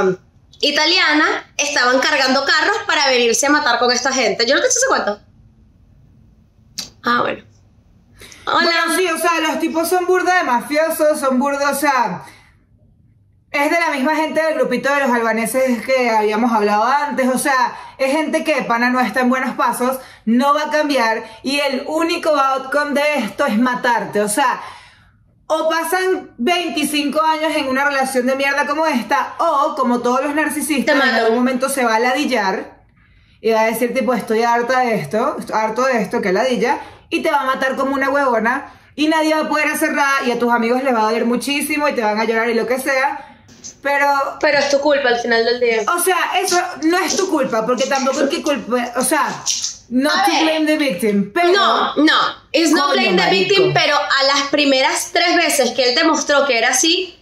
um, 0.03 0.17
italiana 0.61 1.51
estaban 1.57 1.99
cargando 2.01 2.45
carros 2.45 2.77
para 2.87 3.09
venirse 3.09 3.47
a 3.47 3.51
matar 3.51 3.79
con 3.79 3.91
esta 3.91 4.13
gente. 4.13 4.45
Yo 4.47 4.55
no 4.55 4.61
te 4.61 4.67
eché 4.67 4.79
ese 4.79 4.87
cuento. 4.89 5.21
Ah, 7.05 7.21
bueno. 7.23 7.45
Hola. 8.45 8.63
Bueno, 8.63 8.97
sí, 8.97 9.07
o 9.07 9.19
sea, 9.19 9.41
los 9.41 9.61
tipos 9.61 9.89
son 9.89 10.07
burda 10.07 10.39
de 10.39 10.45
mafiosos, 10.45 11.21
son 11.21 11.39
burda, 11.39 11.71
o 11.71 11.75
sea. 11.75 12.25
Es 13.51 13.71
de 13.71 13.81
la 13.81 13.91
misma 13.91 14.15
gente 14.15 14.43
del 14.43 14.55
grupito 14.55 14.93
de 14.93 15.01
los 15.01 15.11
albaneses 15.11 15.85
que 15.85 16.11
habíamos 16.11 16.53
hablado 16.53 16.85
antes, 16.85 17.29
o 17.29 17.39
sea, 17.39 17.75
es 17.97 18.13
gente 18.13 18.45
que 18.45 18.63
pana 18.63 18.91
no 18.91 19.01
está 19.01 19.21
en 19.21 19.31
buenos 19.31 19.55
pasos, 19.55 19.99
no 20.27 20.53
va 20.53 20.65
a 20.65 20.71
cambiar 20.71 21.25
y 21.43 21.59
el 21.59 21.85
único 21.87 22.29
outcome 22.29 22.93
de 22.93 23.25
esto 23.25 23.47
es 23.47 23.59
matarte, 23.59 24.21
o 24.21 24.29
sea, 24.29 24.61
o 25.47 25.67
pasan 25.71 26.35
25 26.37 27.23
años 27.23 27.57
en 27.57 27.69
una 27.69 27.85
relación 27.85 28.27
de 28.27 28.37
mierda 28.37 28.67
como 28.67 28.85
esta, 28.85 29.35
o 29.39 29.75
como 29.77 30.01
todos 30.01 30.23
los 30.23 30.35
narcisistas, 30.35 30.95
en 30.95 31.15
algún 31.15 31.37
momento 31.39 31.71
se 31.71 31.87
va 31.87 31.97
a 31.97 32.01
ladillar 32.01 32.83
y 33.41 33.53
va 33.53 33.63
a 33.63 33.67
decir 33.67 33.95
tipo, 33.95 34.13
estoy 34.13 34.43
harta 34.43 34.81
de 34.81 34.97
esto, 34.97 35.39
harto 35.55 35.85
de 35.85 36.03
esto, 36.03 36.21
que 36.21 36.33
ladilla, 36.33 36.81
y 37.09 37.23
te 37.23 37.31
va 37.31 37.41
a 37.41 37.47
matar 37.47 37.77
como 37.77 37.95
una 37.95 38.11
huevona, 38.11 38.73
y 38.95 39.09
nadie 39.09 39.35
va 39.35 39.43
a 39.43 39.49
poder 39.49 39.69
hacer 39.69 39.95
nada, 39.95 40.23
y 40.27 40.33
a 40.33 40.39
tus 40.39 40.53
amigos 40.53 40.83
les 40.83 40.95
va 40.95 41.01
a 41.01 41.05
doler 41.05 41.25
muchísimo, 41.25 41.89
y 41.89 41.95
te 41.95 42.03
van 42.03 42.21
a 42.21 42.25
llorar 42.25 42.51
y 42.51 42.55
lo 42.55 42.67
que 42.67 42.79
sea, 42.79 43.38
pero... 43.83 44.07
Pero 44.41 44.59
es 44.59 44.71
tu 44.71 44.81
culpa 44.81 45.09
al 45.09 45.21
final 45.21 45.45
del 45.45 45.61
día. 45.61 45.83
O 45.95 46.03
sea, 46.03 46.17
eso 46.41 46.59
no 46.83 46.99
es 46.99 47.17
tu 47.17 47.29
culpa, 47.29 47.65
porque 47.65 47.87
tampoco 47.87 48.23
es 48.23 48.31
que 48.31 48.43
culpa, 48.43 48.93
o 48.97 49.03
sea, 49.03 49.43
no 49.89 50.11
to 50.11 50.33
ver. 50.33 50.43
blame 50.43 50.67
the 50.67 50.77
victim, 50.77 51.33
pero... 51.33 51.53
No, 51.53 51.97
no. 51.97 52.19
It's 52.53 52.71
not 52.73 52.91
Coño, 52.91 52.95
blame 52.95 53.17
the 53.17 53.17
marico. 53.17 53.49
victim, 53.49 53.75
pero 53.75 53.97
a 53.97 54.23
las 54.25 54.49
primeras 54.51 55.11
tres 55.13 55.37
veces 55.37 55.71
que 55.73 55.91
él 55.91 55.95
demostró 55.95 56.47
que 56.47 56.59
era 56.59 56.71
así, 56.71 57.19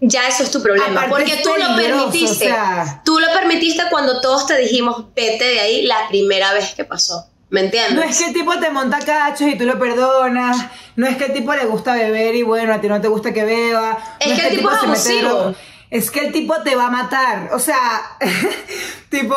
ya 0.00 0.26
eso 0.28 0.42
es 0.42 0.50
tu 0.50 0.62
problema. 0.62 1.02
Aparte 1.02 1.10
porque 1.10 1.32
es 1.34 1.42
tú 1.42 1.50
lo 1.58 1.76
permitiste. 1.76 2.46
o 2.46 2.48
sea. 2.48 3.02
Tú 3.04 3.18
lo 3.18 3.32
permitiste 3.32 3.82
cuando 3.90 4.20
todos 4.20 4.46
te 4.46 4.56
dijimos, 4.56 5.04
vete 5.14 5.44
de 5.44 5.60
ahí 5.60 5.82
la 5.82 6.08
primera 6.08 6.52
vez 6.52 6.74
que 6.74 6.84
pasó. 6.84 7.26
¿Me 7.50 7.60
entiendes? 7.62 7.94
No 7.94 8.02
es 8.02 8.16
que 8.16 8.26
el 8.26 8.32
tipo 8.32 8.58
te 8.60 8.70
monta 8.70 9.00
cachos 9.00 9.48
y 9.48 9.58
tú 9.58 9.64
lo 9.64 9.78
perdonas. 9.78 10.56
No 10.94 11.06
es 11.06 11.16
que 11.16 11.26
el 11.26 11.32
tipo 11.32 11.52
le 11.52 11.64
gusta 11.66 11.94
beber 11.94 12.34
y 12.36 12.42
bueno, 12.42 12.72
a 12.72 12.80
ti 12.80 12.88
no 12.88 13.00
te 13.00 13.08
gusta 13.08 13.34
que 13.34 13.44
beba. 13.44 13.98
Es 14.20 14.28
no 14.28 14.36
que 14.36 14.48
el 14.48 14.56
tipo 14.56 14.70
es 14.70 14.80
se 14.80 14.86
mete 14.86 15.26
abusivo. 15.26 15.54
Es 15.90 16.10
que 16.10 16.20
el 16.20 16.32
tipo 16.32 16.54
te 16.62 16.76
va 16.76 16.86
a 16.86 16.90
matar. 16.90 17.50
O 17.52 17.58
sea, 17.58 18.16
tipo. 19.08 19.34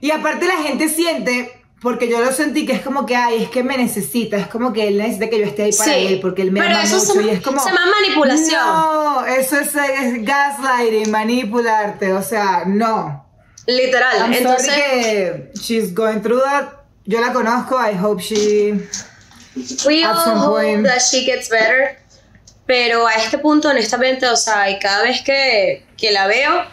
Y 0.00 0.10
aparte 0.10 0.46
la 0.46 0.56
gente 0.62 0.88
siente. 0.88 1.60
Porque 1.80 2.10
yo 2.10 2.20
lo 2.22 2.30
sentí 2.30 2.66
que 2.66 2.74
es 2.74 2.82
como 2.82 3.06
que, 3.06 3.16
ay, 3.16 3.44
es 3.44 3.48
que 3.48 3.62
me 3.62 3.78
necesita, 3.78 4.36
es 4.36 4.48
como 4.48 4.70
que 4.70 4.86
él 4.86 4.98
necesita 4.98 5.30
que 5.30 5.38
yo 5.38 5.46
esté 5.46 5.62
ahí 5.62 5.72
para 5.72 5.94
Sí, 5.94 6.06
él, 6.08 6.20
porque 6.20 6.42
él 6.42 6.52
me 6.52 6.60
pero 6.60 6.74
ama 6.74 6.82
eso 6.82 6.98
mucho 6.98 7.20
y 7.22 7.30
es 7.30 7.40
como... 7.40 7.58
se 7.58 7.70
llama 7.70 7.86
manipulación. 8.02 8.66
No, 8.66 9.24
eso 9.24 9.58
es, 9.58 9.74
es 9.74 10.22
gaslighting, 10.22 11.10
manipularte, 11.10 12.12
o 12.12 12.22
sea, 12.22 12.64
no. 12.66 13.26
Literal. 13.66 14.14
I'm 14.18 14.32
Entonces, 14.34 14.66
sorry 14.66 14.82
que 14.82 15.50
she's 15.54 15.94
going 15.94 16.20
through 16.20 16.42
that. 16.42 16.68
Yo 17.06 17.18
la 17.18 17.32
conozco, 17.32 17.78
I 17.78 17.94
hope 17.94 18.20
she... 18.20 18.74
we 19.86 20.04
all 20.04 20.16
hope 20.16 20.82
that 20.82 21.00
she 21.00 21.24
gets 21.24 21.48
better. 21.48 21.96
Pero 22.70 23.04
a 23.04 23.14
este 23.14 23.36
punto, 23.38 23.68
honestamente, 23.68 24.28
o 24.28 24.36
sea, 24.36 24.70
y 24.70 24.78
cada 24.78 25.02
vez 25.02 25.22
que, 25.22 25.84
que 25.96 26.12
la 26.12 26.28
veo, 26.28 26.64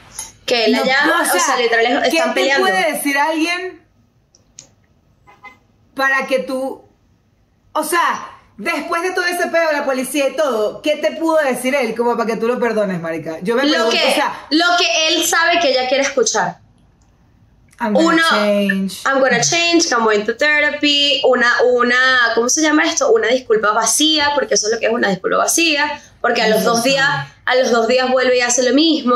que 0.46 0.68
la 0.68 0.78
No, 0.78 0.86
llama, 0.86 1.24
no, 1.24 1.24
o 1.24 1.40
sea, 1.40 1.58
literal, 1.58 2.04
¿qué 2.04 2.10
están 2.10 2.36
peleando. 2.36 2.68
puede 2.68 2.94
decir 2.94 3.18
alguien 3.18 3.84
para 5.96 6.28
que 6.28 6.38
tú... 6.38 6.84
O 7.72 7.84
sea, 7.84 8.30
después 8.58 9.02
de 9.02 9.10
todo 9.10 9.26
ese 9.26 9.48
pedo 9.48 9.70
de 9.70 9.74
la 9.74 9.86
policía 9.86 10.30
y 10.30 10.36
todo, 10.36 10.84
¿qué 10.84 10.98
te 10.98 11.14
pudo 11.14 11.38
decir 11.38 11.74
él 11.74 11.96
como 11.96 12.16
para 12.16 12.28
que 12.28 12.38
tú 12.38 12.48
lo 12.48 12.60
perdones, 12.60 13.02
marica? 13.02 13.40
Yo 13.42 13.56
me 13.56 13.64
Lo 13.64 13.70
pregunto, 13.72 13.98
que, 13.98 14.08
o 14.08 14.14
sea, 14.14 14.46
lo 14.52 14.66
que 14.78 15.08
él 15.08 15.26
sabe 15.26 15.60
que 15.60 15.72
ella 15.72 15.88
quiere 15.88 16.04
escuchar. 16.04 16.60
I'm 17.80 17.94
gonna 17.94 18.08
Uno, 18.08 18.24
change. 18.30 19.02
I'm 19.06 19.20
gonna 19.20 19.42
change, 19.42 19.92
I'm 19.92 20.04
going 20.04 20.26
to 20.26 20.34
therapy, 20.34 21.22
una, 21.26 21.52
una, 21.74 22.32
¿cómo 22.34 22.50
se 22.50 22.62
llama 22.62 22.86
esto? 22.86 23.12
Una 23.12 23.28
disculpa 23.28 23.72
vacía, 23.72 24.32
porque 24.34 24.56
eso 24.56 24.68
es 24.68 24.74
lo 24.74 24.80
que 24.80 24.88
es 24.88 24.92
una 24.92 25.10
disculpa 25.10 25.38
vacía, 25.38 26.02
porque 26.22 26.42
a 26.42 26.50
los 26.50 26.64
dos 26.64 26.84
días, 26.84 27.08
a 27.46 27.56
los 27.56 27.70
dos 27.72 27.88
días 27.88 28.10
vuelve 28.12 28.38
y 28.38 28.42
hace 28.42 28.64
lo 28.64 28.74
mismo. 28.74 29.16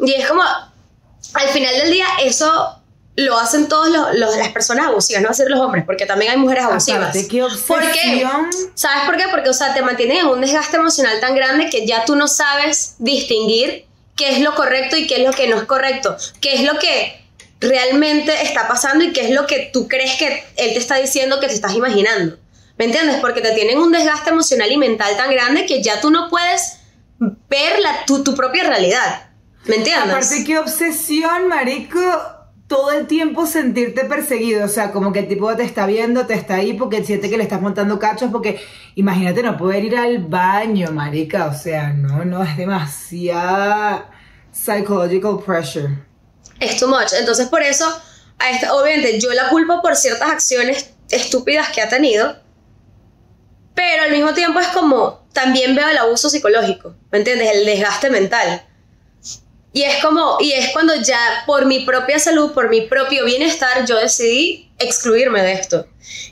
Y 0.00 0.12
es 0.12 0.26
como, 0.26 0.42
al 0.42 1.48
final 1.48 1.74
del 1.78 1.90
día, 1.90 2.06
eso 2.22 2.74
lo 3.16 3.36
hacen 3.36 3.68
todas 3.68 3.90
las 4.14 4.48
personas 4.50 4.86
abusivas, 4.86 5.22
no 5.22 5.34
ser 5.34 5.50
los 5.50 5.58
hombres, 5.58 5.84
porque 5.84 6.06
también 6.06 6.30
hay 6.30 6.36
mujeres 6.36 6.64
abusivas. 6.64 7.08
Aparte, 7.08 7.26
¿Por 7.66 7.80
qué? 7.90 8.24
¿Sabes 8.74 9.06
por 9.06 9.16
qué? 9.16 9.24
Porque, 9.28 9.48
o 9.48 9.54
sea, 9.54 9.74
te 9.74 9.82
mantienen 9.82 10.18
en 10.18 10.26
un 10.26 10.40
desgaste 10.40 10.76
emocional 10.76 11.18
tan 11.20 11.34
grande 11.34 11.68
que 11.68 11.84
ya 11.84 12.04
tú 12.04 12.14
no 12.14 12.28
sabes 12.28 12.94
distinguir 12.98 13.86
qué 14.14 14.36
es 14.36 14.40
lo 14.40 14.54
correcto 14.54 14.96
y 14.96 15.06
qué 15.06 15.16
es 15.16 15.26
lo 15.26 15.32
que 15.32 15.48
no 15.48 15.56
es 15.56 15.64
correcto, 15.64 16.16
qué 16.40 16.54
es 16.54 16.62
lo 16.62 16.78
que 16.78 17.27
realmente 17.60 18.32
está 18.42 18.68
pasando 18.68 19.04
y 19.04 19.12
qué 19.12 19.26
es 19.26 19.30
lo 19.30 19.46
que 19.46 19.70
tú 19.72 19.88
crees 19.88 20.16
que 20.16 20.44
él 20.56 20.72
te 20.72 20.78
está 20.78 20.96
diciendo 20.96 21.40
que 21.40 21.48
te 21.48 21.54
estás 21.54 21.74
imaginando. 21.74 22.38
¿Me 22.78 22.84
entiendes? 22.84 23.16
Porque 23.16 23.40
te 23.40 23.52
tienen 23.52 23.78
un 23.78 23.90
desgaste 23.90 24.30
emocional 24.30 24.70
y 24.70 24.76
mental 24.76 25.16
tan 25.16 25.30
grande 25.30 25.66
que 25.66 25.82
ya 25.82 26.00
tú 26.00 26.10
no 26.10 26.28
puedes 26.28 26.78
ver 27.18 27.80
la, 27.80 28.04
tu, 28.06 28.22
tu 28.22 28.34
propia 28.34 28.64
realidad. 28.64 29.30
¿Me 29.66 29.76
entiendes? 29.76 30.08
Aparte, 30.08 30.44
qué 30.44 30.58
obsesión, 30.58 31.48
marico, 31.48 32.00
todo 32.68 32.92
el 32.92 33.06
tiempo 33.06 33.46
sentirte 33.46 34.04
perseguido. 34.04 34.64
O 34.64 34.68
sea, 34.68 34.92
como 34.92 35.12
que 35.12 35.20
el 35.20 35.28
tipo 35.28 35.54
te 35.56 35.64
está 35.64 35.86
viendo, 35.86 36.26
te 36.26 36.34
está 36.34 36.56
ahí 36.56 36.74
porque 36.74 37.04
siente 37.04 37.28
que 37.28 37.36
le 37.36 37.42
estás 37.42 37.60
montando 37.60 37.98
cachos. 37.98 38.30
Porque 38.30 38.60
imagínate 38.94 39.42
no 39.42 39.56
poder 39.56 39.84
ir 39.84 39.96
al 39.96 40.18
baño, 40.18 40.92
marica. 40.92 41.46
O 41.46 41.54
sea, 41.54 41.92
no, 41.92 42.24
no, 42.24 42.44
es 42.44 42.56
demasiada 42.56 44.10
psychological 44.52 45.40
pressure. 45.44 46.07
Es 46.60 46.78
too 46.78 46.88
much. 46.88 47.12
Entonces, 47.18 47.48
por 47.48 47.62
eso, 47.62 47.86
a 48.38 48.50
esta, 48.50 48.74
obviamente, 48.74 49.20
yo 49.20 49.32
la 49.32 49.48
culpo 49.48 49.80
por 49.82 49.96
ciertas 49.96 50.30
acciones 50.30 50.90
estúpidas 51.10 51.70
que 51.70 51.80
ha 51.80 51.88
tenido, 51.88 52.36
pero 53.74 54.02
al 54.02 54.10
mismo 54.10 54.34
tiempo 54.34 54.58
es 54.60 54.68
como, 54.68 55.26
también 55.32 55.74
veo 55.74 55.88
el 55.88 55.98
abuso 55.98 56.28
psicológico, 56.28 56.94
¿me 57.10 57.18
entiendes? 57.18 57.50
El 57.54 57.64
desgaste 57.64 58.10
mental. 58.10 58.64
Y 59.72 59.82
es 59.82 60.02
como, 60.02 60.38
y 60.40 60.52
es 60.52 60.70
cuando 60.72 60.94
ya 60.96 61.44
por 61.46 61.66
mi 61.66 61.84
propia 61.84 62.18
salud, 62.18 62.52
por 62.52 62.68
mi 62.68 62.82
propio 62.82 63.24
bienestar, 63.24 63.86
yo 63.86 63.96
decidí 63.96 64.67
excluirme 64.78 65.42
de 65.42 65.52
esto. 65.52 65.86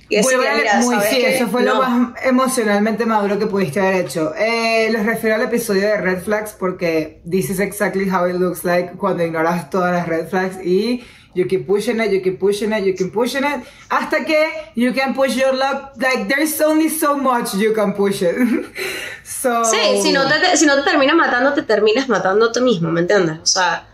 Y 0.08 0.16
mira, 0.18 0.76
muy, 0.80 0.94
¿sabes 0.94 1.10
sí, 1.10 1.22
eso 1.24 1.48
fue 1.48 1.62
lo 1.62 1.74
No. 1.74 1.82
más 1.82 2.24
emocionalmente 2.24 3.04
maduro 3.04 3.38
que 3.38 3.46
pudiste 3.46 3.80
haber 3.80 4.06
hecho. 4.06 4.32
Eh, 4.36 4.88
les 4.90 5.04
refiero 5.04 5.34
al 5.36 5.42
episodio 5.42 5.82
de 5.82 5.96
Red 5.98 6.22
Flags 6.22 6.54
porque 6.58 7.20
this 7.28 7.50
is 7.50 7.60
exactly 7.60 8.08
how 8.08 8.26
it 8.26 8.36
looks 8.36 8.64
like 8.64 8.92
cuando 8.96 9.22
ignoras 9.24 9.68
todas 9.70 9.92
las 9.92 10.06
red 10.08 10.28
flags 10.28 10.56
y 10.64 11.04
you 11.34 11.46
keep 11.46 11.66
pushing 11.66 12.00
it, 12.00 12.10
you 12.10 12.22
keep 12.22 12.38
pushing 12.38 12.72
it, 12.72 12.84
you 12.84 12.94
keep 12.94 13.12
pushing 13.12 13.44
it, 13.44 13.62
hasta 13.90 14.24
que 14.24 14.46
you 14.74 14.94
can 14.94 15.12
push 15.12 15.36
your 15.36 15.52
luck, 15.54 15.92
like 15.96 16.26
there's 16.28 16.58
only 16.62 16.88
so 16.88 17.14
much 17.16 17.52
you 17.54 17.74
can 17.74 17.92
push 17.92 18.22
it. 18.22 18.36
so, 19.24 19.64
Sí, 19.64 20.00
si 20.02 20.12
no, 20.12 20.26
te, 20.26 20.56
si 20.56 20.64
no 20.64 20.76
te 20.76 20.82
terminas 20.82 21.14
matando, 21.16 21.52
te 21.52 21.62
terminas 21.62 22.08
matando 22.08 22.50
tú 22.52 22.62
mismo, 22.62 22.90
¿me 22.90 23.00
entiendes? 23.02 23.38
O 23.42 23.46
sea, 23.46 23.86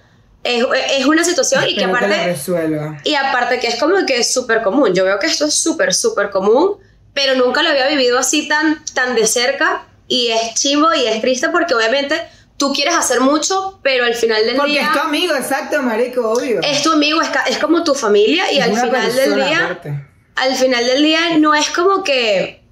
es, 0.44 0.64
es 0.98 1.07
una 1.07 1.24
situación 1.24 1.64
y 1.64 1.74
que 1.74 1.81
que 1.81 1.85
aparte... 1.85 2.24
resuelva. 2.26 2.98
Y 3.05 3.14
aparte 3.14 3.61
que 3.61 3.68
es 3.68 3.76
como 3.76 4.05
que 4.07 4.18
es 4.18 4.33
súper 4.33 4.62
común. 4.62 4.92
Yo 4.94 5.05
veo 5.05 5.18
que 5.18 5.26
esto 5.26 5.46
es 5.46 5.55
súper, 5.55 5.94
súper 5.94 6.31
común, 6.31 6.78
pero 7.14 7.35
nunca 7.37 7.62
lo 7.62 7.70
había 7.70 7.87
vivido 7.88 8.18
así 8.18 8.48
tan, 8.48 8.85
tan 8.94 9.14
de 9.14 9.26
cerca. 9.26 9.87
Y 10.09 10.28
es 10.28 10.55
chimbo 10.55 10.92
y 10.94 11.07
es 11.07 11.20
triste 11.20 11.48
porque 11.50 11.74
obviamente 11.74 12.20
tú 12.57 12.72
quieres 12.72 12.94
hacer 12.94 13.20
mucho, 13.20 13.78
pero 13.83 14.05
al 14.05 14.14
final 14.14 14.44
del 14.44 14.57
Porque 14.57 14.72
día 14.72 14.83
es 14.83 14.92
tu 14.92 14.98
amigo, 14.98 15.35
exacto, 15.35 15.83
marico, 15.83 16.31
obvio. 16.33 16.61
es 16.62 16.83
tu 16.83 16.92
amigo, 16.92 17.20
es, 17.22 17.28
es 17.48 17.59
como 17.59 17.83
tu 17.83 17.94
familia 17.94 18.52
y 18.52 18.59
Es 18.59 18.64
al 18.64 18.74
final 18.90 19.16
del 19.16 19.35
día, 19.35 19.64
aparte. 19.64 20.07
al 20.37 20.55
final 20.55 20.85
del 20.87 21.02
día 21.02 21.38
no 21.38 21.55
es 21.55 21.68
como 21.70 22.05
que 22.05 22.62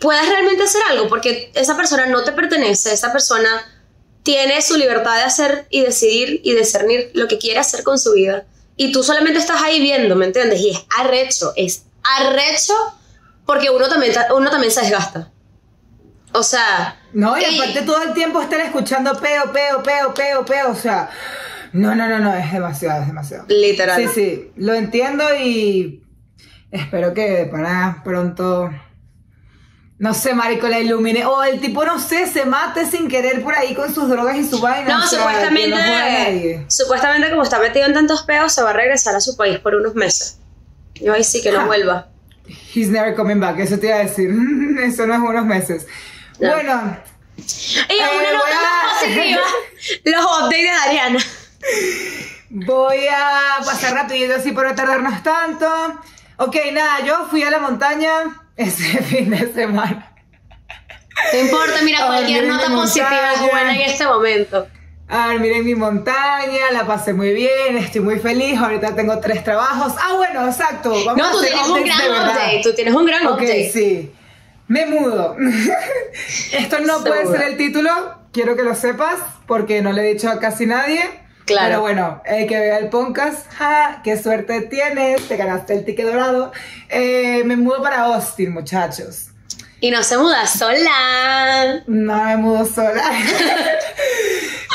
puedas 0.00 0.28
realmente 0.28 0.62
hacer 0.64 0.82
algo 0.90 1.08
porque 1.08 1.50
esa 1.54 1.76
persona 1.76 2.06
no 2.06 2.22
te 2.24 2.32
pertenece, 2.32 2.92
esa 2.92 3.10
persona 3.12 3.48
tiene 4.24 4.60
su 4.62 4.76
libertad 4.76 5.14
de 5.16 5.22
hacer 5.22 5.66
y 5.70 5.82
decidir 5.82 6.40
y 6.42 6.54
discernir 6.54 7.10
lo 7.14 7.28
que 7.28 7.38
quiere 7.38 7.60
hacer 7.60 7.84
con 7.84 7.98
su 7.98 8.12
vida. 8.14 8.44
Y 8.76 8.90
tú 8.90 9.04
solamente 9.04 9.38
estás 9.38 9.62
ahí 9.62 9.80
viendo, 9.80 10.16
¿me 10.16 10.26
entiendes? 10.26 10.60
Y 10.60 10.70
es 10.70 10.84
arrecho, 10.98 11.52
es 11.56 11.84
arrecho 12.18 12.72
porque 13.46 13.70
uno 13.70 13.88
también, 13.88 14.12
ta- 14.12 14.34
uno 14.34 14.50
también 14.50 14.72
se 14.72 14.80
desgasta. 14.80 15.30
O 16.32 16.42
sea... 16.42 17.00
No, 17.12 17.38
y 17.38 17.44
y- 17.44 17.60
aparte 17.60 17.82
todo 17.82 18.02
el 18.02 18.12
tiempo 18.14 18.40
estar 18.42 18.58
escuchando 18.60 19.12
peo, 19.20 19.52
peo, 19.52 19.82
peo, 19.84 20.12
peo, 20.12 20.44
peo, 20.44 20.70
o 20.70 20.74
sea, 20.74 21.08
no, 21.72 21.94
no, 21.94 22.08
no, 22.08 22.18
no, 22.18 22.34
es 22.34 22.52
demasiado, 22.52 23.02
es 23.02 23.06
demasiado. 23.06 23.44
Literal. 23.48 24.00
Sí, 24.02 24.08
sí, 24.12 24.50
lo 24.56 24.74
entiendo 24.74 25.24
y 25.36 26.02
espero 26.72 27.14
que 27.14 27.48
para 27.52 28.00
pronto, 28.02 28.70
no 30.04 30.12
sé, 30.12 30.34
marico, 30.34 30.68
la 30.68 30.78
ilumine, 30.80 31.24
o 31.24 31.42
el 31.42 31.60
tipo, 31.60 31.82
no 31.84 31.98
sé, 31.98 32.26
se 32.26 32.44
mate 32.44 32.84
sin 32.84 33.08
querer 33.08 33.42
por 33.42 33.54
ahí 33.54 33.74
con 33.74 33.94
sus 33.94 34.06
drogas 34.08 34.36
y 34.36 34.44
su 34.46 34.60
vaina. 34.60 34.98
No, 34.98 35.04
o 35.04 35.06
sea, 35.08 35.18
supuestamente, 35.20 35.70
no 35.70 35.76
nadie. 35.78 36.64
supuestamente 36.68 37.30
como 37.30 37.42
está 37.42 37.58
metido 37.58 37.86
en 37.86 37.94
tantos 37.94 38.22
peos, 38.24 38.52
se 38.52 38.62
va 38.62 38.70
a 38.70 38.72
regresar 38.74 39.14
a 39.16 39.20
su 39.20 39.34
país 39.34 39.58
por 39.60 39.74
unos 39.74 39.94
meses. 39.94 40.38
Yo 40.96 41.14
ahí 41.14 41.24
sí 41.24 41.40
que 41.42 41.50
no 41.52 41.60
Ja. 41.60 41.64
vuelva. 41.66 42.08
He's 42.74 42.88
never 42.90 43.14
coming 43.14 43.40
back, 43.40 43.58
eso 43.60 43.78
te 43.78 43.86
iba 43.86 43.96
a 43.96 44.00
decir, 44.00 44.28
eso 44.82 45.06
no 45.06 45.14
es 45.14 45.20
unos 45.20 45.46
meses. 45.46 45.86
No. 46.38 46.50
Bueno, 46.52 46.98
Y 47.38 47.40
Eh, 47.40 47.96
una 47.96 48.32
nota 48.32 48.44
voy 48.44 48.52
a- 48.52 48.60
más 48.62 49.02
positiva, 49.02 49.40
los 50.04 50.24
updates 50.24 50.62
de 50.62 50.70
Ariana. 50.70 51.18
Voy 52.50 53.06
a 53.08 53.64
pasar 53.64 53.94
rapidito 53.94 54.34
así 54.34 54.52
para 54.52 54.68
no 54.70 54.74
tardarnos 54.74 55.22
tanto. 55.22 55.66
Ok, 56.36 56.56
nada, 56.72 57.00
yo 57.04 57.26
fui 57.30 57.42
a 57.42 57.50
la 57.50 57.58
montaña 57.58 58.10
ese 58.56 59.02
fin 59.02 59.30
de 59.30 59.52
semana. 59.52 60.10
No 61.32 61.38
importa, 61.40 61.74
mira, 61.82 62.06
cualquier 62.06 62.46
nota 62.46 62.68
positiva 62.74 63.32
es 63.34 63.40
buena 63.40 63.74
en 63.74 63.80
este 63.82 64.04
momento. 64.06 64.66
A 65.08 65.28
ver, 65.28 65.40
miren 65.40 65.64
mi 65.64 65.74
montaña, 65.74 66.70
la 66.72 66.86
pasé 66.86 67.12
muy 67.12 67.32
bien, 67.34 67.76
estoy 67.76 68.00
muy 68.00 68.18
feliz. 68.18 68.58
Ahorita 68.58 68.94
tengo 68.94 69.18
tres 69.20 69.44
trabajos. 69.44 69.92
Ah, 69.98 70.14
bueno, 70.16 70.46
exacto. 70.46 70.90
Vamos 71.04 71.16
No, 71.18 71.26
a 71.26 71.30
tú 71.32 71.38
hacer 71.38 71.52
tienes 71.52 71.68
un 71.68 71.84
gran 71.84 72.10
update, 72.10 72.60
tú 72.62 72.74
tienes 72.74 72.94
un 72.94 73.06
gran 73.06 73.26
update. 73.26 73.70
sí. 73.72 74.12
Me 74.66 74.86
mudo. 74.86 75.36
Esto 76.52 76.80
no 76.80 77.04
puede 77.04 77.26
ser 77.26 77.42
el 77.42 77.56
título, 77.58 77.90
quiero 78.32 78.56
que 78.56 78.62
lo 78.62 78.74
sepas, 78.74 79.20
porque 79.46 79.82
no 79.82 79.92
le 79.92 80.02
he 80.08 80.14
dicho 80.14 80.30
a 80.30 80.38
casi 80.40 80.64
nadie. 80.64 81.02
Claro. 81.46 81.66
Pero 81.68 81.80
bueno, 81.82 82.22
el 82.24 82.46
que 82.46 82.58
vea 82.58 82.78
el 82.78 82.88
podcast, 82.88 83.46
ja, 83.52 84.00
qué 84.02 84.20
suerte 84.20 84.62
tienes, 84.62 85.28
te 85.28 85.36
ganaste 85.36 85.74
el 85.74 85.84
ticket 85.84 86.06
dorado. 86.06 86.52
Eh, 86.88 87.42
me 87.44 87.56
mudo 87.56 87.82
para 87.82 88.00
Austin, 88.04 88.52
muchachos. 88.52 89.26
Y 89.80 89.90
no 89.90 90.02
se 90.02 90.16
muda 90.16 90.46
sola. 90.46 91.82
No 91.86 92.24
me 92.24 92.36
mudo 92.38 92.64
sola. 92.64 93.02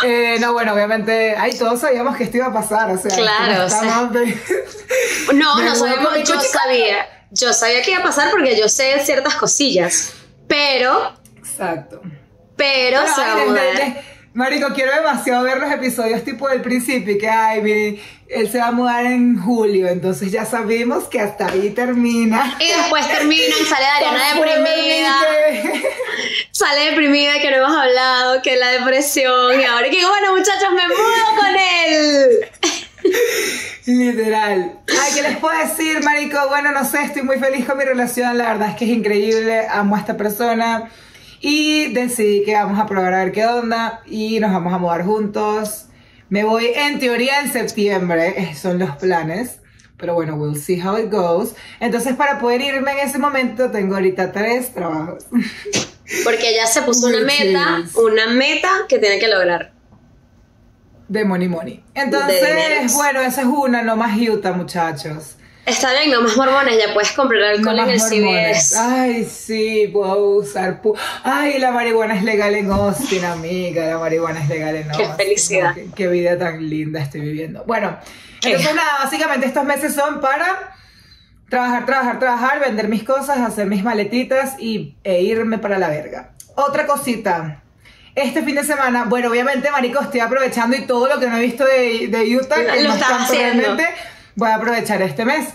Eh, 0.04 0.38
no, 0.40 0.54
bueno, 0.54 0.74
obviamente, 0.74 1.36
ahí 1.36 1.52
todos 1.58 1.82
sabíamos 1.82 2.16
que 2.16 2.24
esto 2.24 2.38
iba 2.38 2.46
a 2.48 2.54
pasar, 2.54 2.90
o 2.90 2.98
sea, 2.98 3.14
Claro, 3.14 3.66
o 3.66 3.70
sea. 3.70 4.06
de- 4.06 4.38
No, 5.34 5.60
no 5.62 5.76
sabemos, 5.76 6.14
yo 6.26 6.40
sabía. 6.40 7.06
Yo 7.32 7.52
sabía 7.52 7.82
que 7.82 7.92
iba 7.92 8.00
a 8.00 8.04
pasar 8.04 8.30
porque 8.32 8.58
yo 8.58 8.70
sé 8.70 8.98
ciertas 9.04 9.36
cosillas. 9.36 10.14
Pero, 10.48 11.14
Exacto. 11.38 12.02
pero 12.56 13.02
Bueno, 13.02 13.16
se 13.16 13.22
va 13.22 13.34
a 13.34 13.46
mudar. 13.46 14.02
Marico, 14.34 14.74
quiero 14.76 14.94
demasiado 14.94 15.44
ver 15.44 15.58
los 15.58 15.72
episodios 15.72 16.24
tipo 16.24 16.48
del 16.48 16.62
principio 16.62 17.14
y 17.14 17.18
que, 17.18 17.28
ay, 17.28 17.62
mire, 17.62 18.00
él 18.28 18.50
se 18.52 18.60
va 18.60 18.68
a 18.68 18.72
mudar 18.72 19.06
en 19.06 19.42
julio, 19.42 19.88
entonces 19.88 20.32
ya 20.32 20.46
sabemos 20.46 21.06
que 21.06 21.20
hasta 21.20 21.48
ahí 21.48 21.72
termina. 21.72 22.56
Y 22.60 22.68
después 22.68 23.08
termina 23.08 23.44
y 23.44 23.66
sale 23.66 23.86
Ariana 23.86 24.34
deprimida. 24.36 25.16
sale 26.52 26.92
deprimida 26.92 27.40
que 27.42 27.50
no 27.50 27.58
hemos 27.58 27.76
hablado, 27.76 28.42
que 28.44 28.56
la 28.56 28.70
depresión. 28.70 29.60
Y 29.60 29.64
ahora 29.64 29.90
que 29.90 30.06
bueno, 30.06 30.36
muchachos, 30.36 30.74
me 30.76 30.88
mudo 30.88 31.36
con 31.36 31.56
él. 31.56 32.40
Literal. 33.88 34.80
Ay, 34.90 35.12
¿qué 35.16 35.22
les 35.24 35.38
puedo 35.38 35.58
decir, 35.58 36.04
marico? 36.04 36.38
Bueno, 36.50 36.72
no 36.72 36.86
sé, 36.86 37.02
estoy 37.02 37.24
muy 37.24 37.40
feliz 37.40 37.66
con 37.66 37.80
mi 37.80 37.84
relación, 37.84 38.38
la 38.38 38.50
verdad 38.50 38.70
es 38.70 38.76
que 38.76 38.86
es 38.86 38.92
increíble, 38.92 39.66
amo 39.68 39.96
a 39.96 40.00
esta 40.00 40.16
persona 40.16 40.92
y 41.42 41.94
decidí 41.94 42.44
que 42.44 42.54
vamos 42.54 42.80
a 42.80 42.86
probar 42.86 43.14
a 43.14 43.24
ver 43.24 43.32
qué 43.32 43.46
onda 43.46 44.02
y 44.06 44.40
nos 44.40 44.52
vamos 44.52 44.74
a 44.74 44.78
mudar 44.78 45.04
juntos. 45.04 45.86
Me 46.30 46.44
voy 46.44 46.72
en 46.76 47.00
teoría 47.00 47.42
en 47.42 47.52
septiembre, 47.52 48.54
son 48.56 48.80
los 48.80 48.96
planes. 48.98 49.60
Pero 49.98 50.14
bueno, 50.14 50.36
we'll 50.36 50.56
see 50.56 50.80
how 50.80 50.98
it 50.98 51.12
goes. 51.12 51.56
Entonces, 51.82 52.16
para 52.16 52.40
poder 52.40 52.62
irme 52.62 52.94
en 52.94 53.00
ese 53.00 53.18
momento, 53.18 53.70
tengo 53.70 53.96
ahorita 53.96 54.32
tres 54.32 54.74
trabajos. 54.74 55.26
Porque 56.24 56.52
ella 56.52 56.66
se 56.68 56.84
puso 56.84 57.08
una 57.08 57.20
meta, 57.20 57.84
una 57.96 58.28
meta 58.28 58.70
que 58.88 58.98
tiene 58.98 59.20
que 59.20 59.28
lograr 59.28 59.74
de 61.10 61.26
Money 61.26 61.50
Money. 61.50 61.84
Entonces, 61.94 62.94
bueno, 62.94 63.20
esa 63.20 63.42
es 63.42 63.48
una, 63.48 63.82
no 63.82 63.98
más 63.98 64.18
Utah, 64.18 64.54
muchachos. 64.54 65.36
Está 65.70 65.94
bien, 65.94 66.10
no 66.10 66.22
más 66.22 66.36
mormones, 66.36 66.78
ya 66.84 66.94
puedes 66.94 67.12
comprar 67.12 67.44
alcohol 67.44 67.78
en 67.80 67.90
el 67.90 68.00
CVS. 68.00 68.76
Ay, 68.76 69.24
sí, 69.24 69.88
puedo 69.94 70.38
usar. 70.38 70.82
Ay, 71.24 71.60
la 71.60 71.70
marihuana 71.72 72.16
es 72.16 72.24
legal 72.24 72.56
en 72.56 72.72
Austin, 72.72 73.24
amiga. 73.24 73.86
La 73.86 74.00
marihuana 74.00 74.42
es 74.42 74.50
legal 74.50 74.76
en 74.76 74.90
Austin. 74.90 75.08
Qué 75.16 75.24
felicidad. 75.24 75.76
qué, 75.96 76.08
vida 76.08 76.38
tan 76.40 76.68
linda 76.68 77.00
estoy 77.00 77.22
viviendo. 77.22 77.64
Bueno, 77.66 77.98
entonces 78.44 78.74
nada, 78.74 79.04
básicamente 79.04 79.46
estos 79.46 79.64
meses 79.64 79.94
son 79.94 80.20
para 80.20 80.76
trabajar, 81.50 81.86
trabajar, 81.86 82.20
trabajar, 82.20 82.60
vender 82.60 82.88
mis 82.88 83.04
cosas, 83.04 83.38
hacer 83.38 83.68
mis 83.68 83.84
maletitas 83.84 84.56
y, 84.60 84.96
e 85.04 85.22
irme 85.22 85.60
para 85.60 85.78
la 85.78 85.90
verga. 85.90 86.32
Otra 86.56 86.88
cosita 86.88 87.62
este 88.16 88.42
fin 88.42 88.56
de 88.56 88.64
semana, 88.64 89.06
bueno, 89.06 89.30
obviamente, 89.30 89.72
marico, 89.72 90.02
estoy 90.02 90.20
aprovechando 90.20 90.76
y 90.76 90.82
todo 90.82 91.08
lo 91.08 91.20
que 91.20 91.28
no 91.28 91.38
he 91.38 91.42
visto 91.42 91.64
de, 91.64 92.08
de 92.08 92.36
Utah, 92.36 92.56
que 92.56 92.84
lo 92.84 92.96
no 92.96 93.06
haciendo. 93.06 93.78
voy 94.36 94.50
a 94.50 94.56
aprovechar 94.56 95.02
este 95.04 95.24
mes. 95.26 95.54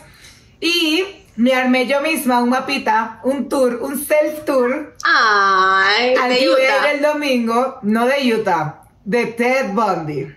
Y 0.65 1.05
me 1.37 1.55
armé 1.55 1.87
yo 1.87 2.01
misma 2.01 2.43
un 2.43 2.49
mapita, 2.49 3.21
un 3.23 3.51
tour, 3.51 3.81
un 3.83 4.03
self 4.03 4.47
tour. 4.47 4.97
Ay, 5.05 6.15
al 6.15 6.31
de 6.31 6.49
Utah. 6.49 6.91
el 6.91 7.03
domingo, 7.03 7.81
no 7.83 8.07
de 8.07 8.35
Utah, 8.35 8.81
de 9.05 9.27
Ted 9.27 9.73
Bundy. 9.73 10.35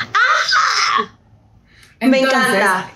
¡Ah! 0.00 1.10
me 2.00 2.20
encanta. 2.20 2.88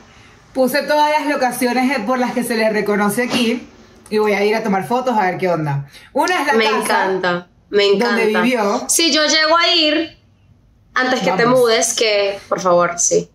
Puse 0.54 0.82
todas 0.84 1.10
las 1.10 1.28
locaciones 1.28 1.98
por 2.06 2.18
las 2.18 2.32
que 2.32 2.44
se 2.44 2.56
le 2.56 2.70
reconoce 2.70 3.24
aquí 3.24 3.68
y 4.08 4.16
voy 4.16 4.32
a 4.32 4.42
ir 4.42 4.56
a 4.56 4.62
tomar 4.62 4.88
fotos 4.88 5.18
a 5.18 5.26
ver 5.26 5.36
qué 5.36 5.50
onda. 5.50 5.86
Una 6.14 6.40
es 6.40 6.46
la 6.46 6.54
me 6.54 6.64
casa. 6.64 6.76
Me 6.76 6.82
encanta. 6.82 7.48
Me 7.68 7.84
encanta. 7.88 8.06
Donde 8.16 8.26
vivió. 8.26 8.88
Si 8.88 9.12
yo 9.12 9.26
llego 9.26 9.58
a 9.58 9.68
ir 9.74 10.18
antes 10.94 11.20
que 11.20 11.32
te 11.32 11.44
mudes, 11.44 11.92
que 11.92 12.40
por 12.48 12.58
favor, 12.58 12.98
sí. 12.98 13.29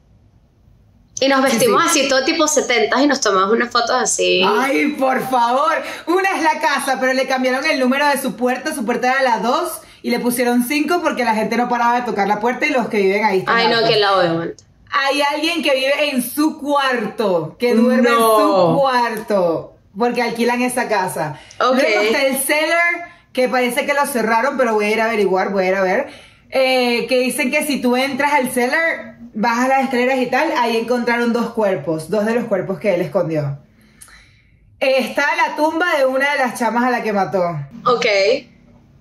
Y 1.19 1.29
nos 1.29 1.41
vestimos 1.41 1.81
así, 1.85 2.09
todo 2.09 2.25
tipo 2.25 2.45
70 2.47 3.01
y 3.01 3.07
nos 3.07 3.21
tomamos 3.21 3.51
unas 3.53 3.71
fotos 3.71 3.95
así. 3.95 4.43
Ay, 4.45 4.89
por 4.99 5.21
favor. 5.29 5.73
Una 6.07 6.35
es 6.35 6.43
la 6.43 6.59
casa, 6.59 6.97
pero 6.99 7.13
le 7.13 7.25
cambiaron 7.25 7.65
el 7.65 7.79
número 7.79 8.05
de 8.07 8.21
su 8.21 8.35
puerta. 8.35 8.75
Su 8.75 8.85
puerta 8.85 9.11
era 9.13 9.21
la 9.21 9.39
2 9.39 9.71
y 10.01 10.09
le 10.09 10.19
pusieron 10.19 10.63
5 10.63 10.99
porque 11.01 11.23
la 11.23 11.33
gente 11.33 11.55
no 11.55 11.69
paraba 11.69 12.01
de 12.01 12.05
tocar 12.05 12.27
la 12.27 12.39
puerta 12.39 12.65
y 12.65 12.71
los 12.71 12.89
que 12.89 12.97
viven 12.97 13.23
ahí 13.23 13.39
están. 13.39 13.55
Ay, 13.55 13.67
no, 13.69 13.87
que 13.87 13.95
la 13.95 14.15
veo. 14.17 14.53
Hay 14.91 15.21
alguien 15.21 15.63
que 15.63 15.73
vive 15.73 16.09
en 16.11 16.21
su 16.21 16.59
cuarto, 16.59 17.55
que 17.57 17.73
duerme 17.73 18.09
en 18.09 18.15
su 18.15 18.77
cuarto, 18.79 19.75
porque 19.97 20.21
alquilan 20.21 20.61
esa 20.61 20.87
casa. 20.87 21.39
Ok. 21.59 21.75
Luego 21.75 22.01
está 22.01 22.23
el 22.23 22.37
cellar, 22.39 23.09
que 23.33 23.49
parece 23.49 23.85
que 23.85 23.93
lo 23.93 24.05
cerraron, 24.05 24.57
pero 24.57 24.73
voy 24.73 24.85
a 24.85 24.91
ir 24.91 25.01
a 25.01 25.05
averiguar, 25.05 25.51
voy 25.51 25.65
a 25.65 25.67
ir 25.69 25.75
a 25.75 25.81
ver. 25.81 26.07
Eh, 26.49 27.07
que 27.07 27.19
dicen 27.19 27.51
que 27.51 27.65
si 27.65 27.81
tú 27.81 27.97
entras 27.97 28.33
al 28.33 28.51
cellar, 28.51 29.14
bajas 29.35 29.67
las 29.67 29.83
escaleras 29.83 30.17
y 30.17 30.27
tal, 30.27 30.51
ahí 30.57 30.77
encontraron 30.77 31.33
dos 31.33 31.51
cuerpos, 31.51 32.09
dos 32.09 32.25
de 32.25 32.33
los 32.33 32.45
cuerpos 32.45 32.79
que 32.79 32.95
él 32.95 33.01
escondió. 33.01 33.59
Está 34.79 35.23
la 35.35 35.55
tumba 35.55 35.85
de 35.97 36.05
una 36.05 36.31
de 36.31 36.37
las 36.39 36.57
chamas 36.57 36.83
a 36.85 36.89
la 36.89 37.03
que 37.03 37.13
mató. 37.13 37.43
Ok. 37.85 38.05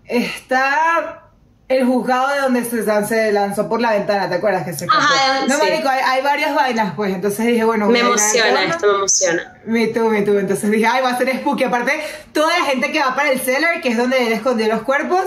Está 0.07 1.23
el 1.69 1.87
juzgado 1.87 2.29
de 2.29 2.41
donde 2.41 2.65
se, 2.65 2.85
se 3.07 3.33
lanzó 3.33 3.69
por 3.69 3.81
la 3.81 3.93
ventana, 3.93 4.29
¿te 4.29 4.35
acuerdas 4.35 4.65
que 4.65 4.75
se 4.75 4.85
escapó? 4.85 5.03
Ajá, 5.03 5.47
No, 5.47 5.55
sí. 5.55 5.63
marico, 5.63 5.89
hay, 5.89 6.01
hay 6.05 6.23
varias 6.23 6.55
vainas, 6.55 6.95
pues, 6.95 7.15
entonces 7.15 7.47
dije, 7.47 7.65
bueno... 7.65 7.87
Me 7.89 8.01
emociona, 8.01 8.65
esto 8.65 8.87
me 8.89 8.95
emociona. 8.95 9.57
Me 9.65 9.87
tú, 9.87 10.09
me 10.11 10.23
tú. 10.23 10.37
Entonces 10.39 10.71
dije, 10.71 10.87
ay, 10.87 11.03
va 11.03 11.11
a 11.11 11.19
ser 11.19 11.35
spooky. 11.39 11.65
Aparte, 11.65 11.93
toda 12.33 12.59
la 12.59 12.65
gente 12.67 12.93
que 12.93 13.01
va 13.01 13.15
para 13.15 13.31
el 13.31 13.41
cellar, 13.41 13.81
que 13.81 13.89
es 13.89 13.97
donde 13.97 14.27
él 14.27 14.33
escondió 14.33 14.69
los 14.69 14.83
cuerpos, 14.83 15.25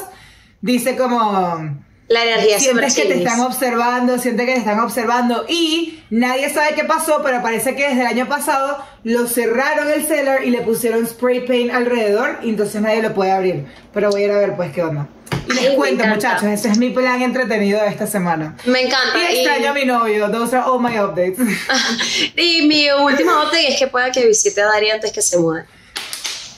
dice 0.61 0.95
como... 0.95 1.86
La 2.07 2.23
energía 2.23 2.55
es 2.55 2.63
Sientes 2.63 2.95
que 2.95 3.05
te 3.05 3.17
están 3.17 3.41
observando, 3.41 4.17
sientes 4.17 4.45
que 4.45 4.53
te 4.53 4.59
están 4.59 4.79
observando 4.79 5.45
y 5.49 6.03
nadie 6.09 6.49
sabe 6.49 6.73
qué 6.73 6.85
pasó, 6.85 7.21
pero 7.21 7.41
parece 7.41 7.75
que 7.75 7.89
desde 7.89 8.01
el 8.01 8.07
año 8.07 8.27
pasado 8.27 8.77
lo 9.03 9.27
cerraron 9.27 9.89
el 9.91 10.05
cellar 10.05 10.45
y 10.45 10.51
le 10.51 10.61
pusieron 10.61 11.05
spray 11.05 11.45
paint 11.45 11.73
alrededor 11.73 12.39
y 12.43 12.49
entonces 12.49 12.81
nadie 12.81 13.01
lo 13.01 13.13
puede 13.13 13.31
abrir. 13.31 13.65
Pero 13.93 14.09
voy 14.09 14.21
a 14.21 14.25
ir 14.25 14.31
a 14.31 14.37
ver 14.37 14.55
pues 14.55 14.71
qué 14.71 14.83
onda. 14.83 15.09
Y 15.49 15.53
les 15.53 15.69
Ay, 15.69 15.75
cuento 15.75 16.05
muchachos, 16.05 16.43
ese 16.43 16.69
es 16.69 16.77
mi 16.77 16.91
plan 16.91 17.21
entretenido 17.21 17.81
de 17.81 17.87
esta 17.87 18.07
semana. 18.07 18.55
Me 18.65 18.83
encanta. 18.83 19.17
Y 19.17 19.37
extraño 19.37 19.71
a 19.71 19.73
mi 19.73 19.85
novio, 19.85 20.31
those 20.31 20.55
are 20.55 20.65
all 20.65 20.79
my 20.79 20.97
updates. 20.97 21.39
y 22.37 22.67
mi 22.67 22.89
último 22.89 23.31
update 23.31 23.73
es 23.73 23.79
que 23.79 23.87
pueda 23.87 24.11
que 24.11 24.25
visite 24.25 24.61
a 24.61 24.67
Dari 24.67 24.91
antes 24.91 25.11
que 25.11 25.21
se 25.21 25.37
mude. 25.37 25.65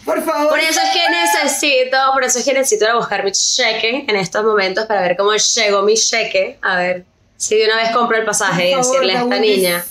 Por 0.06 0.24
favor. 0.24 0.50
Por 0.50 0.60
eso 0.60 0.80
es 0.80 0.90
que 0.92 1.10
necesito, 1.10 1.98
por 2.14 2.24
eso 2.24 2.40
es 2.40 2.46
que 2.46 2.54
necesito 2.54 2.86
ir 2.86 2.92
a 2.92 2.96
buscar 2.96 3.24
mi 3.24 3.32
cheque 3.32 4.06
en 4.08 4.16
estos 4.16 4.44
momentos 4.44 4.86
para 4.86 5.02
ver 5.02 5.16
cómo 5.18 5.34
llegó 5.36 5.84
mi 5.84 5.96
cheque. 5.96 6.58
A 6.62 6.78
ver 6.78 7.06
si 7.38 7.56
de 7.58 7.66
una 7.66 7.78
vez 7.78 7.92
compro 7.92 8.18
el 8.18 8.26
pasaje 8.26 8.72
y 8.72 8.76
decirle 8.76 9.16
a 9.16 9.24
esta 9.24 9.38
niña. 9.40 9.86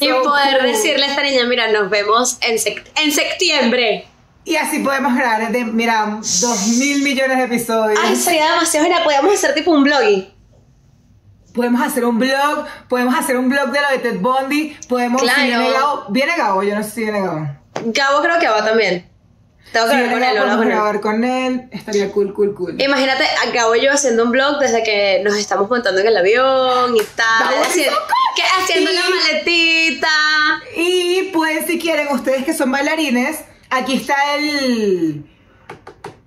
Y 0.00 0.08
poder 0.08 0.58
cool. 0.58 0.66
decirle 0.66 1.04
a 1.06 1.08
esta 1.10 1.22
niña, 1.22 1.44
mira, 1.44 1.70
nos 1.70 1.88
vemos 1.90 2.38
en, 2.40 2.56
sec- 2.56 2.84
en 2.96 3.12
septiembre. 3.12 4.06
Y 4.44 4.56
así 4.56 4.80
podemos 4.80 5.14
grabar, 5.14 5.52
de, 5.52 5.64
mira, 5.64 6.18
dos 6.20 6.66
mil 6.78 7.02
millones 7.04 7.38
de 7.38 7.44
episodios. 7.44 8.00
Ay, 8.02 8.16
sería 8.16 8.50
demasiado, 8.50 8.88
mira, 8.88 9.04
podríamos 9.04 9.34
hacer 9.34 9.54
tipo 9.54 9.70
un 9.70 9.84
vlog. 9.84 10.24
Podemos 11.54 11.82
hacer 11.86 12.04
un 12.04 12.18
blog, 12.18 12.66
podemos 12.88 13.14
hacer 13.14 13.36
un 13.36 13.48
blog 13.48 13.70
de 13.70 13.80
lo 13.80 13.88
de 13.90 13.98
Ted 13.98 14.18
Bundy, 14.18 14.76
podemos... 14.88 15.22
Claro. 15.22 15.40
Si 15.40 15.46
viene 15.46 15.70
Gabo, 15.70 16.04
¿viene 16.08 16.36
Gabo? 16.36 16.62
Yo 16.64 16.74
no 16.74 16.82
sé 16.82 16.90
si 16.90 17.02
viene 17.02 17.20
Gabo. 17.20 17.46
Gabo 17.84 18.22
creo 18.22 18.38
que 18.40 18.48
va 18.48 18.64
también. 18.64 19.08
Tengo 19.72 19.86
que 19.86 19.92
Si 19.92 19.96
hablar 19.98 20.12
con 20.12 20.22
él, 20.22 20.36
con 20.56 20.62
él. 20.62 20.68
grabar 20.68 21.00
con 21.00 21.24
él, 21.24 21.68
estaría 21.70 22.10
cool, 22.10 22.34
cool, 22.34 22.54
cool. 22.54 22.80
Imagínate, 22.82 23.24
acabo 23.48 23.74
yo 23.74 23.92
haciendo 23.92 24.24
un 24.24 24.30
blog 24.30 24.58
desde 24.58 24.82
que 24.82 25.20
nos 25.24 25.34
estamos 25.36 25.70
montando 25.70 26.00
en 26.00 26.08
el 26.08 26.16
avión 26.16 26.94
y 26.96 27.00
tal, 27.16 27.26
Vamos, 27.52 27.68
haciendo, 27.68 27.96
que, 28.36 28.42
haciendo 28.62 28.90
Y- 28.90 28.94
la 28.94 29.02
maletita. 29.08 30.08
Y 30.76 31.30
pues 31.32 31.66
si 31.66 31.78
quieren, 31.78 32.08
ustedes 32.08 32.44
que 32.44 32.52
son 32.54 32.70
bailarines, 32.70 33.40
aquí 33.70 33.94
está 33.96 34.16
el... 34.36 35.24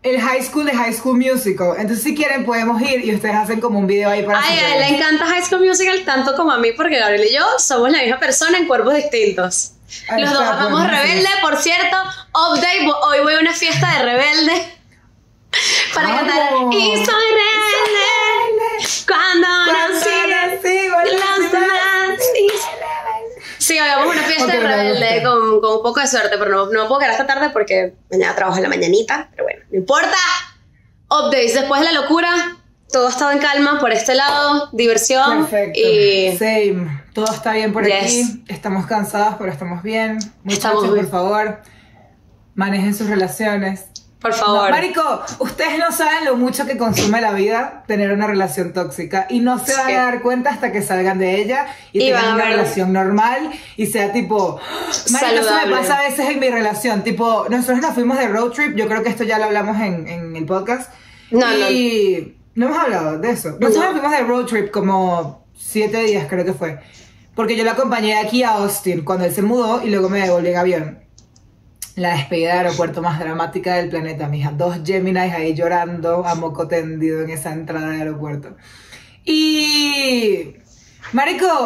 El 0.02 0.22
High 0.22 0.44
School 0.44 0.66
de 0.68 0.72
High 0.74 0.94
School 0.94 1.18
Musical. 1.18 1.70
Entonces, 1.80 2.04
si 2.04 2.14
quieren, 2.16 2.46
podemos 2.46 2.80
ir 2.80 3.04
y 3.04 3.16
ustedes 3.16 3.36
hacen 3.36 3.60
como 3.60 3.80
un 3.80 3.88
video 3.88 4.08
ahí 4.12 4.22
para 4.22 4.40
Ay, 4.40 4.60
a 4.60 4.76
él 4.76 4.82
le 4.92 4.98
encanta 4.98 5.26
High 5.26 5.44
School 5.44 5.66
Musical 5.66 6.04
tanto 6.06 6.36
como 6.36 6.52
a 6.52 6.60
mí, 6.60 6.74
porque 6.74 7.00
Gabriel 7.00 7.26
y 7.28 7.34
yo 7.34 7.44
somos 7.58 7.90
la 7.90 8.04
misma 8.04 8.20
persona 8.20 8.56
en 8.60 8.68
cuerpos 8.68 8.94
distintos. 8.94 9.72
Los 10.18 10.34
dos 10.34 10.42
amamos 10.42 10.82
pues, 10.82 10.92
Rebelde, 10.92 11.30
por 11.42 11.58
cierto. 11.58 11.98
Update, 12.34 12.88
hoy 13.04 13.20
voy 13.22 13.34
a 13.36 13.40
una 13.40 13.54
fiesta 13.54 13.88
de 13.98 14.04
Rebelde 14.04 14.78
para 15.94 16.08
Vamos. 16.10 16.22
cantar 16.22 16.54
Y 16.72 17.06
soy 17.06 17.26
rebelde 17.40 19.06
cuando 19.08 19.48
nací 19.72 20.10
los 20.28 21.52
demás. 21.52 22.20
Sí, 23.58 23.80
hoy 23.80 23.88
vamos 23.88 24.08
a 24.08 24.20
una 24.20 24.24
fiesta 24.24 24.46
Ok, 24.46 24.52
de 24.52 24.60
Rebelde 24.60 25.24
con, 25.24 25.60
con 25.62 25.78
un 25.78 25.82
poco 25.84 26.00
de 26.00 26.08
suerte, 26.08 26.38
pero 26.38 26.52
no, 26.52 26.66
no 26.68 26.88
puedo 26.88 27.00
quedar 27.00 27.14
esta 27.14 27.26
tarde 27.26 27.50
porque 27.50 27.96
mañana 28.12 28.36
trabajo 28.36 28.58
en 28.58 28.64
la 28.64 28.70
mañanita, 28.70 29.30
pero 29.32 29.44
bueno, 29.46 29.64
no 29.72 29.78
importa. 29.78 30.18
Updates, 31.10 31.54
después 31.56 31.82
de 31.82 31.86
la 31.92 32.02
locura, 32.02 32.58
todo 32.96 33.08
ha 33.08 33.10
estado 33.10 33.32
en 33.34 33.40
calma 33.40 33.78
por 33.82 33.92
este 33.92 34.16
lado, 34.16 34.70
diversión 34.72 35.48
Perfecto. 35.48 35.78
y 35.82 36.38
Same. 36.38 37.04
Todo 37.14 37.26
está 37.30 37.52
bien 37.52 37.74
por 37.74 37.86
Yes. 37.86 37.94
aquí. 38.30 38.44
Estamos 38.48 38.86
cansados, 38.86 39.36
pero 39.38 39.52
estamos 39.52 39.84
bien. 39.84 40.18
Muchachos, 40.46 40.76
Estamos 40.86 40.90
por 41.00 41.10
favor, 41.10 41.60
manejen 42.54 42.96
sus 42.96 43.10
relaciones. 43.10 43.88
por 44.22 44.34
favor. 44.34 44.64
No, 44.64 44.70
Marico, 44.72 45.22
ustedes 45.40 45.78
no 45.78 45.92
saben 45.92 46.24
lo 46.24 46.38
mucho 46.38 46.66
que 46.66 46.78
consume 46.78 47.20
la 47.20 47.34
vida 47.34 47.84
tener 47.86 48.14
una 48.14 48.28
relación 48.28 48.72
tóxica 48.72 49.28
y 49.30 49.42
no 49.42 49.60
se 49.60 49.76
van 49.76 49.88
Sí. 49.88 49.94
a 49.94 50.04
dar 50.06 50.22
cuenta 50.22 50.50
hasta 50.52 50.72
que 50.72 50.82
salgan 50.82 51.20
de 51.20 51.42
ella 51.42 51.66
y, 51.92 52.00
tengan 52.00 52.36
una 52.36 52.46
relación 52.46 52.94
normal 52.94 53.52
y 53.76 53.88
sea 53.88 54.14
tipo... 54.14 54.58
Marico, 55.12 55.42
eso 55.42 55.54
me 55.66 55.76
pasa 55.76 55.98
a 56.00 56.02
veces 56.04 56.30
en 56.30 56.40
mi 56.40 56.50
relación. 56.50 57.04
Tipo, 57.04 57.46
nosotros 57.50 57.82
nos 57.82 57.94
fuimos 57.94 58.18
de 58.18 58.30
road 58.30 58.52
trip, 58.52 58.78
yo 58.78 58.88
creo 58.88 59.04
que 59.04 59.10
esto 59.10 59.26
ya 59.26 59.38
lo 59.38 59.44
hablamos 59.46 59.82
en, 59.82 60.08
en 60.08 60.34
el 60.38 60.46
podcast. 60.46 60.94
No, 61.30 61.46
y 61.70 62.38
No 62.40 62.45
hemos 62.56 62.78
hablado 62.78 63.20
de 63.20 63.32
eso. 63.32 63.58
Nosotros 63.60 63.92
fuimos 63.92 64.12
de 64.12 64.24
road 64.24 64.46
trip 64.46 64.72
como 64.72 65.46
siete 65.56 66.04
días, 66.04 66.28
creo 66.30 66.46
que 66.46 66.54
fue. 66.54 66.80
Porque 67.36 67.58
yo 67.58 67.66
lo 67.66 67.72
acompañé 67.72 68.18
aquí 68.18 68.44
a 68.44 68.52
Austin 68.52 69.04
cuando 69.04 69.26
él 69.26 69.34
se 69.34 69.42
mudó 69.42 69.84
y 69.84 69.90
luego 69.90 70.10
me 70.10 70.22
devolví 70.22 70.50
en 70.50 70.58
avión. 70.58 71.00
La 71.96 72.14
despedida 72.16 72.54
de 72.54 72.60
aeropuerto 72.60 73.02
más 73.02 73.20
dramática 73.20 73.76
del 73.76 73.90
planeta, 73.90 74.28
mija. 74.28 74.52
Dos 74.52 74.80
Geminis 74.86 75.34
ahí 75.34 75.54
llorando 75.54 76.26
a 76.26 76.36
moco 76.36 76.68
tendido 76.68 77.22
en 77.22 77.30
esa 77.30 77.54
entrada 77.54 77.90
de 77.90 77.98
aeropuerto. 78.00 78.56
Y. 79.24 80.56
Marico, 81.14 81.66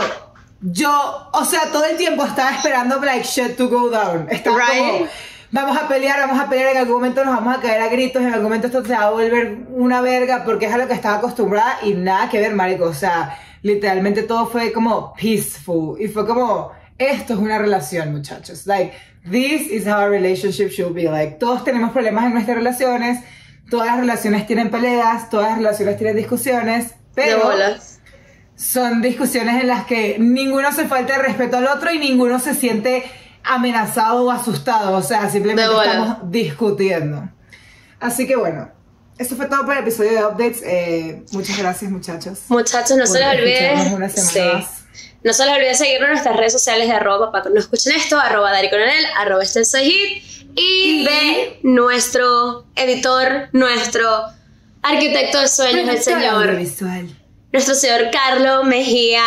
yo, 0.61 1.29
o 1.33 1.45
sea, 1.45 1.71
todo 1.71 1.85
el 1.85 1.97
tiempo 1.97 2.25
estaba 2.25 2.51
esperando 2.51 2.99
like 2.99 3.25
shit 3.25 3.55
to 3.55 3.69
go 3.69 3.89
down. 3.89 4.27
Estaba 4.29 4.59
como, 4.67 5.07
vamos 5.51 5.77
a 5.77 5.87
pelear, 5.87 6.19
vamos 6.19 6.39
a 6.39 6.49
pelear, 6.49 6.71
en 6.71 6.77
algún 6.77 6.95
momento 6.95 7.25
nos 7.25 7.35
vamos 7.35 7.57
a 7.57 7.61
caer 7.61 7.81
a 7.81 7.87
gritos, 7.87 8.21
en 8.21 8.33
algún 8.33 8.43
momento 8.43 8.67
esto 8.67 8.85
se 8.85 8.93
va 8.93 9.03
a 9.03 9.09
volver 9.09 9.59
una 9.69 10.01
verga 10.01 10.43
porque 10.45 10.67
es 10.67 10.73
a 10.73 10.77
lo 10.77 10.87
que 10.87 10.93
estaba 10.93 11.17
acostumbrada 11.17 11.79
y 11.83 11.93
nada 11.93 12.29
que 12.29 12.39
ver, 12.39 12.55
marico. 12.55 12.85
O 12.85 12.93
sea, 12.93 13.37
literalmente 13.61 14.23
todo 14.23 14.47
fue 14.47 14.71
como 14.71 15.13
peaceful 15.13 15.99
y 15.99 16.07
fue 16.07 16.25
como, 16.25 16.71
esto 16.97 17.33
es 17.33 17.39
una 17.39 17.57
relación, 17.57 18.11
muchachos. 18.11 18.67
Like, 18.67 18.93
this 19.29 19.71
is 19.71 19.87
how 19.87 19.99
a 19.99 20.09
relationship 20.09 20.69
should 20.69 20.93
be. 20.93 21.03
Like, 21.03 21.37
todos 21.39 21.63
tenemos 21.63 21.91
problemas 21.91 22.25
en 22.25 22.33
nuestras 22.33 22.57
relaciones, 22.57 23.19
todas 23.69 23.87
las 23.87 23.99
relaciones 23.99 24.45
tienen 24.45 24.69
peleas, 24.69 25.29
todas 25.29 25.49
las 25.49 25.57
relaciones 25.57 25.97
tienen 25.97 26.15
discusiones, 26.15 26.93
pero 27.15 27.51
son 28.55 29.01
discusiones 29.01 29.61
en 29.61 29.67
las 29.67 29.85
que 29.85 30.17
ninguno 30.19 30.71
se 30.73 30.85
falta 30.85 31.15
el 31.15 31.21
respeto 31.21 31.57
al 31.57 31.67
otro 31.67 31.93
y 31.93 31.97
ninguno 31.97 32.39
se 32.39 32.53
siente 32.53 33.05
amenazado 33.43 34.25
o 34.25 34.31
asustado. 34.31 34.95
O 34.95 35.01
sea, 35.01 35.29
simplemente 35.29 35.71
estamos 35.71 36.17
discutiendo. 36.31 37.29
Así 37.99 38.27
que 38.27 38.35
bueno, 38.35 38.71
esto 39.17 39.35
fue 39.35 39.47
todo 39.47 39.65
por 39.65 39.75
el 39.75 39.81
episodio 39.81 40.11
de 40.11 40.25
Updates. 40.25 40.61
Eh, 40.63 41.25
muchas 41.31 41.57
gracias, 41.57 41.91
muchachos. 41.91 42.39
Muchachos, 42.47 42.97
no 42.97 43.05
se 43.05 43.19
les 43.19 43.27
olvide. 43.27 44.09
Sí. 44.09 44.39
No 45.23 45.33
se 45.33 45.45
les 45.45 45.53
olvide 45.53 45.75
seguirnos 45.75 46.07
en 46.07 46.13
nuestras 46.13 46.37
redes 46.37 46.53
sociales 46.53 46.87
de 46.87 46.93
arroba 46.93 47.31
para 47.31 47.43
que 47.43 47.49
no 47.49 47.59
escuchen 47.59 47.93
esto, 47.95 48.17
arroba 48.17 48.51
Dari 48.51 48.69
Coronel, 48.69 49.05
arroba 49.17 49.43
este 49.43 49.61
y, 49.83 50.47
y 50.55 51.03
de 51.03 51.59
nuestro 51.63 52.65
editor, 52.75 53.49
nuestro 53.51 54.07
arquitecto 54.81 55.41
de 55.41 55.47
sueños, 55.49 55.89
el 55.89 56.01
señor. 56.01 56.55
Visual. 56.55 57.15
Nuestro 57.51 57.75
señor 57.75 58.09
Carlos 58.11 58.65
Mejía. 58.65 59.23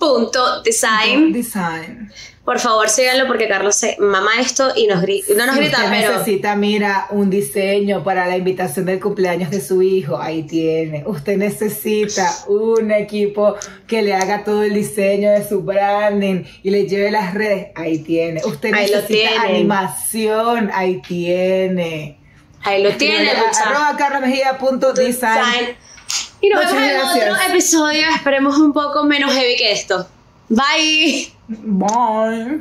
Punto 0.00 0.62
design. 0.62 1.30
design. 1.30 2.10
Por 2.50 2.58
favor, 2.58 2.88
síganlo 2.88 3.28
porque 3.28 3.46
Carlos 3.46 3.76
se 3.76 3.96
mama 4.00 4.32
esto 4.40 4.72
y 4.74 4.88
nos 4.88 5.02
grita, 5.02 5.34
no 5.36 5.46
nos 5.46 5.54
grita, 5.54 5.76
usted 5.76 5.88
pero... 5.88 6.18
necesita, 6.18 6.56
mira, 6.56 7.06
un 7.10 7.30
diseño 7.30 8.02
para 8.02 8.26
la 8.26 8.36
invitación 8.36 8.86
del 8.86 8.98
cumpleaños 8.98 9.50
de 9.50 9.60
su 9.60 9.82
hijo, 9.82 10.18
ahí 10.20 10.42
tiene. 10.42 11.04
Usted 11.06 11.36
necesita 11.36 12.28
un 12.48 12.90
equipo 12.90 13.54
que 13.86 14.02
le 14.02 14.14
haga 14.14 14.42
todo 14.42 14.64
el 14.64 14.74
diseño 14.74 15.30
de 15.30 15.48
su 15.48 15.62
branding 15.62 16.42
y 16.64 16.70
le 16.70 16.88
lleve 16.88 17.12
las 17.12 17.34
redes, 17.34 17.68
ahí 17.76 18.00
tiene. 18.00 18.44
Usted 18.44 18.72
necesita 18.72 19.42
animación, 19.42 20.72
ahí 20.74 21.00
tiene. 21.06 22.18
Ahí 22.64 22.82
lo 22.82 22.90
tiene, 22.96 23.30
Arroba 23.30 23.94
carlosmejía.design. 23.96 25.76
Y 26.40 26.48
nos 26.48 26.72
vemos 26.72 27.14
en 27.14 27.30
otro 27.30 27.48
episodio, 27.48 28.08
esperemos 28.12 28.58
un 28.58 28.72
poco 28.72 29.04
menos 29.04 29.32
heavy 29.32 29.54
que 29.54 29.70
esto. 29.70 30.08
Bye. 30.50 31.32
Bye. 31.48 32.60